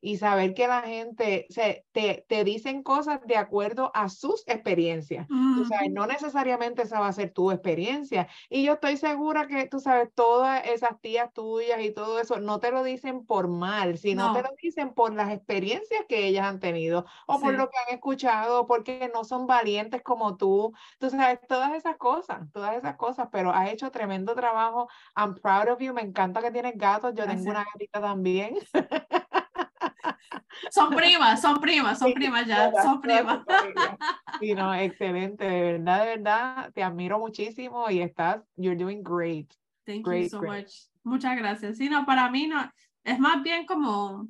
y 0.00 0.16
saber 0.16 0.54
que 0.54 0.68
la 0.68 0.82
gente 0.82 1.46
se, 1.50 1.84
te, 1.92 2.24
te 2.28 2.44
dicen 2.44 2.82
cosas 2.82 3.20
de 3.26 3.36
acuerdo 3.36 3.90
a 3.94 4.08
sus 4.08 4.44
experiencias. 4.46 5.26
Tú 5.28 5.64
sabes, 5.64 5.90
no 5.90 6.06
necesariamente 6.06 6.82
esa 6.82 7.00
va 7.00 7.08
a 7.08 7.12
ser 7.12 7.32
tu 7.32 7.50
experiencia. 7.50 8.28
Y 8.48 8.64
yo 8.64 8.74
estoy 8.74 8.96
segura 8.96 9.46
que, 9.46 9.66
tú 9.66 9.80
sabes, 9.80 10.10
todas 10.14 10.64
esas 10.66 11.00
tías 11.00 11.32
tuyas 11.32 11.80
y 11.80 11.92
todo 11.92 12.20
eso 12.20 12.38
no 12.40 12.60
te 12.60 12.70
lo 12.70 12.82
dicen 12.82 13.26
por 13.26 13.48
mal, 13.48 13.98
sino 13.98 14.32
te 14.32 14.42
lo 14.42 14.50
dicen 14.60 14.94
por 14.94 15.12
las 15.14 15.32
experiencias 15.32 16.04
que 16.08 16.26
ellas 16.26 16.46
han 16.46 16.60
tenido 16.60 17.06
o 17.26 17.40
por 17.40 17.54
lo 17.54 17.68
que 17.68 17.76
han 17.78 17.94
escuchado, 17.94 18.66
porque 18.66 19.10
no 19.12 19.24
son 19.24 19.46
valientes 19.46 20.02
como 20.02 20.36
tú. 20.36 20.72
Tú 20.98 21.10
sabes, 21.10 21.40
todas 21.48 21.72
esas 21.74 21.96
cosas, 21.96 22.50
todas 22.52 22.76
esas 22.76 22.96
cosas, 22.96 23.28
pero 23.32 23.50
has 23.50 23.70
hecho 23.70 23.90
tremendo 23.90 24.34
trabajo. 24.34 24.88
I'm 25.16 25.34
proud 25.34 25.68
of 25.68 25.80
you. 25.80 25.92
Me 25.92 26.02
encanta 26.02 26.40
que 26.40 26.50
tienes 26.50 26.76
gatos. 26.76 27.14
Yo 27.14 27.26
tengo 27.26 27.50
una 27.50 27.64
gatita 27.72 28.00
también 28.00 28.56
Son 30.70 30.90
primas, 30.90 31.40
son 31.40 31.60
primas, 31.60 31.98
son 31.98 32.12
primas 32.12 32.46
ya, 32.46 32.70
son 32.82 33.00
primas. 33.00 33.40
Sí, 34.40 34.54
no, 34.54 34.74
excelente, 34.74 35.44
de 35.44 35.72
verdad, 35.72 36.00
de 36.00 36.06
verdad, 36.16 36.72
te 36.72 36.82
admiro 36.82 37.18
muchísimo 37.18 37.88
y 37.90 38.00
estás, 38.00 38.42
you're 38.56 38.76
doing 38.76 39.02
great. 39.02 39.52
Thank 39.84 40.06
you 40.06 40.28
so 40.28 40.42
much. 40.42 40.88
muchas 41.04 41.36
gracias. 41.36 41.76
Sí, 41.76 41.88
no, 41.88 42.04
para 42.06 42.30
mí 42.30 42.46
no, 42.46 42.70
es 43.04 43.18
más 43.18 43.42
bien 43.42 43.66
como 43.66 44.28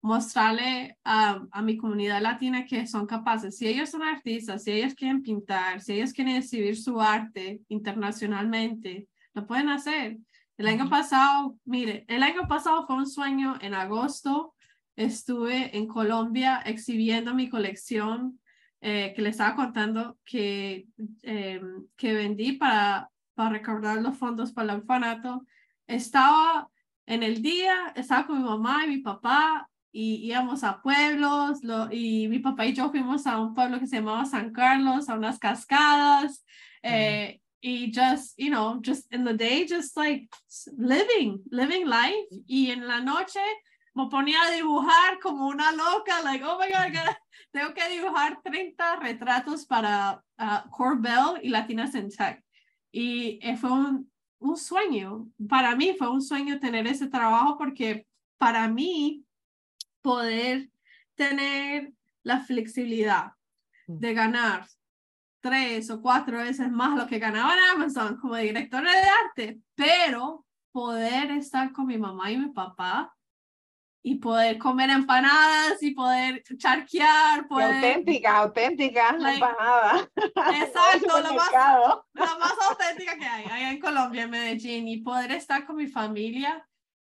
mostrarle 0.00 0.96
a, 1.04 1.40
a, 1.50 1.62
mi 1.62 1.76
comunidad 1.76 2.22
latina 2.22 2.64
que 2.64 2.86
son 2.86 3.06
capaces. 3.06 3.56
Si 3.56 3.66
ellos 3.66 3.90
son 3.90 4.02
artistas, 4.02 4.64
si 4.64 4.72
ellos 4.72 4.94
quieren 4.94 5.22
pintar, 5.22 5.80
si 5.80 5.94
ellos 5.94 6.12
quieren 6.12 6.36
exhibir 6.36 6.76
su 6.76 7.00
arte 7.00 7.60
internacionalmente, 7.68 9.08
lo 9.34 9.46
pueden 9.46 9.68
hacer. 9.68 10.18
El 10.56 10.66
año 10.66 10.88
pasado, 10.88 11.56
mire, 11.64 12.04
el 12.08 12.22
año 12.22 12.48
pasado 12.48 12.84
fue 12.86 12.96
un 12.96 13.06
sueño 13.06 13.56
en 13.60 13.74
agosto. 13.74 14.54
Estuve 14.98 15.76
en 15.76 15.86
Colombia 15.86 16.60
exhibiendo 16.66 17.32
mi 17.32 17.48
colección 17.48 18.40
eh, 18.80 19.12
que 19.14 19.22
le 19.22 19.28
estaba 19.28 19.54
contando 19.54 20.18
que, 20.24 20.88
eh, 21.22 21.60
que 21.96 22.12
vendí 22.12 22.54
para, 22.54 23.08
para 23.34 23.50
recaudar 23.50 24.02
los 24.02 24.18
fondos 24.18 24.50
para 24.50 24.72
el 24.72 24.80
orfanato. 24.80 25.46
Estaba 25.86 26.68
en 27.06 27.22
el 27.22 27.42
día, 27.42 27.92
estaba 27.94 28.26
con 28.26 28.38
mi 28.38 28.44
mamá 28.44 28.86
y 28.86 28.88
mi 28.88 28.98
papá 28.98 29.70
y 29.92 30.26
íbamos 30.26 30.64
a 30.64 30.82
pueblos 30.82 31.62
lo, 31.62 31.92
y 31.92 32.26
mi 32.26 32.40
papá 32.40 32.66
y 32.66 32.72
yo 32.72 32.90
fuimos 32.90 33.24
a 33.28 33.40
un 33.40 33.54
pueblo 33.54 33.78
que 33.78 33.86
se 33.86 33.98
llamaba 33.98 34.24
San 34.24 34.52
Carlos, 34.52 35.08
a 35.08 35.14
unas 35.14 35.38
cascadas. 35.38 36.44
Eh, 36.82 37.40
y 37.60 37.92
just, 37.92 38.36
you 38.36 38.50
know, 38.50 38.80
just 38.84 39.06
in 39.14 39.24
the 39.24 39.34
day, 39.34 39.64
just 39.64 39.96
like 39.96 40.28
living, 40.76 41.40
living 41.52 41.86
life. 41.86 42.26
Y 42.48 42.72
en 42.72 42.84
la 42.88 43.00
noche 43.00 43.38
me 43.98 44.08
ponía 44.08 44.40
a 44.42 44.50
dibujar 44.52 45.18
como 45.20 45.48
una 45.48 45.72
loca, 45.72 46.22
like, 46.22 46.44
oh 46.44 46.56
my 46.56 46.68
God, 46.70 47.14
tengo 47.50 47.74
que 47.74 47.88
dibujar 47.88 48.40
30 48.42 48.96
retratos 48.96 49.66
para 49.66 50.22
uh, 50.38 50.70
Corbell 50.70 51.40
y 51.42 51.48
Latinas 51.48 51.96
in 51.96 52.08
Tech. 52.08 52.40
Y 52.92 53.40
eh, 53.42 53.56
fue 53.56 53.72
un, 53.72 54.10
un 54.38 54.56
sueño, 54.56 55.28
para 55.48 55.74
mí 55.74 55.96
fue 55.98 56.08
un 56.08 56.22
sueño 56.22 56.60
tener 56.60 56.86
ese 56.86 57.08
trabajo 57.08 57.58
porque 57.58 58.06
para 58.38 58.68
mí 58.68 59.24
poder 60.00 60.70
tener 61.16 61.92
la 62.22 62.38
flexibilidad 62.40 63.32
mm. 63.88 63.98
de 63.98 64.14
ganar 64.14 64.66
tres 65.40 65.90
o 65.90 66.00
cuatro 66.00 66.38
veces 66.38 66.70
más 66.70 66.96
lo 66.96 67.08
que 67.08 67.18
ganaba 67.18 67.52
en 67.52 67.76
Amazon 67.76 68.16
como 68.16 68.36
directora 68.36 68.92
de 68.92 69.08
arte, 69.24 69.60
pero 69.74 70.46
poder 70.70 71.32
estar 71.32 71.72
con 71.72 71.86
mi 71.86 71.98
mamá 71.98 72.30
y 72.30 72.38
mi 72.38 72.50
papá 72.50 73.12
y 74.02 74.16
poder 74.16 74.58
comer 74.58 74.90
empanadas 74.90 75.82
y 75.82 75.90
poder 75.92 76.42
charquear. 76.56 77.46
Poder... 77.48 77.74
Auténtica, 77.74 78.36
auténtica 78.38 79.10
empanada. 79.10 80.08
Exacto, 80.16 81.20
lo 81.20 81.34
más, 81.34 81.50
lo 82.14 82.38
más 82.38 82.54
auténtica 82.70 83.16
que 83.18 83.26
hay, 83.26 83.44
hay 83.50 83.74
en 83.74 83.80
Colombia, 83.80 84.22
en 84.22 84.30
Medellín, 84.30 84.88
y 84.88 84.98
poder 84.98 85.32
estar 85.32 85.66
con 85.66 85.76
mi 85.76 85.86
familia, 85.86 86.66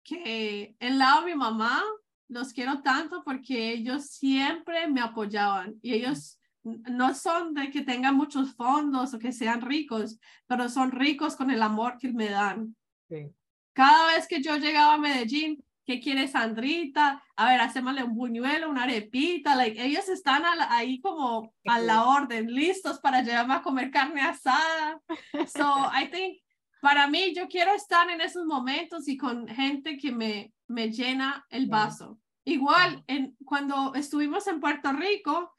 que 0.03 0.75
el 0.81 0.99
lado 0.99 1.21
de 1.21 1.33
mi 1.33 1.37
mamá 1.37 1.83
los 2.29 2.53
quiero 2.53 2.81
tanto 2.83 3.23
porque 3.25 3.73
ellos 3.73 4.07
siempre 4.07 4.87
me 4.89 5.01
apoyaban 5.01 5.75
y 5.83 5.95
ellos 5.95 6.39
no 6.63 7.15
son 7.15 7.55
de 7.55 7.71
que 7.71 7.83
tengan 7.83 8.17
muchos 8.17 8.55
fondos 8.55 9.15
o 9.15 9.19
que 9.19 9.33
sean 9.33 9.61
ricos, 9.61 10.19
pero 10.47 10.69
son 10.69 10.93
ricos 10.93 11.37
con 11.37 11.51
el 11.51 11.63
amor 11.63 11.97
que 11.99 12.13
me 12.13 12.29
dan. 12.29 12.77
Cada 13.73 14.15
vez 14.15 14.29
que 14.29 14.43
yo 14.43 14.57
llegaba 14.57 14.95
a 14.95 14.99
Medellín, 14.99 15.63
¿qué 15.91 15.99
quiere 15.99 16.29
Sandrita? 16.29 17.21
A 17.35 17.51
ver, 17.51 17.61
hacémosle 17.61 18.05
un 18.05 18.15
buñuelo, 18.15 18.71
una 18.71 18.85
arepita. 18.85 19.57
Like, 19.57 19.85
ellos 19.85 20.09
están 20.09 20.45
ahí 20.69 21.01
como 21.01 21.53
a 21.67 21.81
la 21.81 22.05
orden, 22.05 22.47
listos 22.47 23.01
para 23.01 23.23
llevarme 23.23 23.55
a 23.55 23.63
comer 23.63 23.91
carne 23.91 24.23
asada. 24.23 25.01
So, 25.53 25.91
I 25.93 26.09
think, 26.13 26.39
para 26.81 27.09
mí, 27.09 27.35
yo 27.35 27.49
quiero 27.49 27.75
estar 27.75 28.09
en 28.09 28.21
esos 28.21 28.47
momentos 28.47 29.09
y 29.09 29.17
con 29.17 29.49
gente 29.49 29.99
que 29.99 30.13
me, 30.13 30.53
me 30.69 30.93
llena 30.93 31.45
el 31.51 31.67
vaso. 31.67 32.21
Igual, 32.45 33.03
en, 33.09 33.37
cuando 33.45 33.93
estuvimos 33.97 34.47
en 34.47 34.61
Puerto 34.61 34.93
Rico, 34.93 35.53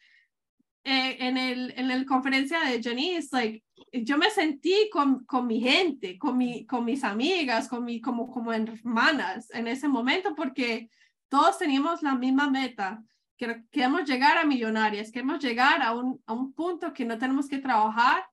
eh, 0.85 1.17
en 1.19 1.37
el 1.37 1.73
en 1.77 1.89
la 1.89 2.05
conferencia 2.05 2.61
de 2.61 2.81
Janice, 2.81 3.27
like, 3.33 3.63
yo 3.91 4.17
me 4.17 4.29
sentí 4.29 4.89
con, 4.91 5.25
con 5.25 5.47
mi 5.47 5.59
gente, 5.59 6.17
con, 6.17 6.37
mi, 6.37 6.65
con 6.65 6.85
mis 6.85 7.03
amigas, 7.03 7.67
con 7.67 7.83
mi, 7.83 8.01
como, 8.01 8.31
como 8.31 8.53
hermanas 8.53 9.49
en 9.51 9.67
ese 9.67 9.87
momento, 9.87 10.35
porque 10.35 10.89
todos 11.29 11.57
teníamos 11.57 12.01
la 12.01 12.15
misma 12.15 12.49
meta. 12.49 13.03
Que, 13.37 13.63
queremos 13.71 14.07
llegar 14.07 14.37
a 14.37 14.45
millonarias, 14.45 15.11
queremos 15.11 15.39
llegar 15.39 15.81
a 15.81 15.93
un, 15.93 16.21
a 16.25 16.33
un 16.33 16.53
punto 16.53 16.93
que 16.93 17.05
no 17.05 17.17
tenemos 17.17 17.47
que 17.47 17.57
trabajar, 17.57 18.25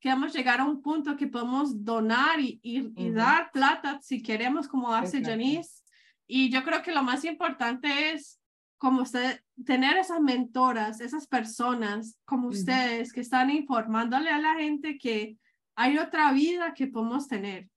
queremos 0.00 0.32
llegar 0.32 0.60
a 0.60 0.64
un 0.64 0.82
punto 0.82 1.16
que 1.16 1.26
podemos 1.26 1.84
donar 1.84 2.40
y, 2.40 2.60
y, 2.62 3.10
dar 3.10 3.50
plata 3.52 3.98
si 4.02 4.22
queremos, 4.22 4.68
como 4.68 4.92
hace 4.92 5.22
Janice. 5.22 5.82
Y 6.26 6.50
yo 6.50 6.64
creo 6.64 6.82
que 6.82 6.92
lo 6.92 7.02
más 7.02 7.24
importante 7.24 8.12
es 8.12 8.35
como 8.78 9.02
usted, 9.02 9.40
tener 9.64 9.96
esas 9.96 10.20
mentoras, 10.20 11.00
esas 11.00 11.26
personas 11.26 12.18
como 12.24 12.48
ustedes 12.48 13.12
que 13.12 13.20
están 13.20 13.50
informándole 13.50 14.30
a 14.30 14.38
la 14.38 14.54
gente 14.54 14.98
que 14.98 15.38
hay 15.74 15.98
otra 15.98 16.32
vida 16.32 16.74
que 16.74 16.86
podemos 16.86 17.28
tener. 17.28 17.70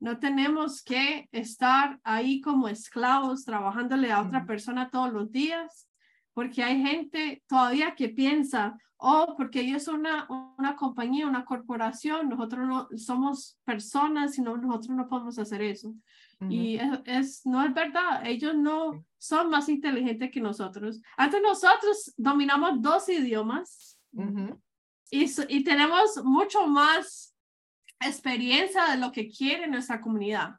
No 0.00 0.18
tenemos 0.18 0.82
que 0.82 1.28
estar 1.32 1.98
ahí 2.04 2.40
como 2.40 2.68
esclavos 2.68 3.44
trabajándole 3.44 4.12
a 4.12 4.20
otra 4.20 4.44
persona 4.44 4.90
todos 4.90 5.12
los 5.12 5.30
días, 5.30 5.88
porque 6.34 6.62
hay 6.62 6.82
gente 6.82 7.42
todavía 7.46 7.94
que 7.94 8.08
piensa, 8.08 8.76
oh, 8.96 9.34
porque 9.36 9.60
ellos 9.60 9.84
son 9.84 10.00
una, 10.00 10.26
una 10.58 10.76
compañía, 10.76 11.26
una 11.26 11.44
corporación, 11.44 12.28
nosotros 12.28 12.66
no 12.66 12.88
somos 12.98 13.58
personas, 13.64 14.34
sino 14.34 14.56
nosotros 14.56 14.96
no 14.96 15.08
podemos 15.08 15.38
hacer 15.38 15.62
eso. 15.62 15.94
Y 16.50 16.78
es, 17.06 17.44
no 17.46 17.64
es 17.64 17.72
verdad, 17.72 18.26
ellos 18.26 18.54
no 18.54 19.04
son 19.18 19.50
más 19.50 19.68
inteligentes 19.68 20.30
que 20.30 20.40
nosotros. 20.40 21.00
Antes 21.16 21.40
nosotros 21.42 22.12
dominamos 22.16 22.80
dos 22.82 23.08
idiomas 23.08 23.98
y, 25.10 25.30
y 25.48 25.64
tenemos 25.64 26.22
mucho 26.24 26.66
más 26.66 27.34
experiencia 28.00 28.86
de 28.86 28.98
lo 28.98 29.12
que 29.12 29.30
quiere 29.30 29.66
nuestra 29.66 30.00
comunidad. 30.00 30.56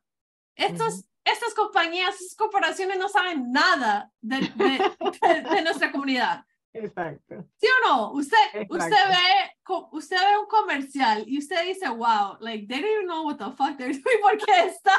Estos, 0.55 1.05
Estas 1.23 1.53
compañías, 1.53 2.15
estas 2.21 2.35
corporaciones 2.35 2.97
no 2.97 3.09
saben 3.09 3.51
nada 3.51 4.11
de, 4.21 4.37
de 4.39 5.61
nuestra 5.63 5.91
comunidad. 5.91 6.45
Exacto. 6.75 7.45
¿Sí 7.57 7.67
o 7.67 7.87
no? 7.87 8.11
Usted, 8.11 8.37
usted 8.69 8.89
ve, 8.89 9.75
usted 9.91 10.17
ve 10.17 10.37
un 10.37 10.47
comercial 10.47 11.23
y 11.25 11.37
usted 11.37 11.63
dice, 11.63 11.87
wow, 11.87 12.37
like, 12.41 12.67
they 12.67 12.81
don't 12.81 12.91
even 12.91 13.07
know 13.07 13.23
what 13.23 13.37
the 13.37 13.51
fuck 13.55 13.77
they're 13.77 13.93
doing 14.03 14.21
porque 14.21 14.65
está, 14.65 14.93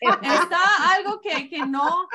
está 0.00 0.60
algo 0.94 1.20
que, 1.20 1.48
que 1.48 1.66
no, 1.66 2.08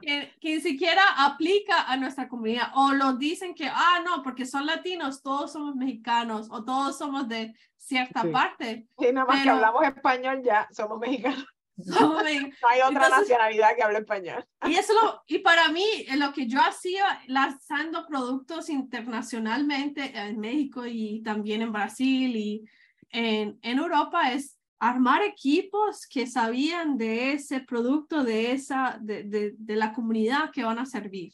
que, 0.00 0.32
que 0.40 0.56
ni 0.56 0.60
siquiera 0.60 1.02
aplica 1.18 1.82
a 1.82 1.96
nuestra 1.96 2.28
comunidad. 2.28 2.72
O 2.74 2.92
lo 2.92 3.12
dicen 3.14 3.54
que, 3.54 3.68
ah, 3.68 4.02
no, 4.04 4.22
porque 4.22 4.44
son 4.44 4.66
latinos, 4.66 5.22
todos 5.22 5.52
somos 5.52 5.76
mexicanos 5.76 6.48
o 6.50 6.64
todos 6.64 6.98
somos 6.98 7.28
de 7.28 7.54
cierta 7.76 8.24
parte. 8.32 8.88
Sí, 8.98 9.12
nada 9.12 9.26
más 9.26 9.42
que 9.42 9.50
hablamos 9.50 9.84
español 9.84 10.42
ya, 10.42 10.68
somos 10.72 10.98
mexicanos. 10.98 11.46
No 11.86 12.18
hay 12.18 12.80
otra 12.84 13.08
nacionalidad 13.08 13.76
que 13.76 13.82
hable 13.82 13.98
español. 13.98 14.44
Y 14.66 14.74
eso 14.74 14.92
lo, 14.94 15.22
y 15.26 15.38
para 15.38 15.68
mí 15.68 15.84
lo 16.16 16.32
que 16.32 16.46
yo 16.46 16.60
hacía 16.60 17.22
lanzando 17.28 18.06
productos 18.06 18.68
internacionalmente 18.68 20.12
en 20.18 20.40
México 20.40 20.84
y 20.86 21.22
también 21.22 21.62
en 21.62 21.72
Brasil 21.72 22.34
y 22.36 22.64
en, 23.10 23.58
en 23.62 23.78
Europa 23.78 24.32
es 24.32 24.58
armar 24.80 25.22
equipos 25.22 26.06
que 26.06 26.26
sabían 26.26 26.98
de 26.98 27.32
ese 27.32 27.60
producto, 27.60 28.24
de 28.24 28.52
esa, 28.52 28.98
de, 29.00 29.24
de, 29.24 29.54
de 29.56 29.76
la 29.76 29.92
comunidad 29.92 30.50
que 30.50 30.64
van 30.64 30.78
a 30.78 30.86
servir. 30.86 31.32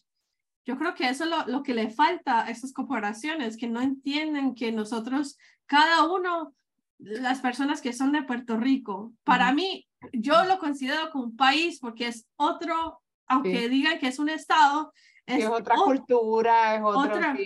Yo 0.66 0.78
creo 0.78 0.94
que 0.94 1.08
eso 1.08 1.24
es 1.24 1.30
lo, 1.30 1.46
lo 1.46 1.62
que 1.62 1.74
le 1.74 1.90
falta 1.90 2.44
a 2.44 2.50
esas 2.50 2.72
corporaciones, 2.72 3.56
que 3.56 3.68
no 3.68 3.80
entienden 3.82 4.54
que 4.54 4.72
nosotros, 4.72 5.36
cada 5.66 6.10
uno, 6.10 6.54
las 6.98 7.40
personas 7.40 7.82
que 7.82 7.92
son 7.92 8.12
de 8.12 8.22
Puerto 8.22 8.56
Rico, 8.56 9.12
para 9.24 9.52
mí, 9.52 9.86
yo 10.12 10.44
lo 10.44 10.58
considero 10.58 11.10
como 11.10 11.24
un 11.24 11.36
país 11.36 11.78
porque 11.80 12.08
es 12.08 12.26
otro, 12.36 13.00
aunque 13.26 13.68
digan 13.68 13.98
que 13.98 14.08
es 14.08 14.18
un 14.18 14.28
estado, 14.28 14.92
es, 15.26 15.46
otra 15.46 15.76
cultura, 15.76 16.76
es 16.76 16.82
otro, 16.84 17.00
otra, 17.00 17.36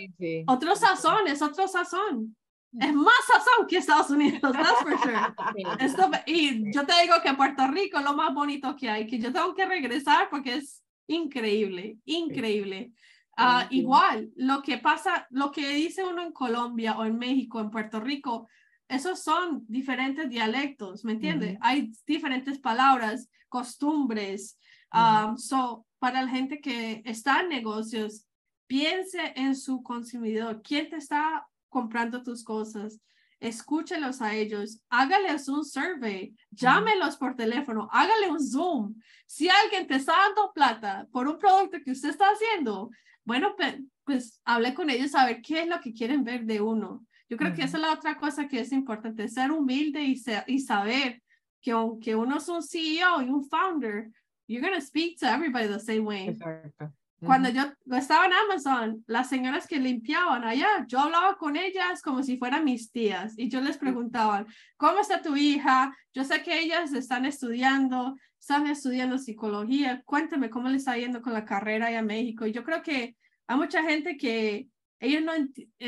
otro 0.47 0.75
sazón, 0.75 1.27
es 1.27 1.41
otro 1.41 1.67
sazón. 1.67 2.35
Es 2.79 2.93
más 2.93 3.15
sazón 3.25 3.65
que 3.67 3.77
Estados 3.77 4.11
Unidos, 4.11 4.41
that's 4.53 4.81
for 4.81 4.95
sure. 4.99 6.21
y 6.27 6.71
yo 6.71 6.85
te 6.85 7.01
digo 7.01 7.15
que 7.23 7.33
Puerto 7.33 7.67
Rico 7.67 7.97
es 7.97 8.05
lo 8.05 8.13
más 8.13 8.31
bonito 8.33 8.75
que 8.75 8.89
hay, 8.89 9.07
que 9.07 9.17
yo 9.17 9.33
tengo 9.33 9.55
que 9.55 9.65
regresar 9.65 10.29
porque 10.29 10.55
es 10.55 10.83
increíble, 11.07 11.97
increíble. 12.05 12.91
Uh, 13.37 13.65
igual, 13.69 14.29
lo 14.35 14.61
que 14.61 14.77
pasa, 14.77 15.25
lo 15.29 15.49
que 15.49 15.67
dice 15.69 16.03
uno 16.03 16.21
en 16.21 16.33
Colombia 16.33 16.97
o 16.97 17.05
en 17.05 17.17
México, 17.17 17.59
en 17.59 17.71
Puerto 17.71 17.99
Rico, 18.01 18.49
esos 18.89 19.23
son 19.23 19.63
diferentes 19.67 20.29
dialectos, 20.29 21.05
¿me 21.05 21.13
entiendes? 21.13 21.57
Hay 21.61 21.91
diferentes 22.05 22.59
palabras, 22.59 23.29
costumbres. 23.47 24.57
Um, 24.91 25.37
so, 25.37 25.85
para 25.99 26.23
la 26.23 26.29
gente 26.29 26.59
que 26.59 27.01
está 27.05 27.41
en 27.41 27.49
negocios, 27.49 28.25
piense 28.67 29.33
en 29.35 29.55
su 29.55 29.81
consumidor. 29.83 30.61
¿Quién 30.61 30.89
te 30.89 30.97
está 30.97 31.47
comprando 31.69 32.23
tus 32.23 32.43
cosas? 32.43 32.99
escúchelos 33.39 34.21
a 34.21 34.35
ellos, 34.35 34.81
hágales 34.89 35.47
un 35.47 35.63
survey, 35.63 36.35
llámelos 36.51 37.15
por 37.15 37.35
teléfono, 37.35 37.87
hágale 37.91 38.29
un 38.29 38.45
Zoom. 38.45 38.95
Si 39.25 39.49
alguien 39.49 39.87
te 39.87 39.95
está 39.95 40.13
dando 40.13 40.51
plata 40.53 41.07
por 41.11 41.27
un 41.27 41.37
producto 41.37 41.77
que 41.83 41.91
usted 41.91 42.09
está 42.09 42.25
haciendo, 42.25 42.89
bueno, 43.23 43.55
pues, 44.03 44.41
hable 44.43 44.73
con 44.73 44.89
ellos 44.89 45.15
a 45.15 45.25
ver 45.25 45.41
qué 45.41 45.61
es 45.61 45.67
lo 45.67 45.79
que 45.79 45.93
quieren 45.93 46.23
ver 46.23 46.45
de 46.45 46.61
uno. 46.61 47.05
Yo 47.29 47.37
creo 47.37 47.53
que 47.53 47.63
esa 47.63 47.77
es 47.77 47.83
la 47.83 47.93
otra 47.93 48.17
cosa 48.17 48.47
que 48.47 48.59
es 48.59 48.71
importante, 48.71 49.27
ser 49.29 49.51
humilde 49.51 50.01
y, 50.01 50.19
y 50.47 50.59
saber 50.59 51.21
que 51.61 51.71
aunque 51.71 52.15
uno 52.15 52.37
es 52.37 52.49
un 52.49 52.63
CEO 52.63 53.21
y 53.21 53.29
un 53.29 53.43
founder, 53.47 54.09
you're 54.47 54.67
going 54.67 54.77
to 54.77 54.85
speak 54.85 55.19
to 55.19 55.27
everybody 55.27 55.67
the 55.67 55.79
same 55.79 56.01
way. 56.01 56.29
Exacto. 56.29 56.91
Cuando 57.21 57.49
yo 57.49 57.63
estaba 57.97 58.25
en 58.25 58.33
Amazon, 58.33 59.03
las 59.05 59.27
señoras 59.27 59.67
que 59.67 59.77
limpiaban 59.77 60.45
allá, 60.45 60.85
yo 60.87 60.99
hablaba 60.99 61.37
con 61.37 61.57
ellas 61.57 62.01
como 62.01 62.23
si 62.23 62.37
fueran 62.37 62.63
mis 62.63 62.91
tías 62.91 63.33
y 63.37 63.49
yo 63.49 63.59
les 63.59 63.77
preguntaba, 63.77 64.45
¿cómo 64.77 65.01
está 65.01 65.21
tu 65.21 65.35
hija? 65.35 65.93
Yo 66.13 66.23
sé 66.23 66.41
que 66.43 66.61
ellas 66.61 66.93
están 66.93 67.25
estudiando, 67.25 68.15
están 68.39 68.67
estudiando 68.67 69.17
psicología, 69.17 70.01
cuéntame 70.05 70.49
cómo 70.49 70.69
les 70.69 70.79
está 70.79 70.97
yendo 70.97 71.21
con 71.21 71.33
la 71.33 71.43
carrera 71.43 71.87
allá 71.87 71.99
en 71.99 72.05
México. 72.05 72.47
Y 72.47 72.53
yo 72.53 72.63
creo 72.63 72.81
que 72.81 73.17
hay 73.47 73.57
mucha 73.57 73.83
gente 73.83 74.15
que 74.15 74.69
ellos 75.01 75.21
no, 75.21 75.33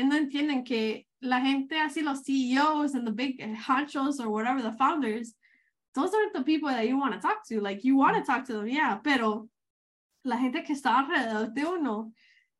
no 0.04 0.16
entienden 0.16 0.64
que 0.64 1.06
la 1.22 1.40
gente 1.40 1.78
así, 1.80 2.02
los 2.02 2.22
CEOs 2.24 2.94
and 2.94 3.06
the 3.06 3.12
big 3.12 3.40
honchos 3.40 4.20
or 4.20 4.28
whatever, 4.28 4.60
the 4.60 4.72
founders, 4.72 5.34
those 5.94 6.12
aren't 6.14 6.34
the 6.34 6.42
people 6.42 6.68
that 6.68 6.86
you 6.86 6.98
want 6.98 7.14
to 7.14 7.20
talk 7.20 7.46
to. 7.48 7.60
Like, 7.60 7.84
you 7.84 7.96
want 7.96 8.16
to 8.16 8.24
talk 8.24 8.44
to 8.46 8.54
them, 8.54 8.68
yeah, 8.68 9.00
pero 9.02 9.48
la 10.24 10.36
gente 10.38 10.62
que 10.64 10.74
está 10.74 10.98
alrededor 10.98 11.52
de 11.52 11.64
uno 11.64 12.12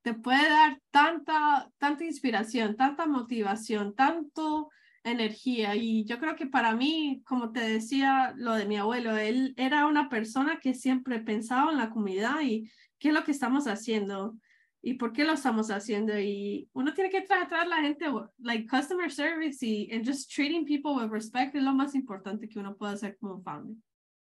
te 0.02 0.14
puede 0.14 0.48
dar 0.48 0.78
tanta, 0.90 1.70
tanta 1.78 2.04
inspiración, 2.04 2.76
tanta 2.76 3.06
motivación, 3.06 3.94
tanto 3.94 4.68
energía. 5.04 5.74
Y 5.74 6.04
yo 6.04 6.18
creo 6.18 6.36
que 6.36 6.46
para 6.46 6.74
mí, 6.74 7.22
como 7.26 7.52
te 7.52 7.60
decía 7.60 8.32
lo 8.36 8.54
de 8.54 8.66
mi 8.66 8.76
abuelo, 8.76 9.16
él 9.16 9.54
era 9.56 9.86
una 9.86 10.08
persona 10.08 10.58
que 10.60 10.74
siempre 10.74 11.20
pensaba 11.20 11.72
en 11.72 11.78
la 11.78 11.90
comunidad 11.90 12.40
y 12.42 12.70
qué 12.98 13.08
es 13.08 13.14
lo 13.14 13.24
que 13.24 13.32
estamos 13.32 13.66
haciendo 13.66 14.36
y 14.82 14.94
por 14.94 15.12
qué 15.12 15.24
lo 15.24 15.32
estamos 15.32 15.70
haciendo. 15.70 16.18
Y 16.18 16.68
uno 16.72 16.92
tiene 16.92 17.08
que 17.08 17.22
tratar 17.22 17.60
a 17.60 17.66
la 17.66 17.76
gente, 17.76 18.06
like 18.38 18.68
customer 18.68 19.10
service 19.10 19.64
y 19.64 19.90
and 19.92 20.06
just 20.06 20.30
treating 20.30 20.66
people 20.66 20.92
with 20.92 21.10
respect 21.10 21.54
es 21.54 21.62
lo 21.62 21.72
más 21.72 21.94
importante 21.94 22.48
que 22.48 22.58
uno 22.58 22.76
puede 22.76 22.94
hacer 22.94 23.16
como 23.18 23.40
founder. 23.42 23.76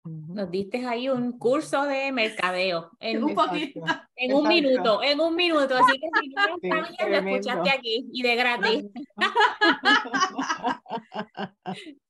Nos 0.04 0.50
diste 0.50 0.84
ahí 0.84 1.08
un 1.08 1.38
curso 1.38 1.84
de 1.84 2.10
mercadeo 2.10 2.90
en 2.98 3.22
un 3.22 3.34
poquito. 3.34 3.84
En 4.16 4.34
un 4.34 4.48
minuto, 4.48 5.00
en 5.02 5.20
un 5.20 5.36
minuto. 5.36 5.76
Así 5.76 6.00
que 6.00 6.08
si 6.20 6.28
no 6.28 6.58
lo 7.00 7.08
lo 7.08 7.30
escuchaste 7.30 7.70
aquí 7.70 8.08
y 8.12 8.22
de 8.22 8.34
gratis. 8.34 8.84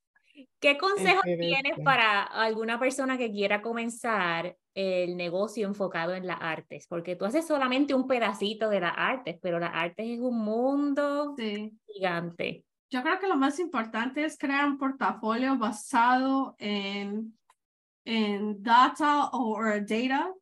¿Qué 0.63 0.77
consejos 0.77 1.23
tienes 1.23 1.77
para 1.83 2.23
alguna 2.23 2.79
persona 2.79 3.17
que 3.17 3.31
quiera 3.31 3.61
comenzar 3.61 4.55
el 4.73 5.17
negocio 5.17 5.67
enfocado 5.67 6.15
en 6.15 6.25
las 6.25 6.39
artes? 6.39 6.87
Porque 6.87 7.17
tú 7.17 7.25
haces 7.25 7.45
solamente 7.45 7.93
un 7.93 8.07
pedacito 8.07 8.69
de 8.69 8.79
las 8.79 8.93
artes, 8.95 9.37
pero 9.41 9.59
las 9.59 9.71
artes 9.73 10.07
es 10.07 10.19
un 10.19 10.39
mundo 10.39 11.35
gigante. 11.85 12.63
Yo 12.89 13.03
creo 13.03 13.19
que 13.19 13.27
lo 13.27 13.35
más 13.35 13.59
importante 13.59 14.23
es 14.23 14.37
crear 14.37 14.65
un 14.65 14.77
portafolio 14.77 15.57
basado 15.57 16.55
en 16.59 17.33
en 18.05 18.61
data 18.61 19.29
o 19.31 19.59
data. 19.81 20.33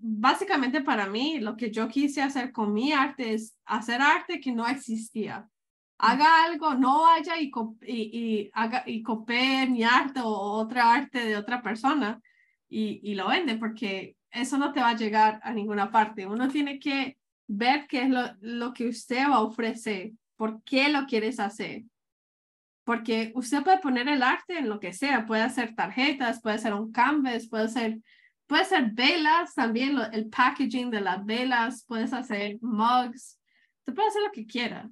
Básicamente 0.00 0.82
para 0.82 1.06
mí, 1.06 1.38
lo 1.38 1.56
que 1.56 1.70
yo 1.70 1.88
quise 1.88 2.22
hacer 2.22 2.52
con 2.52 2.72
mi 2.72 2.92
arte 2.92 3.34
es 3.34 3.56
hacer 3.64 4.00
arte 4.00 4.40
que 4.40 4.52
no 4.52 4.66
existía. 4.66 5.48
Haga 6.02 6.44
algo, 6.44 6.74
no 6.74 7.02
vaya 7.02 7.34
y, 7.38 7.50
y, 8.86 9.02
copie 9.02 9.66
mi 9.66 9.84
arte 9.84 10.20
o 10.20 10.30
otra 10.30 10.94
arte 10.94 11.26
de 11.26 11.36
otra 11.36 11.60
persona 11.60 12.20
y, 12.70 13.14
lo 13.14 13.28
vende, 13.28 13.56
porque 13.56 14.16
eso 14.30 14.56
no 14.56 14.72
te 14.72 14.80
va 14.80 14.90
a 14.90 14.96
llegar 14.96 15.40
a 15.42 15.52
ninguna 15.52 15.90
parte. 15.90 16.26
Uno 16.26 16.48
tiene 16.48 16.78
que 16.78 17.18
ver 17.46 17.86
qué 17.86 18.04
es 18.04 18.08
lo, 18.40 18.72
que 18.72 18.88
usted 18.88 19.28
va 19.28 19.36
a 19.36 19.42
ofrecer, 19.42 20.12
por 20.36 20.62
qué 20.62 20.88
lo 20.88 21.06
quieres 21.06 21.38
hacer 21.38 21.82
porque 22.82 23.30
usted 23.36 23.62
puede 23.62 23.78
poner 23.78 24.08
el 24.08 24.20
arte 24.20 24.58
en 24.58 24.68
lo 24.68 24.80
que 24.80 24.92
sea, 24.92 25.24
puede 25.24 25.42
hacer 25.42 25.76
tarjetas, 25.76 26.40
puede 26.40 26.58
ser 26.58 26.74
un 26.74 26.90
canvas, 26.90 27.46
puede 27.46 27.68
ser, 27.68 27.98
puede 28.48 28.64
ser 28.64 28.90
velas, 28.92 29.54
también 29.54 29.96
el 30.12 30.28
packaging 30.28 30.90
de 30.90 31.00
las 31.00 31.24
velas, 31.24 31.84
puedes 31.86 32.12
hacer 32.12 32.58
mugs, 32.60 33.38
usted 33.80 33.94
puede 33.94 34.08
hacer 34.08 34.22
lo 34.22 34.32
que 34.32 34.44
quiera, 34.44 34.90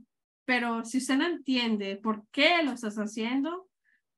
pero 0.49 0.83
si 0.83 0.97
usted 0.97 1.19
no 1.19 1.27
entiende 1.27 1.97
por 1.97 2.27
qué 2.33 2.63
lo 2.65 2.73
estás 2.73 2.97
haciendo, 2.97 3.69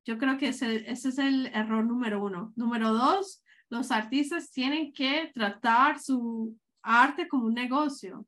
yo 0.04 0.16
creo 0.16 0.38
que 0.38 0.48
ese, 0.48 0.88
ese 0.88 1.08
es 1.08 1.18
el 1.18 1.46
error 1.48 1.84
número 1.84 2.22
uno. 2.22 2.52
Número 2.54 2.92
dos, 2.92 3.42
los 3.68 3.90
artistas 3.90 4.52
tienen 4.52 4.92
que 4.92 5.32
tratar 5.34 5.98
su 5.98 6.56
arte 6.82 7.26
como 7.26 7.46
un 7.46 7.54
negocio 7.54 8.24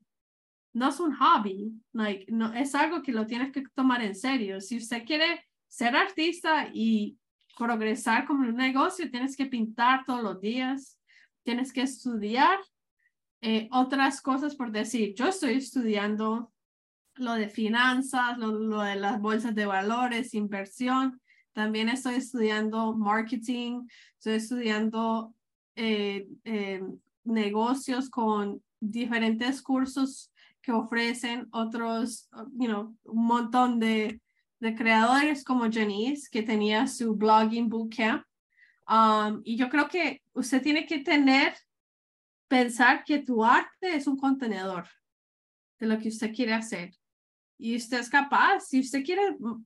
no 0.73 0.89
es 0.89 0.99
un 0.99 1.15
hobby, 1.15 1.71
like, 1.93 2.25
no, 2.31 2.51
es 2.53 2.73
algo 2.73 3.01
que 3.03 3.11
lo 3.11 3.27
tienes 3.27 3.51
que 3.51 3.63
tomar 3.75 4.01
en 4.01 4.15
serio. 4.15 4.59
Si 4.59 4.77
usted 4.77 5.05
quiere 5.05 5.45
ser 5.67 5.95
artista 5.95 6.69
y 6.73 7.17
progresar 7.57 8.25
como 8.25 8.47
un 8.47 8.55
negocio, 8.55 9.09
tienes 9.09 9.37
que 9.37 9.45
pintar 9.45 10.03
todos 10.05 10.23
los 10.23 10.41
días, 10.41 10.99
tienes 11.43 11.71
que 11.71 11.83
estudiar 11.83 12.57
eh, 13.41 13.67
otras 13.71 14.21
cosas 14.21 14.55
por 14.55 14.71
decir, 14.71 15.13
yo 15.13 15.27
estoy 15.27 15.55
estudiando 15.55 16.52
lo 17.15 17.33
de 17.33 17.49
finanzas, 17.49 18.37
lo, 18.37 18.81
de 18.81 18.95
las 18.95 19.19
bolsas 19.19 19.55
de 19.55 19.65
valores, 19.65 20.33
inversión, 20.33 21.21
también 21.53 21.89
estoy 21.89 22.15
estudiando 22.15 22.95
marketing, 22.95 23.87
estoy 24.17 24.33
estudiando 24.33 25.33
eh, 25.75 26.27
eh, 26.43 26.81
negocios 27.23 28.09
con 28.09 28.61
diferentes 28.79 29.61
cursos 29.61 30.31
que 30.61 30.71
ofrecen 30.71 31.47
otros, 31.51 32.29
you 32.57 32.67
know, 32.67 32.95
un 33.03 33.25
montón 33.25 33.79
de, 33.79 34.19
creadores 34.77 35.43
como 35.43 35.69
Janice, 35.69 36.29
que 36.31 36.41
tenía 36.41 36.87
su 36.87 37.15
blogging 37.15 37.67
bootcamp. 37.67 38.23
Um, 38.87 39.41
y 39.43 39.57
yo 39.57 39.67
creo 39.69 39.89
que 39.89 40.21
usted 40.31 40.61
tiene 40.61 40.85
que 40.85 40.99
tener, 40.99 41.53
pensar 42.47 43.03
que 43.03 43.19
tu 43.19 43.43
arte 43.43 43.93
es 43.93 44.07
un 44.07 44.15
contenedor 44.15 44.87
de 45.79 45.87
lo 45.87 45.99
que 45.99 46.07
usted 46.07 46.33
quiere 46.33 46.53
hacer. 46.53 46.93
Y 47.57 47.75
usted 47.75 47.99
es 47.99 48.09
capaz, 48.09 48.61
si 48.61 48.79
usted 48.79 49.03
quiere, 49.03 49.21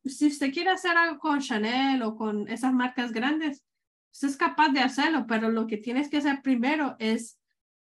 si 0.06 0.28
usted 0.28 0.54
quiere 0.54 0.70
hacer 0.70 0.96
algo 0.96 1.20
con 1.20 1.40
Chanel 1.40 2.02
o 2.04 2.16
con 2.16 2.48
esas 2.48 2.74
marcas 2.74 3.12
grandes, 3.12 3.64
usted 4.12 4.30
es 4.30 4.38
capaz 4.38 4.70
de 4.70 4.82
hacerlo, 4.82 5.26
pero 5.28 5.50
lo 5.50 5.68
que 5.68 5.78
tienes 5.78 6.10
que 6.10 6.18
hacer 6.18 6.42
primero 6.42 6.96
es 7.00 7.40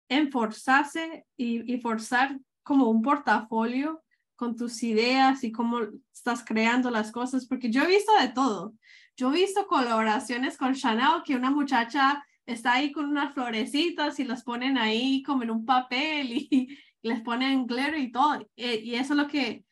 enforzarse 0.10 1.26
y, 1.38 1.72
y 1.72 1.80
forzar 1.82 2.39
como 2.64 2.89
un 2.89 3.02
portafolio 3.02 4.04
con 4.36 4.56
tus 4.56 4.82
ideas 4.84 5.43
y 5.43 5.52
cómo 5.52 5.80
estás 6.14 6.43
creando 6.45 6.89
las 6.89 7.12
cosas, 7.12 7.45
porque 7.45 7.70
yo 7.70 7.84
he 7.84 7.88
visto 7.88 8.12
de 8.20 8.30
todo. 8.30 8.74
Yo 9.18 9.32
he 9.32 9.36
visto 9.36 9.68
colaboraciones 9.68 10.56
con 10.56 10.74
Chanel 10.74 11.24
que 11.26 11.36
una 11.36 11.52
muchacha 11.52 12.24
está 12.45 12.74
ahí 12.74 12.91
con 12.91 13.06
unas 13.06 13.34
florecitas 13.34 14.20
y 14.20 14.24
las 14.24 14.43
ponen 14.43 14.78
ahí 14.78 15.22
como 15.24 15.43
en 15.43 15.52
un 15.52 15.66
papel 15.66 16.32
y, 16.32 16.78
les 17.02 17.22
ponen 17.22 17.66
glitter 17.66 17.97
y 17.97 18.12
todo. 18.12 18.47
Y, 18.56 18.95
eso 18.95 19.14
es 19.14 19.20
lo 19.20 19.28
que 19.28 19.64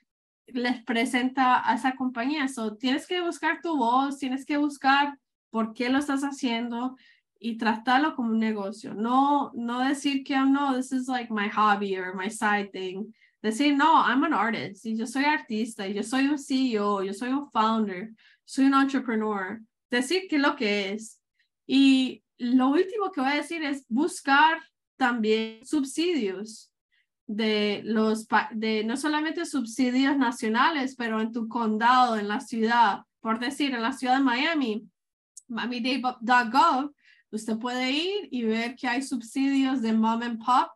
les 0.47 0.83
presenta 0.83 1.69
a 1.69 1.75
esa 1.75 1.95
compañía. 1.95 2.47
So, 2.47 2.75
tienes 2.75 3.07
que 3.07 3.21
buscar 3.21 3.61
tu 3.61 3.77
voz, 3.77 4.17
tienes 4.17 4.45
que 4.45 4.57
buscar 4.57 5.17
por 5.49 5.73
qué 5.73 5.89
lo 5.89 5.99
estás 5.99 6.23
haciendo 6.23 6.95
y 7.39 7.57
tratarlo 7.57 8.15
como 8.15 8.31
un 8.31 8.39
negocio. 8.39 8.93
No, 8.93 9.51
no 9.53 9.79
decir 9.79 10.23
que, 10.23 10.35
oh, 10.35 10.45
no, 10.45 10.75
this 10.75 10.91
is 10.91 11.07
like 11.07 11.31
my 11.31 11.47
hobby 11.47 11.95
or 11.97 12.13
my 12.15 12.29
side 12.29 12.71
thing. 12.71 13.13
Decir, 13.41 13.75
no, 13.75 14.01
I'm 14.03 14.23
an 14.23 14.33
artist 14.33 14.85
y 14.85 14.95
yo 14.95 15.05
soy 15.05 15.23
artista 15.25 15.87
y 15.87 15.93
yo 15.93 16.03
soy 16.03 16.27
un 16.27 16.39
CEO, 16.39 17.03
yo 17.03 17.13
soy 17.13 17.29
un 17.29 17.49
founder, 17.51 18.13
soy 18.45 18.65
un 18.65 18.73
entrepreneur. 18.73 19.59
Decir 19.91 20.23
qué 20.29 20.37
es 20.37 20.41
lo 20.41 20.55
que 20.55 20.91
es. 20.91 21.21
Y 21.67 22.23
lo 22.37 22.69
último 22.69 23.11
que 23.11 23.21
voy 23.21 23.31
a 23.31 23.35
decir 23.35 23.63
es 23.63 23.85
buscar 23.87 24.59
también 24.97 25.65
subsidios 25.65 26.71
de 27.27 27.81
los, 27.83 28.27
de 28.51 28.83
no 28.83 28.97
solamente 28.97 29.45
subsidios 29.45 30.17
nacionales, 30.17 30.95
pero 30.95 31.21
en 31.21 31.31
tu 31.31 31.47
condado, 31.47 32.17
en 32.17 32.27
la 32.27 32.39
ciudad, 32.39 33.01
por 33.19 33.39
decir, 33.39 33.75
en 33.75 33.81
la 33.81 33.93
ciudad 33.93 34.17
de 34.17 34.23
Miami, 34.23 34.87
miami.gov 35.47 36.91
Usted 37.29 37.57
puede 37.57 37.91
ir 37.91 38.29
y 38.31 38.43
ver 38.43 38.75
que 38.75 38.87
hay 38.87 39.01
subsidios 39.01 39.81
de 39.81 39.93
mom 39.93 40.21
and 40.21 40.43
pop. 40.43 40.69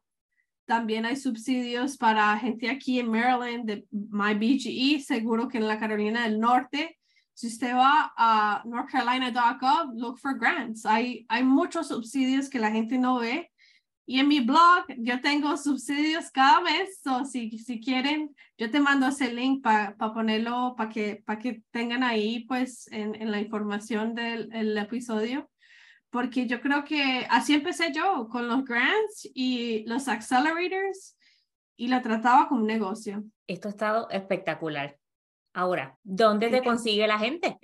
También 0.65 1.05
hay 1.05 1.15
subsidios 1.15 1.97
para 1.97 2.37
gente 2.37 2.69
aquí 2.69 2.99
en 2.99 3.09
Maryland 3.09 3.65
de 3.65 3.85
MyBGE, 3.91 5.01
seguro 5.01 5.47
que 5.47 5.57
en 5.57 5.67
la 5.67 5.79
Carolina 5.79 6.23
del 6.23 6.39
Norte. 6.39 6.97
Si 7.33 7.47
usted 7.47 7.73
va 7.73 8.13
a 8.17 8.61
northcarolina.gov, 8.65 9.93
look 9.95 10.19
for 10.19 10.37
grants. 10.37 10.85
Hay, 10.85 11.25
hay 11.29 11.43
muchos 11.43 11.87
subsidios 11.87 12.49
que 12.49 12.59
la 12.59 12.71
gente 12.71 12.97
no 12.97 13.19
ve 13.19 13.50
Y 14.05 14.19
en 14.19 14.27
mi 14.27 14.39
blog 14.39 14.85
yo 14.97 15.21
tengo 15.21 15.55
subsidios 15.57 16.31
cada 16.31 16.61
mes, 16.61 17.01
o 17.05 17.23
si, 17.23 17.57
si 17.59 17.79
quieren, 17.79 18.35
yo 18.57 18.69
te 18.69 18.79
mando 18.79 19.07
ese 19.07 19.33
link 19.33 19.63
para 19.63 19.95
ponerlo, 19.95 20.75
para 20.75 20.89
que, 20.89 21.23
para 21.25 21.39
que 21.39 21.63
tengan 21.71 22.03
ahí 22.03 22.45
pues 22.45 22.87
en, 22.91 23.15
en 23.15 23.31
la 23.31 23.39
información 23.39 24.15
del 24.15 24.49
el 24.53 24.77
episodio. 24.77 25.49
Porque 26.09 26.45
yo 26.45 26.59
creo 26.59 26.83
que 26.83 27.25
así 27.29 27.53
empecé 27.53 27.93
yo 27.93 28.27
con 28.29 28.47
los 28.47 28.65
grants 28.65 29.29
y 29.33 29.85
los 29.87 30.09
accelerators 30.09 31.17
y 31.77 31.87
lo 31.87 32.01
trataba 32.01 32.49
como 32.49 32.61
un 32.61 32.67
negocio. 32.67 33.23
Esto 33.47 33.69
ha 33.69 33.71
estado 33.71 34.09
espectacular. 34.09 34.97
Ahora, 35.53 35.97
¿dónde 36.03 36.49
te 36.49 36.63
consigue 36.63 37.07
la 37.07 37.17
gente? 37.17 37.57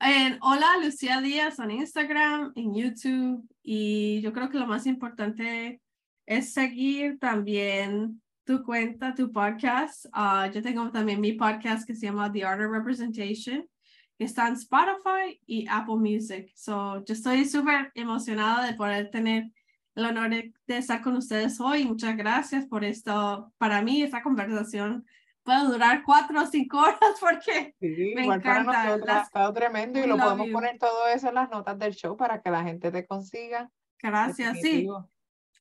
En 0.00 0.38
Hola 0.40 0.78
Lucía 0.82 1.20
Díaz 1.20 1.58
en 1.58 1.72
Instagram, 1.72 2.52
en 2.54 2.74
YouTube 2.74 3.46
y 3.72 4.20
yo 4.20 4.32
creo 4.32 4.50
que 4.50 4.58
lo 4.58 4.66
más 4.66 4.84
importante 4.84 5.80
es 6.26 6.52
seguir 6.52 7.20
también 7.20 8.20
tu 8.42 8.64
cuenta, 8.64 9.14
tu 9.14 9.30
podcast. 9.30 10.06
Ah, 10.12 10.50
yo 10.52 10.60
tengo 10.60 10.90
también 10.90 11.20
mi 11.20 11.34
podcast 11.34 11.86
que 11.86 11.94
se 11.94 12.06
llama 12.06 12.32
The 12.32 12.44
Art 12.44 12.60
of 12.62 12.72
Representation, 12.72 13.64
que 14.18 14.24
está 14.24 14.48
en 14.48 14.54
Spotify 14.54 15.40
y 15.46 15.68
Apple 15.70 15.98
Music. 15.98 16.50
So, 16.56 17.04
yo 17.04 17.14
estoy 17.14 17.44
súper 17.44 17.92
emocionada 17.94 18.66
de 18.66 18.74
poder 18.74 19.08
tener 19.12 19.52
el 19.94 20.04
honor 20.04 20.30
de, 20.30 20.52
estar 20.66 21.00
con 21.00 21.16
ustedes 21.16 21.60
hoy. 21.60 21.84
Muchas 21.84 22.16
gracias 22.16 22.66
por 22.66 22.82
esto. 22.82 23.52
Para 23.56 23.82
mí, 23.82 24.02
esta 24.02 24.20
conversación 24.20 25.06
puede 25.42 25.64
durar 25.64 26.02
cuatro 26.04 26.42
o 26.42 26.46
cinco 26.46 26.78
horas 26.78 26.98
porque 27.20 27.74
me 27.80 28.24
encanta. 28.24 28.64
Para 28.64 28.84
nosotros 28.84 29.16
ha 29.16 29.22
estado 29.22 29.52
tremendo 29.52 29.98
y 29.98 30.06
lo 30.06 30.16
podemos 30.16 30.48
poner 30.50 30.78
todo 30.78 31.08
eso 31.08 31.28
en 31.28 31.34
las 31.34 31.50
notas 31.50 31.78
del 31.78 31.94
show 31.94 32.16
para 32.16 32.40
que 32.40 32.50
la 32.50 32.62
gente 32.62 32.90
te 32.90 33.06
consiga. 33.06 33.70
Gracias, 33.98 34.58
sí. 34.60 34.86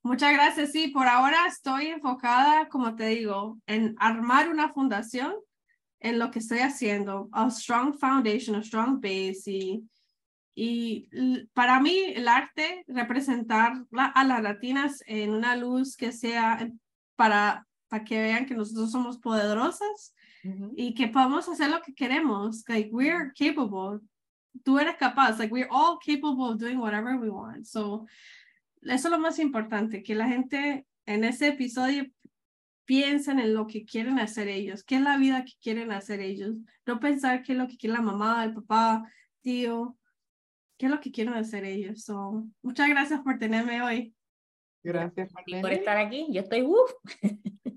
Muchas 0.01 0.33
gracias. 0.33 0.71
Sí, 0.71 0.87
por 0.87 1.07
ahora 1.07 1.45
estoy 1.47 1.87
enfocada, 1.87 2.69
como 2.69 2.95
te 2.95 3.07
digo, 3.07 3.57
en 3.67 3.95
armar 3.99 4.49
una 4.49 4.71
fundación 4.73 5.35
en 5.99 6.17
lo 6.17 6.31
que 6.31 6.39
estoy 6.39 6.59
haciendo, 6.59 7.27
a 7.33 7.49
strong 7.49 7.93
foundation, 7.99 8.55
a 8.55 8.63
strong 8.63 9.01
base 9.01 9.51
y 9.51 9.83
y 10.61 11.07
para 11.53 11.79
mí 11.79 11.97
el 12.13 12.27
arte, 12.27 12.83
representar 12.85 13.85
a 13.93 14.23
las 14.25 14.43
latinas 14.43 15.01
en 15.07 15.29
una 15.29 15.55
luz 15.55 15.95
que 15.95 16.11
sea 16.11 16.69
para, 17.15 17.65
para 17.89 18.03
que 18.03 18.21
vean 18.21 18.45
que 18.45 18.55
nosotros 18.55 18.91
somos 18.91 19.17
poderosas 19.17 20.13
y 20.77 20.93
que 20.93 21.07
podemos 21.07 21.49
hacer 21.49 21.69
lo 21.69 21.81
que 21.81 21.93
queremos. 21.93 22.63
Like, 22.67 22.89
we're 22.91 23.33
capable. 23.37 23.99
Tú 24.63 24.79
eres 24.79 24.95
capaz. 24.95 25.37
Like, 25.37 25.53
we're 25.53 25.69
all 25.69 25.97
capable 25.99 26.51
of 26.51 26.59
doing 26.59 26.79
whatever 26.79 27.17
we 27.17 27.29
want. 27.29 27.65
So, 27.65 28.05
eso 28.81 29.07
es 29.07 29.11
lo 29.11 29.19
más 29.19 29.39
importante, 29.39 30.03
que 30.03 30.15
la 30.15 30.27
gente 30.27 30.85
en 31.05 31.23
ese 31.23 31.49
episodio 31.49 32.05
piensen 32.85 33.39
en 33.39 33.53
lo 33.53 33.67
que 33.67 33.85
quieren 33.85 34.19
hacer 34.19 34.47
ellos, 34.47 34.83
qué 34.83 34.95
es 34.95 35.01
la 35.01 35.17
vida 35.17 35.43
que 35.43 35.53
quieren 35.61 35.91
hacer 35.91 36.21
ellos. 36.21 36.55
No 36.85 36.99
pensar 36.99 37.43
qué 37.43 37.51
es 37.51 37.57
lo 37.57 37.67
que 37.67 37.77
quiere 37.77 37.95
la 37.95 38.01
mamá, 38.01 38.43
el 38.43 38.53
papá, 38.53 39.11
tío, 39.41 39.97
qué 40.77 40.85
es 40.85 40.91
lo 40.91 40.99
que 40.99 41.11
quieren 41.11 41.33
hacer 41.33 41.65
ellos. 41.65 42.03
So, 42.03 42.47
muchas 42.61 42.87
gracias 42.89 43.21
por 43.21 43.37
tenerme 43.37 43.81
hoy. 43.81 44.15
Gracias 44.81 45.31
por 45.61 45.71
estar 45.71 45.97
aquí. 45.97 46.27
Yo 46.31 46.41
estoy 46.41 46.63
uff. 46.63 46.91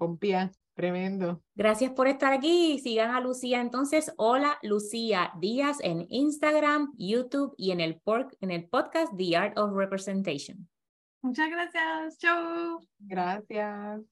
Pompía, 0.00 0.50
tremendo. 0.72 1.42
Gracias 1.54 1.92
por 1.92 2.08
estar 2.08 2.32
aquí. 2.32 2.78
Sigan 2.78 3.10
a 3.10 3.20
Lucía 3.20 3.60
entonces. 3.60 4.14
Hola, 4.16 4.56
Lucía 4.62 5.30
Díaz 5.38 5.76
en 5.82 6.06
Instagram, 6.08 6.94
YouTube 6.96 7.54
y 7.58 7.72
en 7.72 7.80
el, 7.80 8.00
en 8.40 8.50
el 8.50 8.66
podcast 8.66 9.14
The 9.18 9.36
Art 9.36 9.58
of 9.58 9.74
Representation. 9.74 10.66
Muchas 11.20 11.50
gracias. 11.50 12.16
Chau. 12.16 12.80
Gracias. 12.98 14.00